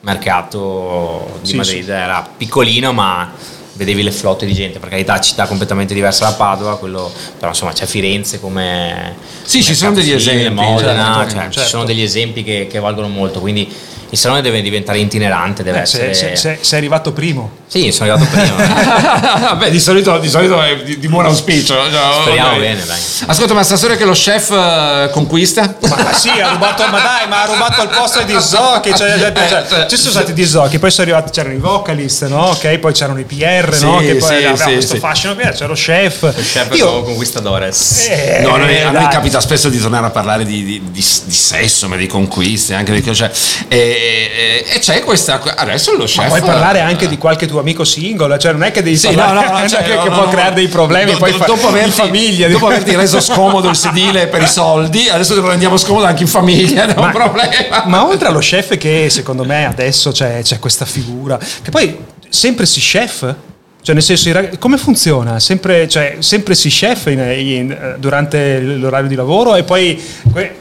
mercato 0.00 1.38
di 1.42 1.48
Sì, 1.50 1.56
Madrid 1.56 1.88
era 1.88 2.26
piccolino 2.34 2.92
ma 2.92 3.30
vedevi 3.74 4.02
le 4.02 4.10
flotte 4.10 4.46
di 4.46 4.52
gente, 4.52 4.78
per 4.78 4.88
carità 4.88 5.20
città 5.20 5.46
completamente 5.46 5.94
diversa 5.94 6.26
da 6.26 6.32
Padova, 6.32 6.78
quello, 6.78 7.10
però 7.38 7.48
insomma 7.48 7.72
c'è 7.72 7.86
Firenze 7.86 8.40
come... 8.40 9.16
Sì, 9.42 9.62
ci 9.62 9.70
mercato 9.70 9.74
sono 9.74 9.94
degli 9.94 10.12
esempi, 10.12 10.54
Modena, 10.54 11.14
certo, 11.14 11.30
cioè, 11.30 11.44
ci 11.44 11.50
certo. 11.52 11.68
sono 11.68 11.84
degli 11.84 12.02
esempi 12.02 12.42
che, 12.42 12.66
che 12.68 12.78
valgono 12.78 13.08
molto, 13.08 13.40
quindi 13.40 13.72
il 14.10 14.18
salone 14.18 14.42
deve 14.42 14.60
diventare 14.62 14.98
itinerante, 14.98 15.62
deve 15.62 15.82
Eh, 15.82 15.86
se- 15.86 16.10
essere... 16.10 16.36
se- 16.36 16.54
se- 16.56 16.58
sei 16.62 16.78
arrivato 16.78 17.12
primo. 17.12 17.58
Sì, 17.66 17.92
sono 17.92 18.10
arrivato 18.12 18.28
prima. 18.36 19.54
Beh, 19.54 19.70
di 19.70 19.78
solito, 19.78 20.18
di 20.18 20.28
solito 20.28 20.60
è 20.60 20.82
di, 20.82 20.98
di 20.98 21.08
buon 21.08 21.24
auspicio. 21.26 21.74
cioè, 21.74 22.00
Speriamo 22.22 22.50
ok. 22.54 22.58
bene, 22.58 22.84
dai. 22.84 22.98
Ascolta, 23.26 23.54
ma 23.54 23.62
stasera 23.62 23.94
che 23.96 24.04
lo 24.04 24.12
chef 24.12 24.50
eh, 24.50 25.10
conquista? 25.12 25.76
Ma 25.88 26.12
sì, 26.12 26.28
ha 26.30 26.48
rubato, 26.50 26.84
ma 26.88 26.98
dai, 26.98 27.28
ma 27.28 27.42
ha 27.42 27.46
rubato 27.46 27.82
il 27.82 27.88
posto 27.88 28.22
di 28.22 28.34
Zocchi. 28.40 28.92
Cioè, 28.94 29.18
cioè, 29.32 29.66
cioè, 29.68 29.86
ci 29.88 29.96
sono 29.96 30.10
stati 30.10 30.32
di 30.32 30.44
Zocchi, 30.44 30.80
poi 30.80 30.90
sono 30.90 31.08
arrivati, 31.12 31.30
c'erano 31.30 31.54
i 31.54 31.58
vocalist, 31.58 32.26
no? 32.26 32.46
Ok, 32.48 32.78
poi 32.78 32.92
c'erano 32.92 33.20
i 33.20 33.24
PR, 33.24 33.78
no? 33.82 34.00
Sì, 34.00 34.06
Che 34.06 34.14
poi 34.16 34.28
sì, 34.28 34.34
aveva 34.34 34.56
sì, 34.56 34.72
questo 34.72 34.94
sì. 34.94 35.00
fascino 35.00 35.36
c'era 35.36 35.66
lo 35.66 35.74
chef. 35.74 36.22
Il 36.36 36.44
chef 36.44 36.74
Io- 36.76 37.02
conquistadores. 37.04 38.06
Eh, 38.08 38.38
No, 38.42 38.54
a 38.54 38.58
noi, 38.58 38.80
a 38.82 38.90
noi 38.90 39.06
capita 39.08 39.38
spesso 39.40 39.68
di 39.68 39.78
tornare 39.78 40.06
a 40.06 40.10
parlare 40.10 40.44
di, 40.44 40.64
di- 40.64 40.82
di- 40.90 41.04
di 41.24 41.32
sesso, 41.32 41.86
ma 41.88 41.94
di 41.96 42.06
conquiste, 42.08 42.74
anche 42.74 42.92
di 42.92 43.14
cioè, 43.14 43.30
e, 43.68 43.99
e, 44.00 44.64
e 44.74 44.78
c'è 44.78 45.00
questa. 45.00 45.40
Adesso 45.56 45.94
lo 45.96 46.04
chef. 46.04 46.16
Ma 46.16 46.26
puoi 46.26 46.40
parlare 46.40 46.80
anche 46.80 47.08
di 47.08 47.18
qualche 47.18 47.46
tuo 47.46 47.60
amico 47.60 47.84
singolo, 47.84 48.36
cioè 48.38 48.52
non 48.52 48.62
è 48.64 48.70
che 48.70 48.82
devi 48.82 48.96
Sì, 48.96 49.08
parlare 49.08 49.46
no, 49.48 49.58
no, 49.60 49.68
cioè, 49.68 49.82
che, 49.82 49.94
no, 49.94 50.02
che 50.02 50.08
no, 50.08 50.14
può 50.14 50.24
no. 50.24 50.30
creare 50.30 50.54
dei 50.54 50.68
problemi, 50.68 51.12
Do- 51.12 51.18
poi 51.18 51.32
do- 51.32 51.38
fa 51.38 51.44
dopo 51.46 51.68
averti, 51.68 51.90
famiglia. 51.90 52.48
dopo 52.48 52.66
averti 52.66 52.94
reso 52.96 53.20
scomodo 53.20 53.68
il 53.68 53.76
sedile 53.76 54.26
per 54.28 54.42
i 54.42 54.46
soldi, 54.48 55.08
adesso 55.08 55.34
te 55.34 55.40
lo 55.40 55.48
rendiamo 55.48 55.76
scomodo 55.76 56.06
anche 56.06 56.22
in 56.22 56.28
famiglia, 56.28 56.86
non 56.86 56.96
è 56.96 57.06
un 57.06 57.10
problema. 57.12 57.84
Ma 57.86 58.06
oltre 58.06 58.28
allo 58.28 58.38
chef 58.40 58.76
che 58.78 59.08
secondo 59.10 59.44
me 59.44 59.66
adesso 59.66 60.10
c'è, 60.12 60.40
c'è 60.42 60.58
questa 60.58 60.84
figura, 60.84 61.38
che 61.62 61.70
poi 61.70 61.96
sempre 62.28 62.66
si 62.66 62.80
chef? 62.80 63.34
Cioè 63.82 63.94
nel 63.94 64.04
senso, 64.04 64.30
come 64.58 64.76
funziona? 64.76 65.40
Sempre, 65.40 65.88
cioè, 65.88 66.16
sempre 66.18 66.54
si 66.54 66.68
chef 66.68 67.06
in- 67.06 67.18
in- 67.18 67.70
eh, 67.70 67.94
durante 67.98 68.60
l'orario 68.60 69.08
di 69.08 69.14
lavoro 69.14 69.54
e 69.54 69.62
poi, 69.62 69.98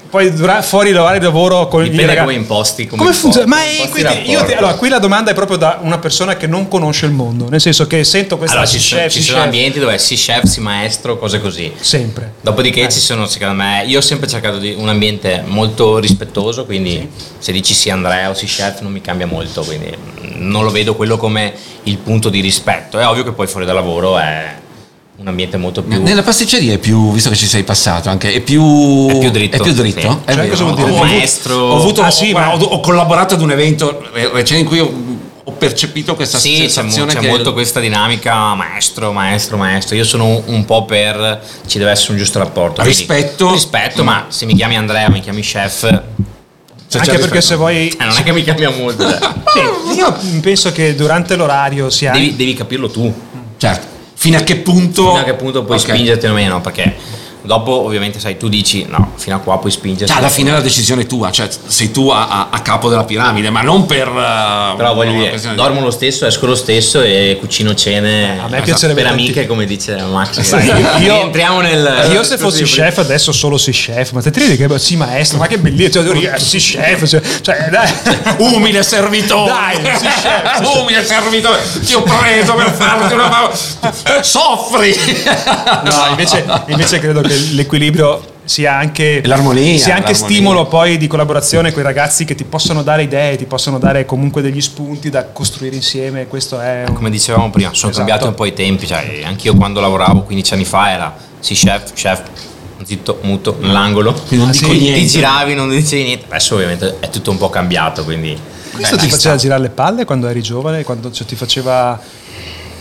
poi 0.10 0.34
dura- 0.34 0.62
fuori 0.62 0.92
l'orario 0.92 1.20
di 1.20 1.26
lavoro 1.26 1.68
con 1.68 1.82
i 1.82 1.90
Dipende 1.90 2.08
ragazzi. 2.08 2.26
come 2.28 2.38
imposti. 2.40 2.88
Come, 2.88 3.02
Come 3.04 3.14
funziona? 3.14 3.48
Ma 3.48 3.64
è- 3.64 3.90
ti- 3.94 4.02
rapporto. 4.02 4.58
allora, 4.58 4.74
qui 4.74 4.90
la 4.90 5.00
domanda 5.00 5.32
è 5.32 5.34
proprio 5.34 5.58
da 5.58 5.80
una 5.82 6.00
persona 6.00 6.36
che 6.36 6.48
non 6.48 6.68
conosce 6.68 7.06
il 7.06 7.12
mondo, 7.12 7.48
nel 7.50 7.62
senso 7.62 7.86
che 7.88 8.04
sento 8.04 8.38
questa 8.38 8.56
Allora, 8.58 8.70
si 8.72 8.80
ci, 8.80 8.88
sono, 8.88 9.02
chef, 9.02 9.12
ci 9.12 9.20
si 9.20 9.26
sono 9.26 9.38
chef, 9.38 9.46
ambienti 9.46 9.80
dove 9.80 9.98
si 10.00 10.16
chef, 10.16 10.44
si 10.46 10.60
maestro, 10.62 11.18
cose 11.18 11.40
così. 11.40 11.72
sempre. 11.80 12.34
Dopodiché 12.42 12.84
Eh. 12.84 12.90
ci 12.92 13.00
sono, 13.00 13.28
secondo 13.28 13.54
me, 13.56 13.84
io 13.86 14.00
ho 14.00 14.02
sempre 14.02 14.28
cercato 14.28 14.58
di 14.58 14.74
un 14.78 14.90
ambiente 14.90 15.44
molto 15.46 15.98
rispettoso, 16.00 16.66
quindi 16.66 17.10
se 17.38 17.52
dici 17.52 17.74
sì 17.74 17.90
Andrea 17.90 18.30
o 18.30 18.34
sì 18.34 18.46
chef 18.48 18.82
non 18.82 18.92
mi 18.92 19.02
cambia 19.02 19.28
molto, 19.28 19.62
quindi 19.64 19.96
non 20.38 20.64
lo 20.64 20.72
vedo 20.72 20.96
quello 20.96 21.18
come 21.18 21.54
il 21.84 21.98
punto 21.98 22.30
di 22.30 22.40
rispetto. 22.42 22.98
È 22.98 23.06
ovvio 23.06 23.24
che 23.24 23.32
poi 23.32 23.48
fuori 23.48 23.66
dal 23.66 23.76
lavoro 23.76 24.18
è 24.18 24.56
un 25.20 25.28
ambiente 25.28 25.58
molto 25.58 25.84
più... 25.84 26.02
Nella 26.02 26.24
pasticceria 26.24 26.74
è 26.74 26.78
più, 26.78 27.12
visto 27.12 27.30
che 27.30 27.36
ci 27.36 27.46
sei 27.48 27.64
passato 27.64 28.10
anche, 28.10 28.32
è 28.34 28.40
più, 28.42 29.08
È 29.10 29.18
più 29.20 29.30
dritto, 29.32 29.58
È 29.58 29.60
più 29.62 29.74
dritto? 29.74 30.00
sì. 30.00 30.08
È 30.26 30.34
Cioè, 30.34 30.36
vero. 30.36 30.50
cosa 30.50 30.64
vuol 30.64 30.76
dire? 30.76 30.90
Ho 30.92 30.98
Maestro. 31.04 31.56
Ho, 31.58 31.76
avuto, 31.78 32.02
Ah, 32.02 32.12
sì, 32.12 32.32
ho, 32.32 32.58
ho 32.58 32.80
collaborato 32.80 33.34
ad 33.34 33.42
un 33.42 33.52
evento 33.52 34.02
re- 34.14 34.30
recente 34.32 34.62
in 34.62 34.66
cui 34.66 34.80
ho, 34.80 34.92
ho 35.44 35.52
percepito 35.52 36.16
questa 36.16 36.38
Sì, 36.38 36.52
c'è, 36.54 36.62
mo- 36.62 36.68
sensazione 36.70 37.14
c'è 37.14 37.20
che 37.20 37.28
molto 37.28 37.52
questa 37.52 37.82
dinamica 37.82 38.54
maestro, 38.56 39.12
maestro, 39.12 39.58
maestro. 39.58 39.96
Io 39.98 40.06
sono 40.06 40.42
un, 40.46 40.64
po' 40.64 40.86
per 40.86 41.42
ci 41.66 41.78
deve 41.80 41.92
essere 41.92 42.14
un 42.14 42.18
giusto 42.18 42.40
rapporto. 42.40 42.82
quindi 42.82 42.96
Rispetto. 42.98 43.52
rispetto, 43.52 44.04
ma 44.06 44.28
se 44.30 44.46
mi 44.46 44.56
chiami 44.56 44.78
Andrea, 44.78 45.10
mi 45.10 45.20
chiami 45.20 45.42
chef, 45.42 45.84
eh, 45.84 46.02
Cioè, 46.88 47.02
Anche 47.02 47.18
perché 47.20 47.42
se 47.42 47.56
vuoi... 47.56 47.94
non 48.00 48.16
è 48.16 48.24
che 48.24 48.32
mi 48.32 48.44
cambia 48.44 48.70
molto. 48.70 49.04
cioè. 49.04 49.20
Sì, 49.52 49.98
io 49.98 50.16
penso 50.42 50.72
che 50.72 50.96
durante 50.96 51.36
l'orario 51.36 51.90
sia... 51.90 52.12
devi, 52.12 52.36
devi 52.38 52.54
capirlo 52.54 52.90
tu. 52.90 53.12
Certo. 53.58 53.89
Fino 54.22 54.38
a 54.38 54.42
che 54.42 54.58
punto... 54.58 55.08
Fino 55.08 55.20
a 55.20 55.24
che 55.24 55.34
punto 55.36 55.64
puoi 55.64 55.78
Ok. 55.78 55.84
spingerti 55.88 56.26
o 56.26 56.34
meno, 56.34 56.60
perché 56.60 56.94
dopo 57.42 57.72
ovviamente 57.86 58.20
sai, 58.20 58.38
tu 58.38 58.48
dici 58.50 58.86
no, 58.88 59.14
fino 59.16 59.36
a 59.36 59.40
qua 59.40 59.58
puoi 59.60 59.72
spingerti. 59.72 60.08
Cioè, 60.12 60.18
alla 60.22 60.30
fine 60.30 60.50
è 60.50 60.54
la 60.54 60.62
decisione 60.62 61.06
tua, 61.06 61.32
cioè 61.32 61.48
sei 61.68 61.92
tu 61.92 62.10
a, 62.10 62.28
a- 62.28 62.48
a 62.52 62.60
capo 62.62 62.90
della 62.90 63.04
piramide, 63.06 63.50
ma 63.50 63.62
non 63.62 63.86
per... 63.86 64.08
uh, 64.08 64.76
Però 64.76 64.94
voglio 64.94 65.12
dire, 65.14 65.40
di- 65.40 65.56
dormo 65.56 65.82
lo 65.82 65.92
stesso, 65.92 66.26
esco 66.26 66.46
lo 66.46 66.56
stesso 66.56 67.02
e 67.02 67.38
cucino 67.40 67.74
cene 67.76 68.40
A 68.40 68.48
me 68.48 68.62
piacerebbe 68.62 69.02
per 69.02 69.10
tanti- 69.12 69.24
amiche, 69.26 69.46
come 69.48 69.66
dice 69.66 69.96
Max. 70.02 70.40
Sai, 70.42 70.68
io- 71.04 71.22
entriamo 71.22 71.62
nel. 71.62 72.10
Io 72.12 72.24
se 72.24 72.38
fossi 72.38 72.64
chef 72.64 72.98
adesso 73.00 73.32
solo 73.32 73.58
si 73.58 73.72
chef, 73.72 74.12
ma 74.12 74.22
te 74.22 74.32
ti 74.32 74.40
ridi 74.40 74.58
che 74.58 74.68
sì 74.80 74.96
maestro, 74.96 75.38
ma 75.38 75.48
che 75.48 75.58
bellissimo, 75.58 76.04
cioè, 76.06 76.14
dire, 76.14 76.40
sì 76.40 76.58
chef, 76.58 77.08
cioè, 77.08 77.22
cioè, 77.42 77.68
dai. 77.70 77.92
Umile 78.40 78.84
servitore! 78.84 79.52
Dai, 79.52 79.98
sì, 79.98 80.06
chef. 80.08 80.60
Umile 80.80 81.04
servitore! 81.06 81.60
Ti 81.86 81.94
ho 81.94 82.04
preso 82.04 82.54
per 82.54 82.72
farti 82.72 83.14
una 83.14 83.50
Soffri! 84.22 84.96
No, 85.84 86.08
invece, 86.10 86.46
invece 86.68 87.00
credo 87.00 87.22
che 87.22 87.29
l'equilibrio 87.54 88.38
sia 88.44 88.76
anche, 88.76 89.22
L'armonia, 89.26 89.78
sia 89.78 89.96
anche 89.96 90.12
l'armonia. 90.12 90.16
stimolo 90.36 90.66
poi 90.66 90.98
di 90.98 91.06
collaborazione 91.08 91.72
con 91.72 91.82
i 91.82 91.86
ragazzi 91.86 92.26
che 92.26 92.34
ti 92.36 92.44
possono 92.46 92.82
dare 92.82 93.04
idee, 93.04 93.36
ti 93.38 93.46
possono 93.46 93.78
dare 93.78 94.06
comunque 94.06 94.42
degli 94.42 94.60
spunti 94.62 95.10
da 95.10 95.26
costruire 95.26 95.76
insieme. 95.76 96.26
Questo 96.28 96.60
è 96.60 96.86
un- 96.88 96.96
Come 96.96 97.10
dicevamo 97.12 97.50
prima, 97.52 97.70
sono 97.74 97.92
Esatto. 97.92 97.98
cambiati 98.08 98.26
un 98.28 98.34
po' 98.36 98.46
i 98.46 98.54
tempi. 98.54 98.88
Cioè, 98.88 99.22
anch'io 99.24 99.56
quando 99.56 99.80
lavoravo 99.80 100.22
15 100.24 100.54
anni 100.54 100.66
fa 100.66 100.92
era 100.92 101.16
sì, 101.40 101.54
chef, 101.54 101.94
chef, 101.94 102.22
zitto, 102.84 103.20
muto, 103.22 103.58
nell'angolo. 103.62 104.20
non 104.30 104.50
dico 104.50 104.70
Ti- 104.70 104.80
niente. 104.80 105.00
Ti 105.02 105.08
giravi, 105.08 105.54
non 105.54 105.70
dicevi 105.70 106.04
niente. 106.04 106.26
Adesso 106.30 106.56
ovviamente 106.56 106.98
è 107.00 107.10
tutto 107.10 107.30
un 107.30 107.38
po' 107.38 107.50
cambiato, 107.50 108.04
quindi. 108.04 108.36
Questo 108.72 108.96
Beh, 108.96 109.02
ti 109.04 109.10
faceva 109.10 109.34
sta. 109.34 109.42
girare 109.44 109.62
le 109.62 109.70
palle 109.70 110.06
quando 110.06 110.28
eri 110.28 110.42
giovane, 110.42 110.84
quando 110.84 111.12
cioè, 111.12 111.28
ti 111.28 111.36
faceva 111.36 112.00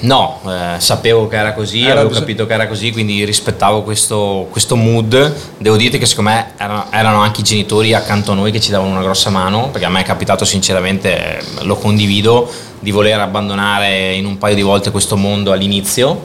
No, 0.00 0.40
eh, 0.46 0.78
sapevo 0.78 1.26
che 1.26 1.36
era 1.36 1.52
così, 1.52 1.82
Era 1.82 1.92
avevo 1.94 2.08
così. 2.08 2.20
capito 2.20 2.46
che 2.46 2.52
era 2.54 2.68
così, 2.68 2.92
quindi 2.92 3.24
rispettavo 3.24 3.82
questo, 3.82 4.46
questo 4.50 4.76
mood. 4.76 5.34
Devo 5.58 5.76
dirti 5.76 5.98
che 5.98 6.06
secondo 6.06 6.30
me 6.30 6.52
erano, 6.56 6.86
erano 6.90 7.20
anche 7.20 7.40
i 7.40 7.44
genitori 7.44 7.94
accanto 7.94 8.30
a 8.32 8.34
noi 8.34 8.52
che 8.52 8.60
ci 8.60 8.70
davano 8.70 8.92
una 8.92 9.02
grossa 9.02 9.30
mano, 9.30 9.70
perché 9.70 9.86
a 9.86 9.90
me 9.90 10.00
è 10.00 10.04
capitato 10.04 10.44
sinceramente, 10.44 11.38
eh, 11.38 11.42
lo 11.62 11.76
condivido, 11.76 12.48
di 12.78 12.92
voler 12.92 13.18
abbandonare 13.18 14.14
in 14.14 14.24
un 14.24 14.38
paio 14.38 14.54
di 14.54 14.62
volte 14.62 14.92
questo 14.92 15.16
mondo 15.16 15.50
all'inizio. 15.50 16.24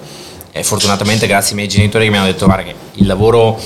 E 0.51 0.63
fortunatamente 0.63 1.25
grazie 1.25 1.51
ai 1.51 1.55
miei 1.55 1.67
genitori 1.67 2.05
che 2.05 2.11
mi 2.11 2.17
hanno 2.17 2.27
detto 2.27 2.45
guarda 2.45 2.63
che 2.63 2.75
il 2.93 3.07
lavoro 3.07 3.59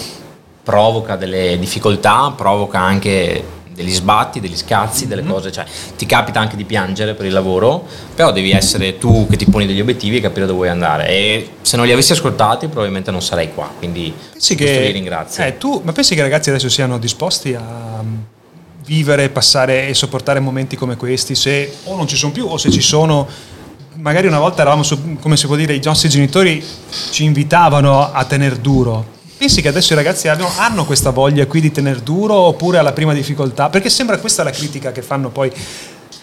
provoca 0.63 1.17
delle 1.17 1.57
difficoltà, 1.59 2.33
provoca 2.35 2.79
anche 2.79 3.43
degli 3.77 3.93
sbatti, 3.93 4.39
degli 4.39 4.57
scazzi, 4.57 5.05
delle 5.05 5.23
cose, 5.23 5.51
cioè 5.51 5.63
ti 5.95 6.07
capita 6.07 6.39
anche 6.39 6.55
di 6.55 6.63
piangere 6.63 7.13
per 7.13 7.27
il 7.27 7.31
lavoro, 7.31 7.85
però 8.15 8.31
devi 8.31 8.49
essere 8.49 8.97
tu 8.97 9.27
che 9.29 9.37
ti 9.37 9.45
poni 9.45 9.67
degli 9.67 9.79
obiettivi 9.79 10.17
e 10.17 10.19
capire 10.19 10.47
dove 10.47 10.57
vuoi 10.57 10.69
andare 10.69 11.07
e 11.07 11.49
se 11.61 11.77
non 11.77 11.85
li 11.85 11.91
avessi 11.91 12.11
ascoltati 12.11 12.65
probabilmente 12.69 13.11
non 13.11 13.21
sarei 13.21 13.53
qua, 13.53 13.71
quindi 13.77 14.11
Pensi 14.31 14.55
che, 14.55 14.79
li 14.81 14.91
ringrazio. 14.93 15.43
eh, 15.43 15.59
tu, 15.59 15.79
ma 15.85 15.91
pensi 15.91 16.15
che 16.15 16.21
i 16.21 16.23
ragazzi 16.23 16.49
adesso 16.49 16.69
siano 16.69 16.97
disposti 16.97 17.53
a 17.53 18.01
mm, 18.01 18.15
vivere, 18.83 19.29
passare 19.29 19.87
e 19.87 19.93
sopportare 19.93 20.39
momenti 20.39 20.75
come 20.75 20.97
questi? 20.97 21.35
Se 21.35 21.71
o 21.83 21.95
non 21.95 22.07
ci 22.07 22.15
sono 22.15 22.31
più 22.31 22.47
o 22.47 22.57
se 22.57 22.71
ci 22.71 22.81
sono, 22.81 23.27
magari 23.97 24.25
una 24.25 24.39
volta 24.39 24.61
eravamo, 24.61 24.81
su- 24.81 25.17
come 25.19 25.37
si 25.37 25.45
può 25.45 25.55
dire, 25.55 25.75
i 25.75 25.81
nostri 25.83 26.09
genitori 26.09 26.63
ci 27.11 27.25
invitavano 27.25 28.11
a 28.11 28.25
tener 28.25 28.55
duro. 28.57 29.13
Pensi 29.37 29.61
che 29.61 29.67
adesso 29.67 29.93
i 29.93 29.95
ragazzi 29.95 30.27
abbiano, 30.27 30.51
hanno 30.57 30.83
questa 30.85 31.11
voglia 31.11 31.45
qui 31.45 31.61
di 31.61 31.71
tener 31.71 31.99
duro 31.99 32.33
oppure 32.33 32.79
alla 32.79 32.91
prima 32.91 33.13
difficoltà? 33.13 33.69
Perché 33.69 33.89
sembra 33.89 34.17
questa 34.17 34.43
la 34.43 34.49
critica 34.49 34.91
che 34.91 35.03
fanno 35.03 35.29
poi 35.29 35.51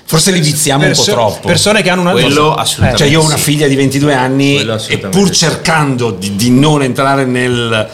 Forse 0.06 0.32
li 0.32 0.40
viziamo 0.40 0.84
un 0.84 0.90
po' 0.90 0.96
perso- 0.96 1.12
troppo. 1.12 1.46
Persone 1.46 1.82
che 1.82 1.90
hanno 1.90 2.02
una 2.02 2.12
Quello 2.12 2.54
assolutamente. 2.54 2.98
Cioè 2.98 3.08
io 3.08 3.20
ho 3.20 3.24
una 3.24 3.36
figlia 3.36 3.66
di 3.66 3.74
22 3.74 4.14
anni 4.14 4.66
e 4.88 4.98
pur 4.98 5.30
cercando 5.30 6.10
di, 6.10 6.36
di 6.36 6.50
non 6.50 6.82
entrare 6.82 7.24
nel, 7.24 7.88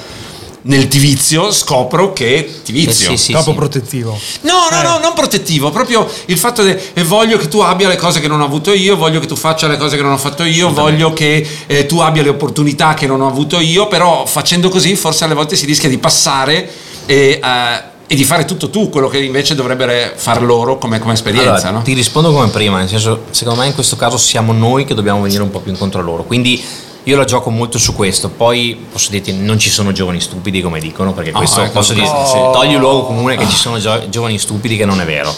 nel 0.62 0.88
tivizio 0.88 1.50
scopro 1.52 2.12
che 2.12 2.60
tivizio. 2.62 3.12
Eh 3.12 3.16
sì, 3.16 3.24
sì, 3.24 3.32
troppo 3.32 3.50
sì. 3.50 3.56
protettivo. 3.56 4.18
No, 4.42 4.68
no, 4.70 4.80
Eh. 4.80 4.82
no, 4.82 4.98
non 4.98 5.12
protettivo, 5.14 5.70
proprio 5.70 6.08
il 6.26 6.36
fatto 6.36 6.62
che 6.62 6.92
voglio 7.04 7.38
che 7.38 7.48
tu 7.48 7.60
abbia 7.60 7.88
le 7.88 7.96
cose 7.96 8.20
che 8.20 8.28
non 8.28 8.40
ho 8.40 8.44
avuto 8.44 8.72
io, 8.72 8.96
voglio 8.96 9.20
che 9.20 9.26
tu 9.26 9.36
faccia 9.36 9.66
le 9.66 9.76
cose 9.76 9.96
che 9.96 10.02
non 10.02 10.12
ho 10.12 10.18
fatto 10.18 10.44
io, 10.44 10.72
voglio 10.72 11.12
che 11.12 11.46
eh, 11.66 11.86
tu 11.86 12.00
abbia 12.00 12.22
le 12.22 12.30
opportunità 12.30 12.94
che 12.94 13.06
non 13.06 13.20
ho 13.20 13.26
avuto 13.26 13.58
io, 13.60 13.88
però 13.88 14.26
facendo 14.26 14.68
così 14.68 14.94
forse 14.96 15.24
alle 15.24 15.34
volte 15.34 15.56
si 15.56 15.66
rischia 15.66 15.88
di 15.88 15.98
passare 15.98 16.68
e, 17.06 17.40
eh, 17.42 17.82
e 18.06 18.14
di 18.14 18.24
fare 18.24 18.44
tutto 18.44 18.70
tu, 18.70 18.88
quello 18.88 19.08
che 19.08 19.18
invece 19.18 19.54
dovrebbero 19.54 20.12
far 20.16 20.42
loro 20.42 20.78
come, 20.78 20.98
come 20.98 21.14
esperienza. 21.14 21.50
Allora, 21.50 21.70
no? 21.70 21.82
Ti 21.82 21.92
rispondo 21.94 22.32
come 22.32 22.48
prima, 22.48 22.78
nel 22.78 22.88
senso, 22.88 23.24
secondo 23.30 23.60
me 23.60 23.68
in 23.68 23.74
questo 23.74 23.96
caso 23.96 24.18
siamo 24.18 24.52
noi 24.52 24.84
che 24.84 24.94
dobbiamo 24.94 25.22
venire 25.22 25.42
un 25.42 25.50
po' 25.50 25.60
più 25.60 25.70
incontro 25.70 26.00
a 26.00 26.02
loro. 26.02 26.24
Quindi 26.24 26.60
io 27.04 27.16
la 27.16 27.24
gioco 27.24 27.50
molto 27.50 27.78
su 27.78 27.94
questo. 27.94 28.28
Poi 28.28 28.86
posso 28.90 29.10
dirti, 29.10 29.32
non 29.34 29.58
ci 29.58 29.70
sono 29.70 29.92
giovani 29.92 30.20
stupidi 30.20 30.60
come 30.60 30.80
dicono, 30.80 31.12
perché 31.12 31.30
questo 31.32 31.62
ecco, 31.62 31.72
posso 31.72 31.92
dire, 31.94 32.06
togli 32.06 32.74
un 32.74 32.80
luogo 32.80 33.04
comune 33.06 33.36
che 33.36 33.48
ci 33.48 33.56
sono 33.56 33.78
gio- 33.78 34.08
giovani 34.08 34.38
stupidi 34.38 34.76
che 34.76 34.84
non 34.84 35.00
è 35.00 35.04
vero. 35.04 35.34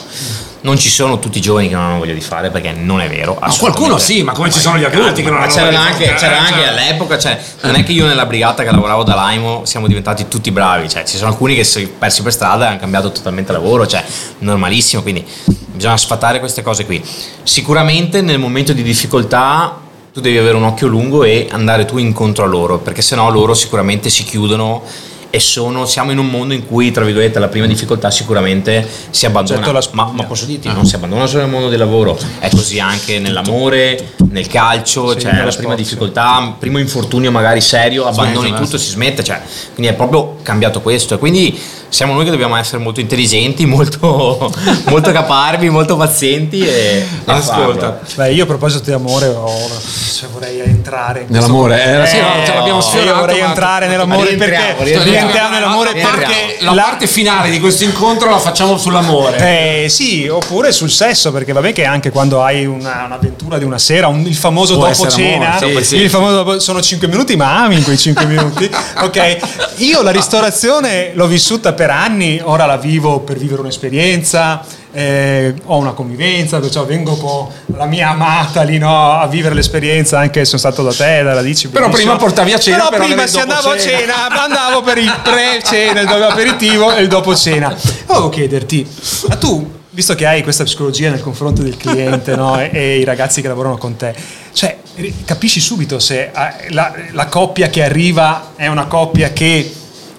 Non 0.64 0.78
ci 0.78 0.90
sono 0.90 1.18
tutti 1.18 1.38
i 1.38 1.40
giovani 1.40 1.66
che 1.68 1.74
non 1.74 1.82
hanno 1.84 1.98
voglia 1.98 2.12
di 2.14 2.20
fare 2.20 2.50
perché 2.50 2.70
non 2.70 3.00
è 3.00 3.08
vero. 3.08 3.36
Ma 3.40 3.52
qualcuno 3.58 3.98
sì, 3.98 4.22
ma 4.22 4.30
come 4.30 4.48
ci 4.48 4.60
sono 4.60 4.78
gli 4.78 4.84
adulti 4.84 5.20
che 5.22 5.28
non 5.28 5.40
Ma 5.40 5.46
hanno 5.46 5.54
voglia 5.54 5.70
di 5.70 5.74
fare- 5.74 6.14
c'era 6.14 6.34
eh, 6.34 6.38
anche 6.38 6.52
cioè- 6.52 6.66
all'epoca, 6.68 7.18
cioè, 7.18 7.40
non 7.62 7.74
è 7.74 7.82
che 7.82 7.90
io 7.90 8.06
nella 8.06 8.26
brigata 8.26 8.62
che 8.62 8.70
lavoravo 8.70 9.02
da 9.02 9.16
Laimo 9.16 9.64
siamo 9.64 9.88
diventati 9.88 10.28
tutti 10.28 10.52
bravi, 10.52 10.88
cioè, 10.88 11.02
ci 11.04 11.16
sono 11.16 11.30
alcuni 11.30 11.56
che 11.56 11.64
si 11.64 11.80
sono 11.80 11.88
persi 11.98 12.22
per 12.22 12.32
strada 12.32 12.66
e 12.66 12.68
hanno 12.68 12.78
cambiato 12.78 13.10
totalmente 13.10 13.50
lavoro, 13.50 13.88
cioè 13.88 14.04
normalissimo, 14.38 15.02
quindi 15.02 15.26
bisogna 15.72 15.96
sfatare 15.96 16.38
queste 16.38 16.62
cose 16.62 16.84
qui. 16.86 17.04
Sicuramente 17.42 18.20
nel 18.22 18.38
momento 18.38 18.72
di 18.72 18.84
difficoltà 18.84 19.80
tu 20.12 20.20
devi 20.20 20.36
avere 20.36 20.56
un 20.56 20.64
occhio 20.64 20.88
lungo 20.88 21.24
e 21.24 21.48
andare 21.50 21.86
tu 21.86 21.96
incontro 21.96 22.44
a 22.44 22.46
loro, 22.46 22.78
perché 22.78 23.00
sennò 23.00 23.30
loro 23.30 23.54
sicuramente 23.54 24.10
si 24.10 24.24
chiudono 24.24 24.82
e 25.30 25.40
sono, 25.40 25.86
siamo 25.86 26.10
in 26.10 26.18
un 26.18 26.26
mondo 26.26 26.52
in 26.52 26.66
cui, 26.66 26.90
tra 26.90 27.02
virgolette, 27.02 27.38
la 27.38 27.48
prima 27.48 27.64
difficoltà 27.64 28.10
sicuramente 28.10 28.86
si 29.08 29.24
abbandona. 29.24 29.72
La 29.72 29.82
Ma, 29.92 30.10
ma 30.12 30.24
posso 30.24 30.44
dirti, 30.44 30.70
non 30.70 30.84
si 30.84 30.94
abbandona 30.94 31.26
solo 31.26 31.44
nel 31.44 31.50
mondo 31.50 31.70
del 31.70 31.78
lavoro, 31.78 32.18
è 32.38 32.50
così 32.50 32.78
anche 32.78 33.18
nell'amore, 33.18 34.12
nel 34.28 34.46
calcio, 34.48 35.12
Sì, 35.12 35.20
cioè 35.20 35.42
la 35.42 35.52
prima 35.56 35.74
sì. 35.74 35.82
difficoltà, 35.82 36.56
primo 36.58 36.78
infortunio 36.78 37.30
magari 37.30 37.62
serio, 37.62 38.04
abbandoni 38.04 38.48
Smette, 38.48 38.64
tutto, 38.64 38.76
sì. 38.76 38.84
si 38.84 38.90
smette, 38.90 39.24
cioè, 39.24 39.40
quindi 39.72 39.90
è 39.90 39.94
proprio 39.94 40.36
cambiato 40.42 40.82
questo 40.82 41.14
e 41.14 41.18
quindi 41.18 41.58
siamo 41.92 42.14
noi 42.14 42.24
che 42.24 42.30
dobbiamo 42.30 42.56
essere 42.56 42.78
molto 42.78 43.00
intelligenti, 43.00 43.66
molto, 43.66 44.50
molto 44.88 45.12
caparbi, 45.12 45.68
molto 45.68 45.94
pazienti 45.96 46.66
e, 46.66 47.04
Ascolta. 47.26 48.00
Beh, 48.14 48.32
io 48.32 48.44
a 48.44 48.46
proposito 48.46 48.84
di 48.84 48.92
amore, 48.92 49.26
ho- 49.26 49.70
cioè, 50.18 50.28
vorrei 50.30 50.60
entrare 50.60 51.26
Nell'amore, 51.28 52.02
eh, 52.02 52.06
sì, 52.06 52.16
Eh, 52.16 52.20
no, 52.20 52.28
ce 52.46 52.54
l'abbiamo 52.54 52.80
sì, 52.80 52.88
sfiorato, 52.96 53.18
vorrei 53.20 53.40
entrare 53.40 53.88
nell'amore 53.88 54.34
perché 54.36 54.74
rientriamo. 55.02 55.50
nell'amore 55.50 55.92
perché 55.92 56.56
la 56.60 56.72
parte 56.72 57.06
finale 57.06 57.50
di 57.50 57.60
questo 57.60 57.84
incontro 57.84 58.30
la 58.30 58.38
facciamo 58.38 58.78
sull'amore. 58.78 59.82
Eh, 59.84 59.88
sì, 59.90 60.26
oppure 60.28 60.72
sul 60.72 60.90
sesso, 60.90 61.30
perché 61.30 61.52
vabbè 61.52 61.72
che 61.74 61.84
anche 61.84 62.10
quando 62.10 62.42
hai 62.42 62.64
una- 62.64 63.04
un'avventura 63.04 63.58
di 63.58 63.64
una 63.64 63.78
sera, 63.78 64.06
un- 64.08 64.24
il 64.26 64.34
famoso 64.36 64.76
Può 64.78 64.88
dopo 64.88 65.08
cena, 65.08 65.56
amore, 65.58 65.84
cena. 65.84 66.02
il 66.02 66.10
famoso 66.10 66.34
dopo- 66.36 66.58
sono 66.58 66.80
5 66.80 67.06
minuti, 67.08 67.36
ma 67.36 67.64
ami 67.64 67.76
in 67.76 67.84
quei 67.84 67.98
5 67.98 68.24
minuti. 68.24 68.70
Ok, 69.02 69.36
io 69.76 70.02
la 70.02 70.10
ristorazione 70.10 71.10
l'ho 71.14 71.26
vissuta 71.26 71.72
per 71.72 71.81
anni, 71.90 72.40
ora 72.42 72.66
la 72.66 72.76
vivo 72.76 73.20
per 73.20 73.38
vivere 73.38 73.60
un'esperienza. 73.60 74.62
eh, 74.92 75.54
ho 75.64 75.78
una 75.78 75.92
convivenza, 75.92 76.60
perciò 76.60 76.84
vengo 76.84 77.16
con 77.16 77.48
la 77.76 77.86
mia 77.86 78.10
amata 78.10 78.62
lì 78.62 78.78
no, 78.78 79.18
a 79.18 79.26
vivere 79.26 79.54
l'esperienza, 79.54 80.18
anche 80.18 80.40
se 80.40 80.56
sono 80.56 80.58
stato 80.58 80.82
da 80.82 80.92
te, 80.92 81.22
da 81.22 81.34
Radici. 81.34 81.68
Però 81.68 81.88
prima 81.88 82.16
portavi 82.16 82.52
a 82.52 82.58
cena 82.58 82.88
Però 82.88 82.90
per 82.90 83.06
prima 83.06 83.26
se 83.26 83.40
andavo 83.40 83.70
a 83.70 83.78
cena, 83.78 84.28
andavo 84.28 84.82
per 84.82 84.98
il 84.98 85.14
pre-cena, 85.22 86.00
il 86.00 86.06
dopo 86.06 86.24
aperitivo 86.24 86.94
e 86.94 87.02
il 87.02 87.08
dopo 87.08 87.34
cena. 87.34 87.74
Volevo 88.06 88.28
chiederti, 88.28 88.86
ma 89.28 89.36
tu, 89.36 89.80
visto 89.90 90.14
che 90.14 90.26
hai 90.26 90.42
questa 90.42 90.64
psicologia 90.64 91.10
nel 91.10 91.20
confronto 91.20 91.62
del 91.62 91.76
cliente 91.76 92.36
no, 92.36 92.60
e, 92.60 92.70
e 92.72 92.98
i 92.98 93.04
ragazzi 93.04 93.40
che 93.40 93.48
lavorano 93.48 93.78
con 93.78 93.96
te, 93.96 94.14
cioè 94.52 94.76
capisci 95.24 95.60
subito 95.60 95.98
se 95.98 96.24
eh, 96.24 96.70
la, 96.70 96.92
la 97.12 97.26
coppia 97.26 97.68
che 97.68 97.82
arriva 97.82 98.52
è 98.56 98.66
una 98.66 98.84
coppia 98.84 99.32
che 99.32 99.72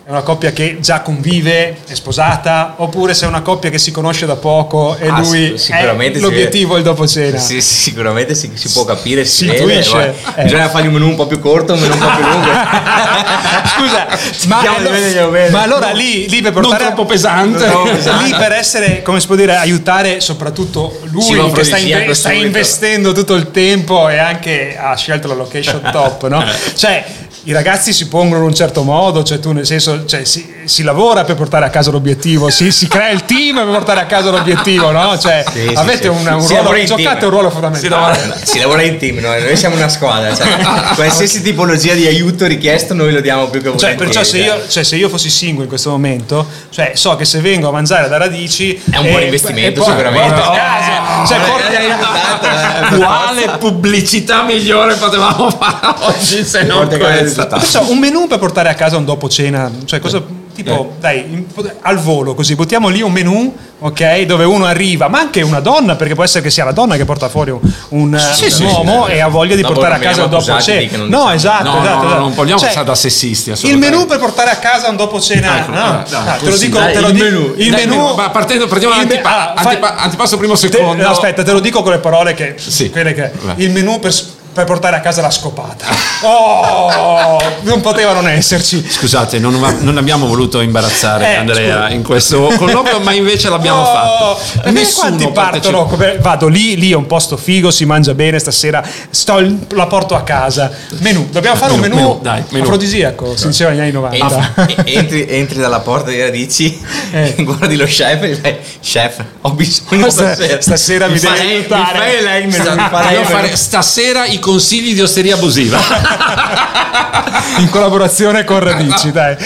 è 0.06 0.10
una 0.10 0.22
coppia 0.22 0.52
che 0.52 0.80
già 0.82 1.00
convive, 1.00 1.78
è 1.88 1.94
sposata, 1.94 2.74
oppure 2.78 3.14
se 3.14 3.24
è 3.24 3.28
una 3.30 3.42
coppia 3.42 3.70
che 3.70 3.78
si 3.78 3.90
conosce 3.92 4.26
da 4.26 4.36
poco 4.36 4.98
e 4.98 5.08
Ah, 5.08 5.20
lui 5.20 5.58
sic- 5.58 5.60
sicuramente 5.60 6.20
l'obiettivo 6.20 6.76
è 6.76 6.80
il 6.80 6.84
dopo 6.84 7.08
cena. 7.08 7.38
Sì, 7.38 7.62
sì, 7.62 7.74
sicuramente 7.76 8.36
si, 8.36 8.52
si 8.54 8.70
può 8.70 8.84
capire, 8.84 9.24
si, 9.24 9.46
Si 9.46 9.48
intuisce, 9.48 10.14
eh. 10.36 10.44
Bisogna 10.44 10.68
fargli 10.68 10.88
un 10.88 10.94
menù 10.94 11.08
un 11.08 11.16
po' 11.16 11.26
più 11.26 11.40
corto, 11.40 11.72
un 11.72 11.80
menù 11.80 11.94
un 11.94 12.00
po' 12.00 12.10
più 12.18 12.26
lungo. 12.26 12.50
Scusa, 13.78 14.08
ma, 14.48 14.60
allora- 14.76 15.50
ma 15.50 15.62
allora 15.62 15.92
lì, 15.92 16.28
lì 16.28 16.42
per 16.42 16.52
non 16.52 16.64
portare 16.64 16.84
troppo 16.86 17.06
pesante. 17.06 17.60
Non 17.66 17.70
troppo 17.70 17.90
pesante. 17.92 18.26
lì 18.26 18.36
per 18.36 18.52
essere, 18.52 19.02
come 19.04 19.22
si 19.22 19.28
può 19.28 19.36
dire, 19.38 19.56
aiutare 19.56 20.20
soprattutto 20.20 21.00
lui 21.04 21.24
che 21.54 21.64
sta, 21.64 21.76
afrodisiaco 21.76 22.14
sta 22.14 22.32
investendo 22.34 23.14
tutto 23.14 23.36
il 23.36 23.52
tempo 23.52 24.10
e 24.10 24.18
anche 24.18 24.78
ha 24.78 24.98
scelto 24.98 25.30
la 25.30 25.36
location 25.36 25.80
top, 25.94 26.28
no? 26.28 26.44
Cioè, 26.76 27.06
i 27.46 27.52
ragazzi 27.52 27.92
si 27.92 28.08
pongono 28.08 28.42
in 28.42 28.48
un 28.48 28.56
certo 28.56 28.84
modo, 28.84 29.22
cioè 29.24 29.40
tu 29.40 29.52
nel 29.52 29.66
senso, 29.66 30.06
cioè, 30.06 30.24
si, 30.24 30.54
si 30.64 30.82
lavora 30.84 31.24
per 31.26 31.36
portare 31.36 31.66
a 31.66 31.70
casa 31.70 31.92
l'obiettivo, 31.92 32.50
si, 32.50 32.72
si 32.72 32.88
crea 32.88 33.10
il 33.10 33.26
team 33.26 33.56
per 33.58 33.66
portare 33.66 34.00
a 34.00 34.06
casa 34.06 34.30
l'obiettivo, 34.32 34.92
no? 34.92 35.18
Cioè, 35.20 35.44
Sì, 35.52 35.70
avete 35.74 36.04
sì. 36.04 36.08
un, 36.08 36.16
un 36.26 36.42
Si 36.42 36.48
ruolo, 36.54 36.64
lavora 36.64 36.84
giocate 36.86 37.04
team. 37.20 37.24
un 37.24 37.30
ruolo 37.30 37.50
fondamentale. 37.50 38.40
si 38.44 38.60
lavora 38.60 38.82
in 38.84 38.98
team, 38.98 39.18
noi, 39.18 39.42
noi 39.44 39.58
siamo 39.58 39.76
una 39.76 39.90
squadra. 39.90 40.34
Cioè, 40.34 40.48
qualsiasi 40.96 41.42
tipologia 41.42 41.94
di 41.94 42.08
aiuto 42.08 42.46
richiesto 42.48 42.94
noi 42.94 43.12
lo 43.12 43.20
diamo 43.20 43.48
più 43.50 43.62
che 43.62 43.78
Cioè, 43.78 43.96
volentieri. 43.96 44.06
perciò 44.06 44.24
se 44.24 44.38
io, 44.38 44.68
cioè, 44.70 44.84
se 44.84 44.96
io 44.96 45.10
fossi 45.10 45.30
single 45.30 45.64
in 45.64 45.70
questo 45.70 45.90
momento, 45.90 46.48
cioè, 46.70 46.92
so 46.96 47.16
che 47.18 47.26
se 47.26 47.42
vengo 47.42 47.68
a 47.68 47.72
mangiare 47.72 48.08
da 48.08 48.18
radici 48.18 48.82
È 48.90 48.98
un 48.98 49.10
buon 49.10 49.22
investimento, 49.22 49.84
sicuramente. 49.84 50.34
porto 50.34 50.42
a 50.44 50.52
Oh, 50.52 50.56
casa, 50.56 51.26
cioè, 51.28 51.38
eh, 51.46 51.50
porti- 51.50 51.74
eh, 51.74 51.86
esatto, 51.88 52.96
eh. 52.96 52.98
Quale 53.00 53.58
pubblicità 53.58 54.44
migliore 54.44 54.96
potevamo 54.96 55.50
fare 55.50 55.96
oggi 56.06 56.44
se 56.46 56.64
non 56.64 56.88
questa? 56.88 57.33
Risultato. 57.34 57.62
Perciò 57.62 57.90
un 57.90 57.98
menù 58.00 58.28
per 58.28 58.40
portare 58.40 58.70
a 58.70 58.74
casa 58.76 58.98
un 58.98 59.06
dopo 59.06 59.28
cena, 59.30 59.72
cioè 59.86 60.00
cosa 60.00 60.22
tipo 60.54 60.94
dai 61.00 61.18
in- 61.32 61.46
al 61.82 61.98
volo 61.98 62.36
così 62.36 62.54
buttiamo 62.54 62.88
lì 62.88 63.02
un 63.02 63.12
menù, 63.12 63.56
ok, 63.80 64.22
dove 64.22 64.44
uno 64.44 64.66
arriva, 64.66 65.08
ma 65.08 65.18
anche 65.20 65.42
una 65.42 65.60
donna, 65.60 65.96
perché 65.96 66.14
può 66.14 66.24
essere 66.24 66.44
che 66.44 66.52
sia 66.52 66.64
la 66.64 66.72
donna 66.72 66.96
che 66.96 67.06
porta 67.06 67.28
fuori 67.28 67.50
un, 67.50 67.60
un, 67.90 68.20
Sì, 68.36 68.44
un 68.46 68.52
sì, 68.52 68.64
uomo 68.64 69.06
sì, 69.08 69.14
e 69.14 69.20
ha 69.22 69.28
voglia 69.30 69.56
di 69.56 69.64
portare 69.64 69.96
a 69.96 69.98
casa 69.98 70.22
veniamo 70.28 70.46
dopo 70.46 70.62
cena. 70.62 70.98
No, 70.98 71.06
diciamo. 71.08 71.32
esatto, 71.34 71.64
No, 71.64 71.82
esatto, 71.82 71.96
no, 71.98 72.06
esatto. 72.06 72.20
non 72.20 72.34
vogliamo 72.36 72.60
Cioè, 72.60 72.68
passare 72.68 72.86
da 72.86 72.96
sessisti 72.96 73.52
il 73.68 73.78
menù 73.78 74.06
per 74.06 74.20
portare 74.20 74.52
a 74.52 74.58
casa 74.58 74.90
un 74.90 74.96
dopo 74.96 75.20
cena, 75.20 75.58
Ecco, 75.58 75.72
no, 75.72 76.04
dai, 76.08 76.24
dai, 76.24 76.40
te 76.40 76.50
lo 76.50 76.58
dico, 76.58 76.78
dai, 76.78 76.94
te 76.94 77.00
lo 77.00 77.10
dico- 77.12 77.26
il 77.58 77.72
Dai, 77.72 77.86
menù, 77.88 78.14
ma 78.14 78.30
partendo- 78.30 78.68
partiamo 78.68 78.94
ah, 79.24 79.54
antipasto 79.98 80.38
primo 80.38 80.54
secondo. 80.56 81.08
aspetta, 81.08 81.42
te 81.42 81.52
lo 81.52 81.60
dico 81.60 81.82
con 81.82 81.94
le 81.94 81.98
parole 82.00 82.36
che 82.36 82.54
Sì. 82.58 82.92
quelle 82.92 83.14
che 83.16 83.32
Vai. 83.42 83.56
il 83.64 83.72
menù 83.72 84.00
per, 84.00 84.14
per 84.54 84.66
portare 84.66 84.96
a 84.96 85.00
casa 85.00 85.22
la 85.22 85.32
scopata. 85.32 85.86
Oh, 86.22 87.38
non 87.62 87.82
poteva 87.82 88.14
non 88.14 88.28
esserci. 88.28 88.86
Scusate, 88.88 89.40
non, 89.40 89.60
non 89.80 89.98
abbiamo 89.98 90.26
voluto 90.28 90.62
imbarazzare 90.62 91.32
Eh, 91.32 91.36
Andrea 91.36 91.90
in 91.90 92.04
questo 92.04 92.52
colloquio, 92.58 93.00
ma 93.00 93.14
invece 93.14 93.50
l'abbiamo 93.50 93.82
Oh, 93.82 93.86
fatto. 93.86 94.70
Nessuno 94.72 95.32
partecipa- 95.32 95.86
partono? 95.86 96.18
Vado 96.22 96.48
lì, 96.48 96.76
lì 96.78 96.92
è 96.92 96.96
un 96.96 97.08
posto 97.08 97.36
figo, 97.38 97.72
si 97.72 97.86
mangia 97.86 98.14
bene 98.14 98.40
stasera, 98.40 98.84
sto 99.10 99.42
la 99.72 99.88
porto 99.88 100.16
a 100.16 100.24
casa. 100.24 100.72
Menù, 101.00 101.28
dobbiamo 101.32 101.56
fare 101.58 101.74
un 101.74 101.80
Menù, 101.80 101.96
menù, 101.96 102.08
menù, 102.10 102.20
dai, 102.22 102.44
menù. 102.50 102.64
afrodisiaco, 102.64 103.36
si 103.36 103.48
diceva 103.48 103.72
negli 103.72 103.80
anni 103.82 103.92
90. 103.92 104.54
E- 104.68 104.76
e- 104.86 104.94
entri, 104.98 105.28
entri 105.28 105.60
dalla 105.60 105.80
porta 105.80 106.10
di 106.10 106.22
radici, 106.22 106.80
Eh. 107.12 107.36
guardi 107.44 107.76
lo 107.76 107.86
chef 107.86 108.22
e 108.24 108.36
fai: 108.36 108.58
Chef, 108.82 109.24
ho 109.42 109.52
bisogno 109.52 110.10
Stasera- 110.10 110.34
stasera. 110.36 110.62
stasera 110.62 111.08
mi 111.08 111.20
devi 111.20 111.40
aiutare." 111.40 111.82
Mi 111.94 112.00
fai 112.00 112.22
lei 112.24 112.42
il 112.44 112.48
menù, 112.50 112.70
mi 112.70 113.42
menù. 113.42 113.56
stasera 113.56 114.26
i 114.26 114.40
consigli 114.44 114.94
di 114.94 115.02
osteria 115.02 115.36
abusiva. 115.36 115.80
in 117.60 117.70
collaborazione 117.70 118.44
con 118.44 118.60
Radici, 118.60 119.12
dai. 119.12 119.38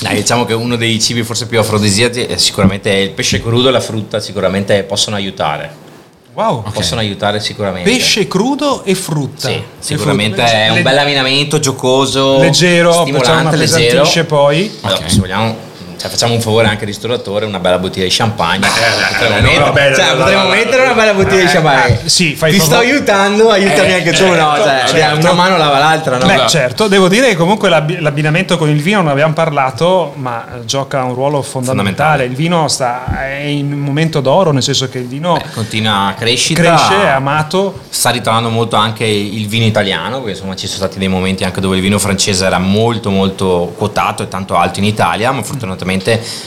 Dai, 0.00 0.14
diciamo 0.14 0.44
che 0.44 0.54
uno 0.54 0.76
dei 0.76 1.00
cibi 1.00 1.24
forse 1.24 1.46
più 1.46 1.58
afrodisiaci 1.58 2.20
è 2.20 2.36
sicuramente 2.36 2.90
il 2.90 3.10
pesce 3.10 3.42
crudo 3.42 3.68
e 3.68 3.72
la 3.72 3.80
frutta, 3.80 4.20
sicuramente 4.20 4.84
possono 4.84 5.16
aiutare. 5.16 5.86
Wow. 6.34 6.62
Possono 6.70 7.00
aiutare 7.00 7.40
sicuramente. 7.40 7.90
Pesce 7.90 8.28
crudo 8.28 8.84
e 8.84 8.94
frutta. 8.94 9.48
Sì, 9.48 9.60
sicuramente 9.80 10.36
frutta. 10.36 10.52
è 10.52 10.68
un 10.70 10.82
bel 10.82 10.98
abbinamento 10.98 11.58
giocoso, 11.58 12.38
leggero, 12.38 12.92
stimolante, 12.92 13.56
leggero. 13.56 14.06
poi. 14.24 14.72
Allora, 14.82 15.08
se 15.08 15.18
vogliamo, 15.18 15.56
cioè, 15.98 16.08
facciamo 16.10 16.34
un 16.34 16.40
favore 16.40 16.66
anche 16.68 16.80
al 16.82 16.86
ristoratore, 16.86 17.44
una 17.44 17.58
bella 17.58 17.78
bottiglia 17.78 18.04
di 18.04 18.10
champagne. 18.12 18.66
potremmo 19.16 19.36
eh, 19.38 19.50
mettere, 19.50 19.94
cioè, 19.94 20.84
una 20.84 20.94
bella 20.94 21.14
bottiglia 21.14 21.42
di 21.42 21.48
champagne. 21.48 22.00
eh, 22.04 22.08
sì, 22.08 22.34
fai 22.36 22.52
Ti 22.52 22.60
sto 22.60 22.76
aiutando, 22.76 23.50
aiutami 23.50 23.88
Eh, 23.90 23.94
anche 23.94 24.12
tu, 24.12 24.22
eh, 24.24 24.36
no? 24.36 24.54
Cioè, 24.56 24.84
certo. 24.86 25.18
una 25.18 25.32
mano 25.32 25.56
lava 25.56 25.78
l'altra, 25.78 26.18
no? 26.18 26.26
Beh, 26.26 26.46
certo, 26.48 26.86
devo 26.88 27.08
dire 27.08 27.28
che 27.28 27.36
comunque 27.36 27.68
l'abbi- 27.68 27.98
l'abbinamento 28.00 28.56
con 28.56 28.68
il 28.68 28.80
vino 28.80 29.00
non 29.02 29.10
abbiamo 29.10 29.32
parlato, 29.32 30.12
ma 30.16 30.44
eh, 30.56 30.64
gioca 30.64 31.02
un 31.02 31.14
ruolo 31.14 31.42
fondamentale. 31.42 31.66
Fondamentale. 31.66 32.24
Il 32.24 32.34
vino 32.36 32.68
sta, 32.68 33.26
è 33.28 33.42
in 33.44 33.72
un 33.72 33.80
momento 33.80 34.20
d'oro, 34.20 34.52
nel 34.52 34.62
senso 34.62 34.88
che 34.88 34.98
il 34.98 35.06
vino 35.06 35.34
Beh, 35.34 35.44
continua 35.52 36.14
crescita. 36.16 36.62
cresce, 36.62 37.02
è 37.02 37.08
amato. 37.08 37.80
Sta 37.88 38.10
ritornando 38.10 38.50
molto 38.50 38.76
anche 38.76 39.04
il 39.04 39.48
vino 39.48 39.64
italiano, 39.64 40.18
perché 40.18 40.30
insomma 40.32 40.54
ci 40.54 40.66
sono 40.66 40.78
stati 40.78 40.98
dei 40.98 41.08
momenti 41.08 41.42
anche 41.44 41.60
dove 41.60 41.76
il 41.76 41.82
vino 41.82 41.98
francese 41.98 42.46
era 42.46 42.58
molto 42.58 43.10
molto 43.10 43.74
quotato 43.76 44.22
e 44.22 44.28
tanto 44.28 44.56
alto 44.56 44.78
in 44.78 44.84
Italia, 44.84 45.32
ma 45.32 45.42
fortunatamente 45.42 45.86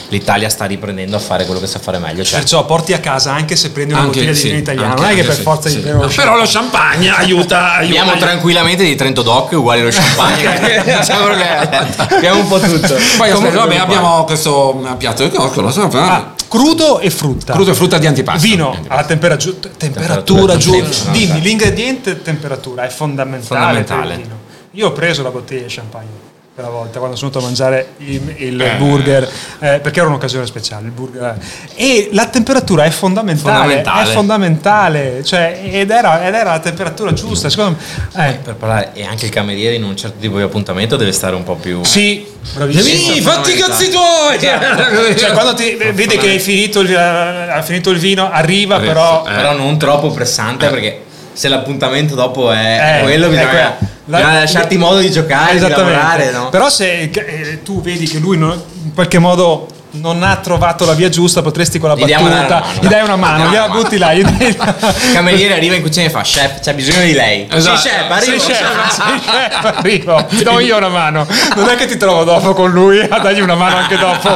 l'Italia 0.08 0.48
sta 0.48 0.64
riprendendo 0.64 1.16
a 1.16 1.18
fare 1.18 1.44
quello 1.44 1.60
che 1.60 1.66
sa 1.66 1.78
fare 1.78 1.98
meglio. 1.98 2.22
Cioè, 2.22 2.38
Perciò 2.40 2.64
porti 2.64 2.92
a 2.92 3.00
casa 3.00 3.32
anche 3.32 3.56
se 3.56 3.70
prendi 3.70 3.92
una 3.92 4.02
Anche- 4.02 4.20
bottiglia 4.20 4.34
sì, 4.34 4.42
di 4.42 4.48
vino 4.48 4.60
italiano, 4.60 4.94
non 4.94 5.04
è 5.04 5.14
che 5.14 5.24
per 5.24 5.34
sì, 5.34 5.42
forza 5.42 5.68
sì. 5.68 5.76
di 5.76 5.80
prendere 5.82 6.06
lo 6.06 6.12
Però 6.14 6.36
lo 6.36 6.44
champagne 6.46 7.08
aiuta, 7.10 7.72
aiuta. 7.76 8.00
Abbiamo 8.00 8.16
tranquillamente 8.18 8.84
di 8.84 8.94
Trento 8.94 9.22
Doc 9.22 9.52
uguali 9.52 9.80
allo 9.80 9.90
champagne. 9.90 11.00
abbiamo 11.96 12.40
un 12.40 12.48
po' 12.48 12.58
tutto. 12.58 12.96
Poi 13.16 13.30
Comunque, 13.30 13.58
vabbè, 13.58 13.76
abbiamo 13.76 14.24
questo 14.24 14.94
piatto 14.98 15.28
che 15.28 15.36
conosco, 15.36 15.60
lo 15.60 15.70
so, 15.70 15.88
Ah, 15.92 16.34
crudo 16.48 17.00
e 17.00 17.10
frutta. 17.10 17.54
crudo 17.54 17.70
e 17.70 17.74
frutta 17.74 17.98
di 17.98 18.06
antipasto. 18.06 18.46
Vino 18.46 18.76
alla 18.88 19.04
temperatura, 19.04 19.56
temperatura 19.76 20.22
Temperatura 20.22 20.56
giusta, 20.56 21.06
no, 21.10 21.16
Dimmi, 21.16 21.40
l'ingrediente 21.40 22.10
e 22.10 22.22
temperatura 22.22 22.84
è 22.84 22.88
fondamentale. 22.88 23.60
Fondamentale. 23.60 24.08
per 24.08 24.16
il 24.18 24.22
vino. 24.22 24.40
Io 24.72 24.86
ho 24.88 24.92
preso 24.92 25.22
la 25.22 25.30
bottiglia 25.30 25.62
di 25.62 25.72
champagne 25.72 26.30
quella 26.54 26.68
volta 26.68 26.98
quando 26.98 27.16
sono 27.16 27.28
andato 27.28 27.44
a 27.46 27.48
mangiare 27.48 27.86
il, 27.98 28.34
il 28.36 28.70
burger 28.76 29.22
eh, 29.58 29.80
perché 29.80 30.00
era 30.00 30.08
un'occasione 30.08 30.44
speciale 30.44 30.84
il 30.84 30.90
burger 30.92 31.34
e 31.74 32.10
la 32.12 32.26
temperatura 32.26 32.84
è 32.84 32.90
fondamentale, 32.90 33.56
Fondamentale. 33.58 34.10
è 34.10 34.12
fondamentale 34.12 35.24
cioè, 35.24 35.60
ed, 35.64 35.90
era, 35.90 36.26
ed 36.26 36.34
era 36.34 36.50
la 36.50 36.58
temperatura 36.58 37.14
giusta 37.14 37.48
secondo 37.48 37.78
me 38.14 38.28
eh, 38.28 38.32
Per 38.34 38.54
parlare, 38.56 38.90
e 38.92 39.02
anche 39.04 39.24
il 39.24 39.30
cameriere 39.30 39.76
in 39.76 39.82
un 39.84 39.96
certo 39.96 40.18
tipo 40.20 40.36
di 40.36 40.42
appuntamento 40.42 40.96
deve 40.96 41.12
stare 41.12 41.34
un 41.34 41.42
po' 41.42 41.54
più. 41.54 41.82
sì 41.84 42.26
bravissimo 42.52 43.14
Sì, 43.14 43.20
fatti 43.22 43.52
i 43.52 43.56
cazzi 43.56 43.88
tuoi! 43.88 44.38
cioè 45.16 45.32
quando 45.32 45.54
ti 45.54 45.74
vede 45.74 46.18
che 46.18 46.28
hai 46.28 46.38
finito 46.38 46.80
il, 46.80 46.94
ha 46.94 47.62
finito 47.62 47.88
il 47.88 47.98
vino 47.98 48.30
arriva 48.30 48.78
però 48.78 49.24
Eh. 49.26 49.32
Però 49.32 49.56
non 49.56 49.78
troppo 49.78 50.10
pressante 50.10 50.68
perché 50.68 51.02
se 51.32 51.48
l'appuntamento 51.48 52.14
dopo 52.14 52.52
è 52.52 52.98
Eh, 52.98 53.02
quello, 53.04 53.28
bisogna, 53.28 53.78
la- 54.06 54.18
bisogna 54.18 54.38
lasciarti 54.40 54.76
modo 54.78 54.98
di 54.98 55.10
giocare, 55.10 55.54
di 55.54 55.60
lavorare, 55.60 56.30
no? 56.30 56.48
Però 56.48 56.68
se 56.68 57.10
eh, 57.12 57.62
tu 57.62 57.80
vedi 57.82 58.06
che 58.06 58.18
lui 58.18 58.36
non- 58.38 58.60
in 58.84 58.94
qualche 58.94 59.18
modo 59.18 59.68
non 59.94 60.22
ha 60.22 60.36
trovato 60.36 60.86
la 60.86 60.94
via 60.94 61.10
giusta, 61.10 61.42
potresti 61.42 61.78
con 61.78 61.90
la 61.90 61.94
Gli 61.94 62.10
battuta, 62.10 62.62
gli 62.80 62.86
dai 62.86 63.02
una 63.02 63.16
mano, 63.16 63.50
gliela 63.50 63.68
butti 63.68 63.98
là, 63.98 64.14
gli 64.14 64.22
dai 64.24 64.48
Il 64.48 65.12
cameriere 65.12 65.52
arriva 65.54 65.74
in 65.74 65.82
cucina 65.82 66.06
e 66.06 66.10
fa 66.10 66.22
chef 66.22 66.60
c'è 66.60 66.72
bisogno 66.72 67.04
di 67.04 67.12
lei 67.12 67.46
Esatto. 67.50 67.76
sì 67.76 67.88
chef 67.88 68.10
arrivo 68.10 68.38
Sì, 68.38 68.50
chef, 68.52 68.88
sì, 68.88 69.00
chef, 69.28 69.64
arrivo, 69.76 70.26
ti 70.30 70.42
do 70.44 70.58
io 70.60 70.78
una 70.78 70.88
mano. 70.88 71.26
Non 71.56 71.68
è 71.68 71.74
che 71.76 71.84
ti 71.86 71.98
trovo 71.98 72.24
dopo 72.24 72.54
con 72.54 72.70
lui 72.70 73.00
a 73.00 73.18
dargli 73.18 73.40
una 73.40 73.54
mano 73.54 73.76
anche 73.76 73.98
dopo. 73.98 74.34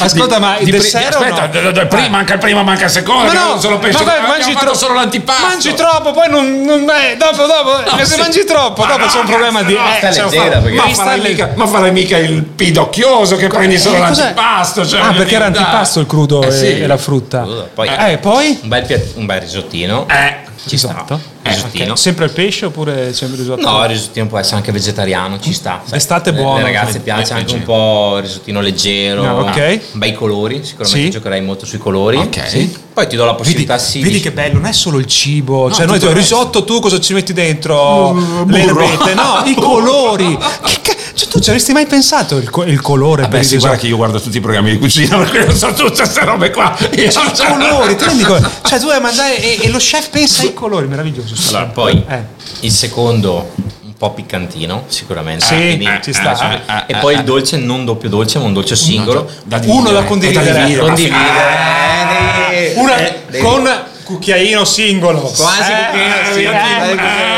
Ascolta, 0.00 0.38
ma 0.38 0.58
il 0.58 0.64
di 0.64 0.70
pri- 0.70 0.80
dessert 0.80 1.14
o 1.14 1.18
aspetta, 1.18 1.60
no? 1.60 1.70
d- 1.70 1.72
d- 1.72 1.86
prima, 1.86 2.08
manca 2.08 2.34
il 2.34 2.38
primo, 2.38 2.62
manca 2.62 2.84
il 2.84 2.90
secondo. 2.90 3.24
Ma 3.24 3.32
no, 3.32 3.48
non 3.48 3.60
solo 3.60 3.78
pesce. 3.78 3.98
ma 3.98 4.04
vai, 4.04 4.14
abbiamo 4.16 4.32
mangi 4.34 4.52
fatto 4.52 4.64
troppo, 4.64 4.78
solo 4.78 4.94
l'antipasto. 4.94 5.46
Mangi 5.46 5.74
troppo, 5.74 6.12
poi 6.12 6.28
non, 6.28 6.62
non 6.62 6.80
eh, 6.90 7.16
dopo, 7.16 7.46
dopo, 7.46 7.96
eh, 7.98 8.04
se 8.04 8.14
sì. 8.14 8.20
mangi 8.20 8.44
troppo, 8.44 8.82
Ma 8.82 8.88
dopo 8.88 9.04
no, 9.04 9.06
c'è 9.06 9.18
un 9.18 9.26
problema 9.26 9.62
di 9.62 9.72
no, 9.74 9.78
eh, 9.80 10.06
un 10.06 10.12
leggera, 10.30 10.54
Ma 10.56 10.60
devi 10.60 10.94
farai, 10.94 11.20
mica, 11.20 11.50
ma 11.54 11.66
farai 11.66 11.92
mica 11.92 12.16
il 12.18 12.42
pidocchioso 12.44 13.36
che 13.36 13.46
prendi 13.48 13.78
solo 13.78 13.96
Eh, 13.96 14.00
l'antipasto. 14.00 14.86
Cioè, 14.86 15.00
Ah, 15.00 15.12
perché 15.12 15.34
era 15.34 15.46
antipasto 15.46 16.00
il 16.00 16.06
crudo 16.06 16.42
Eh, 16.42 16.82
e, 16.82 16.86
la 16.86 16.96
frutta. 16.96 17.46
Poi 17.74 17.88
Eh, 17.88 18.18
poi? 18.18 18.58
un 18.62 18.68
bel, 18.68 18.84
piat- 18.84 19.16
un 19.16 19.26
bel 19.26 19.40
risottino. 19.40 20.06
Eh, 20.08 20.36
ci 20.66 20.76
sta. 20.76 21.04
Esatto. 21.48 21.66
Risottino. 21.66 21.92
Ok. 21.92 21.98
Sempre 21.98 22.24
il 22.26 22.30
pesce 22.32 22.66
oppure 22.66 23.12
sempre 23.12 23.36
il 23.36 23.42
risotto? 23.42 23.68
No, 23.70 23.82
il 23.84 23.88
risottino 23.90 24.26
può 24.26 24.38
essere 24.38 24.56
anche 24.56 24.72
vegetariano, 24.72 25.38
ci 25.40 25.52
sta. 25.52 25.82
è 25.88 25.98
Le- 26.32 26.36
buono, 26.36 26.56
Le 26.58 26.62
ragazze 26.64 27.00
piace 27.00 27.32
Eh, 27.32 27.36
anche 27.36 27.54
un 27.54 27.62
po' 27.62 28.14
il 28.18 28.22
risottino 28.22 28.60
leggero. 28.60 29.24
Ah, 29.24 29.34
ok. 29.40 29.80
Bei 29.92 30.12
colori, 30.14 30.64
sicuramente 30.64 31.04
Sì. 31.06 31.10
giocherai 31.10 31.40
molto 31.42 31.66
sui 31.66 31.78
colori. 31.78 32.16
Ok. 32.16 32.48
Sì. 32.48 32.76
Poi 32.92 33.06
ti 33.06 33.14
do 33.16 33.24
la 33.24 33.30
Vedi, 33.30 33.42
possibilità 33.42 33.78
sì. 33.78 34.00
vedi 34.00 34.14
di- 34.14 34.20
che 34.20 34.32
bello, 34.32 34.54
non 34.54 34.66
è 34.66 34.72
solo 34.72 34.98
il 34.98 35.06
cibo, 35.06 35.70
cioè 35.70 35.86
noi 35.86 35.98
il 35.98 36.08
risotto 36.10 36.64
tu 36.64 36.80
cosa 36.80 36.98
ci 36.98 37.12
metti 37.14 37.32
dentro? 37.32 38.12
le 38.14 38.44
burro. 38.44 38.80
erbette, 38.82 39.14
no, 39.14 39.42
i 39.44 39.54
colori. 39.54 40.36
Che 40.64 40.78
ca- 40.82 40.96
cioè, 41.18 41.28
tu 41.28 41.40
ci 41.40 41.48
avresti 41.50 41.72
mai 41.72 41.86
pensato 41.86 42.36
il, 42.36 42.48
co- 42.48 42.64
il 42.64 42.80
colore 42.80 43.22
per 43.22 43.30
Beh, 43.30 43.38
il 43.40 43.44
sì, 43.44 43.56
guarda 43.58 43.76
che 43.76 43.86
io 43.88 43.96
guardo 43.96 44.20
tutti 44.20 44.36
i 44.36 44.40
programmi 44.40 44.70
di 44.70 44.78
cucina, 44.78 45.16
per 45.18 45.30
cui 45.30 45.44
non 45.44 45.56
so 45.56 45.72
tutte 45.72 45.96
queste 45.96 46.24
robe 46.24 46.50
qua. 46.50 46.76
Io 46.96 47.10
non 47.12 47.26
I 47.26 47.68
colori, 47.68 47.96
ti 47.96 48.04
rendi 48.04 48.22
conto? 48.22 48.50
Cioè 48.68 48.78
tu 48.78 48.86
vai 48.86 48.96
a 48.96 49.00
mangiare 49.00 49.38
e, 49.42 49.58
e 49.62 49.68
lo 49.70 49.78
chef 49.78 50.08
pensa 50.10 50.42
ai 50.42 50.54
colori, 50.54 50.86
meraviglioso. 50.86 51.34
Allora, 51.48 51.64
poi 51.72 52.04
Eh. 52.08 52.22
il 52.60 52.70
secondo 52.72 53.52
un 53.84 53.94
po' 53.98 54.12
piccantino, 54.14 54.84
sicuramente. 54.86 55.44
Sì, 55.44 55.54
Quindi- 55.54 55.84
eh, 55.86 55.98
ci 56.02 56.12
sta. 56.12 56.52
eh, 56.52 56.54
Eh, 56.54 56.84
e 56.86 56.96
eh, 56.96 56.96
poi 57.00 57.14
il 57.16 57.24
dolce 57.24 57.56
non 57.56 57.84
doppio 57.84 58.08
dolce, 58.08 58.38
ma 58.38 58.44
un 58.44 58.52
dolce 58.52 58.76
singolo. 58.76 59.28
Da 59.44 59.60
Uno 59.64 59.90
da 59.90 60.02
dividere, 60.02 60.06
condividere. 60.06 60.52
da 60.52 60.64
dividere. 60.64 60.86
Condividere. 60.86 62.72
Una 62.76 62.96
Eh, 62.96 63.20
devi- 63.28 63.42
con 63.44 63.68
cucchiaino 64.04 64.64
singolo. 64.64 65.20
Quasi 65.20 65.72
cucchiaino 65.72 66.14
eh, 66.14 66.32
singolo, 66.32 66.56
eh, 66.56 66.90
eh, 66.92 67.37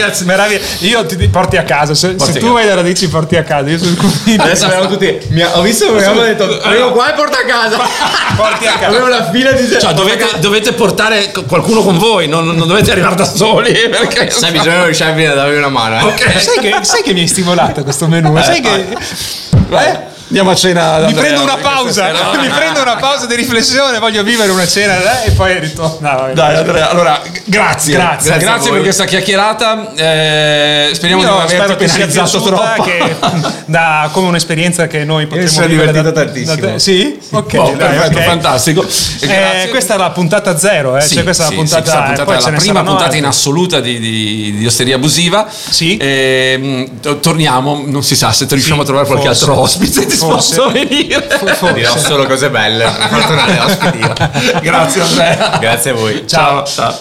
Ragazzi, 0.00 0.24
meraviglia. 0.24 0.60
Io 0.78 1.04
ti 1.04 1.16
ti 1.16 1.28
porti 1.28 1.56
a 1.58 1.62
casa. 1.62 1.94
Se, 1.94 2.16
se 2.18 2.38
tu 2.38 2.52
vai 2.52 2.66
da 2.66 2.74
radici, 2.74 3.08
porti 3.08 3.36
a 3.36 3.42
casa. 3.42 3.68
Io 3.68 3.78
sono 3.78 3.94
convinto. 3.96 4.42
Adesso 4.42 4.64
abbiamo 4.64 4.88
tutti. 4.88 5.18
mi 5.28 5.42
ha- 5.42 5.58
ho 5.58 5.62
visto 5.62 5.86
che 5.86 5.92
abbiamo 5.92 6.22
detto. 6.22 6.60
Arrivo 6.62 6.92
qua 6.92 7.12
e 7.12 7.14
porta 7.14 7.38
a 7.38 7.44
casa. 7.44 7.78
Porti 8.36 8.66
a 8.66 8.72
casa. 8.72 8.86
Avevo 8.86 9.08
la 9.08 9.30
fila 9.30 9.52
di 9.52 9.68
Cioè, 9.78 9.92
dovete, 9.92 10.38
dovete 10.38 10.72
portare 10.72 11.30
qualcuno 11.46 11.82
con 11.82 11.98
voi, 11.98 12.28
non, 12.28 12.46
non 12.46 12.66
dovete 12.66 12.90
arrivare 12.92 13.14
da 13.14 13.24
soli. 13.24 13.72
Perché 13.90 14.30
Sai, 14.30 14.52
bisogna 14.52 14.86
viene 14.86 15.32
a 15.32 15.34
darvi 15.34 15.56
una 15.56 15.68
mano. 15.68 15.98
Eh. 15.98 16.02
Ok. 16.04 16.40
Sai 16.40 16.58
che, 16.60 16.78
sai 16.82 17.02
che 17.02 17.12
mi 17.12 17.20
hai 17.20 17.28
stimolato 17.28 17.82
questo 17.82 18.06
menù? 18.08 18.34
Sai 18.42 18.60
che. 18.60 18.96
Vai, 19.68 19.98
Andiamo 20.30 20.50
a 20.50 20.54
cena. 20.54 20.98
Mi 20.98 21.04
Andrea, 21.06 21.20
prendo 21.22 21.42
una 21.42 21.56
pausa, 21.56 22.06
mi 22.40 22.48
prendo 22.48 22.80
una 22.82 22.94
pausa 22.96 23.26
di 23.26 23.34
riflessione, 23.34 23.98
voglio 23.98 24.22
vivere 24.22 24.52
una 24.52 24.66
cena 24.66 25.22
e 25.24 25.32
poi 25.32 25.58
ritorno. 25.58 25.96
No. 26.08 26.30
Dai, 26.32 26.54
Andrea, 26.56 26.88
allora, 26.88 27.20
grazie. 27.46 27.94
Grazie. 27.94 28.30
grazie, 28.30 28.38
Grazie 28.38 28.70
per 28.70 28.80
questa 28.82 29.04
chiacchierata. 29.06 29.92
eh, 29.96 30.90
speriamo 30.94 31.22
di 31.22 31.28
Io 31.28 31.34
non 31.34 31.42
averti 31.42 31.84
penalizzato 31.84 32.40
troppo. 32.42 32.82
che 32.84 33.16
da 33.66 34.08
come 34.12 34.28
un'esperienza 34.28 34.86
che 34.86 35.04
noi 35.04 35.26
potremmo 35.26 35.48
sono 35.48 35.66
vivere 35.66 35.88
divertito 35.90 36.24
tantissimo. 36.24 36.54
da 36.60 36.72
te. 36.74 36.78
Sì? 36.78 37.18
Ok, 37.30 37.56
Boh, 37.56 37.74
dai, 37.76 37.88
perfetto, 37.88 38.18
ok. 38.18 38.24
fantastico. 38.24 38.86
Eh, 39.22 39.66
questa 39.70 39.94
è 39.94 39.98
la 39.98 40.10
puntata 40.10 40.56
zero, 40.56 40.96
eh? 40.96 41.00
Sì, 41.00 41.14
cioè 41.14 41.22
questa 41.24 41.42
è 41.42 41.46
sì, 41.48 41.52
la 41.54 41.58
puntata, 41.60 41.82
sì, 41.84 41.90
è 41.90 41.94
la, 41.98 42.04
eh, 42.04 42.14
puntata- 42.24 42.50
la 42.50 42.56
prima 42.56 42.82
puntata 42.84 43.16
in 43.16 43.24
assoluta 43.24 43.80
di, 43.80 43.98
di- 43.98 44.54
di 44.58 44.66
osteria 44.66 44.94
abusiva. 44.94 45.48
Sì. 45.50 45.96
Ehm, 46.00 47.00
to- 47.00 47.18
torniamo, 47.18 47.82
non 47.84 48.04
si 48.04 48.14
sa 48.14 48.30
se 48.32 48.46
riusciamo 48.48 48.82
a 48.82 48.84
trovare 48.84 49.06
qualche 49.08 49.26
altro 49.26 49.58
ospite 49.58 50.06
Forse. 50.26 50.60
a 50.60 50.68
venire. 50.68 51.26
Forse. 51.38 51.72
Dirò 51.72 51.96
solo 51.96 52.26
cose 52.26 52.50
belle. 52.50 52.84
Per 52.84 53.08
fortunare 53.08 53.58
ospiti. 53.58 54.60
Grazie 54.60 55.00
Andrea. 55.02 55.58
Grazie 55.60 55.90
a 55.90 55.94
voi. 55.94 56.24
Ciao. 56.26 56.64
Ciao. 56.64 56.94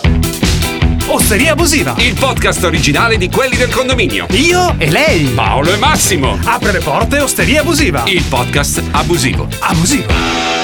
Osteria 1.07 1.53
abusiva. 1.53 1.95
Il 1.97 2.13
podcast 2.13 2.63
originale 2.63 3.17
di 3.17 3.29
quelli 3.29 3.55
del 3.57 3.73
condominio. 3.73 4.27
Io 4.31 4.75
e 4.77 4.89
lei. 4.91 5.23
Paolo 5.25 5.73
e 5.73 5.77
Massimo. 5.77 6.37
Apre 6.43 6.71
le 6.71 6.79
porte 6.79 7.19
Osteria 7.19 7.61
abusiva. 7.61 8.03
Il 8.05 8.23
podcast 8.23 8.81
abusivo. 8.91 9.47
Abusiva. 9.59 10.58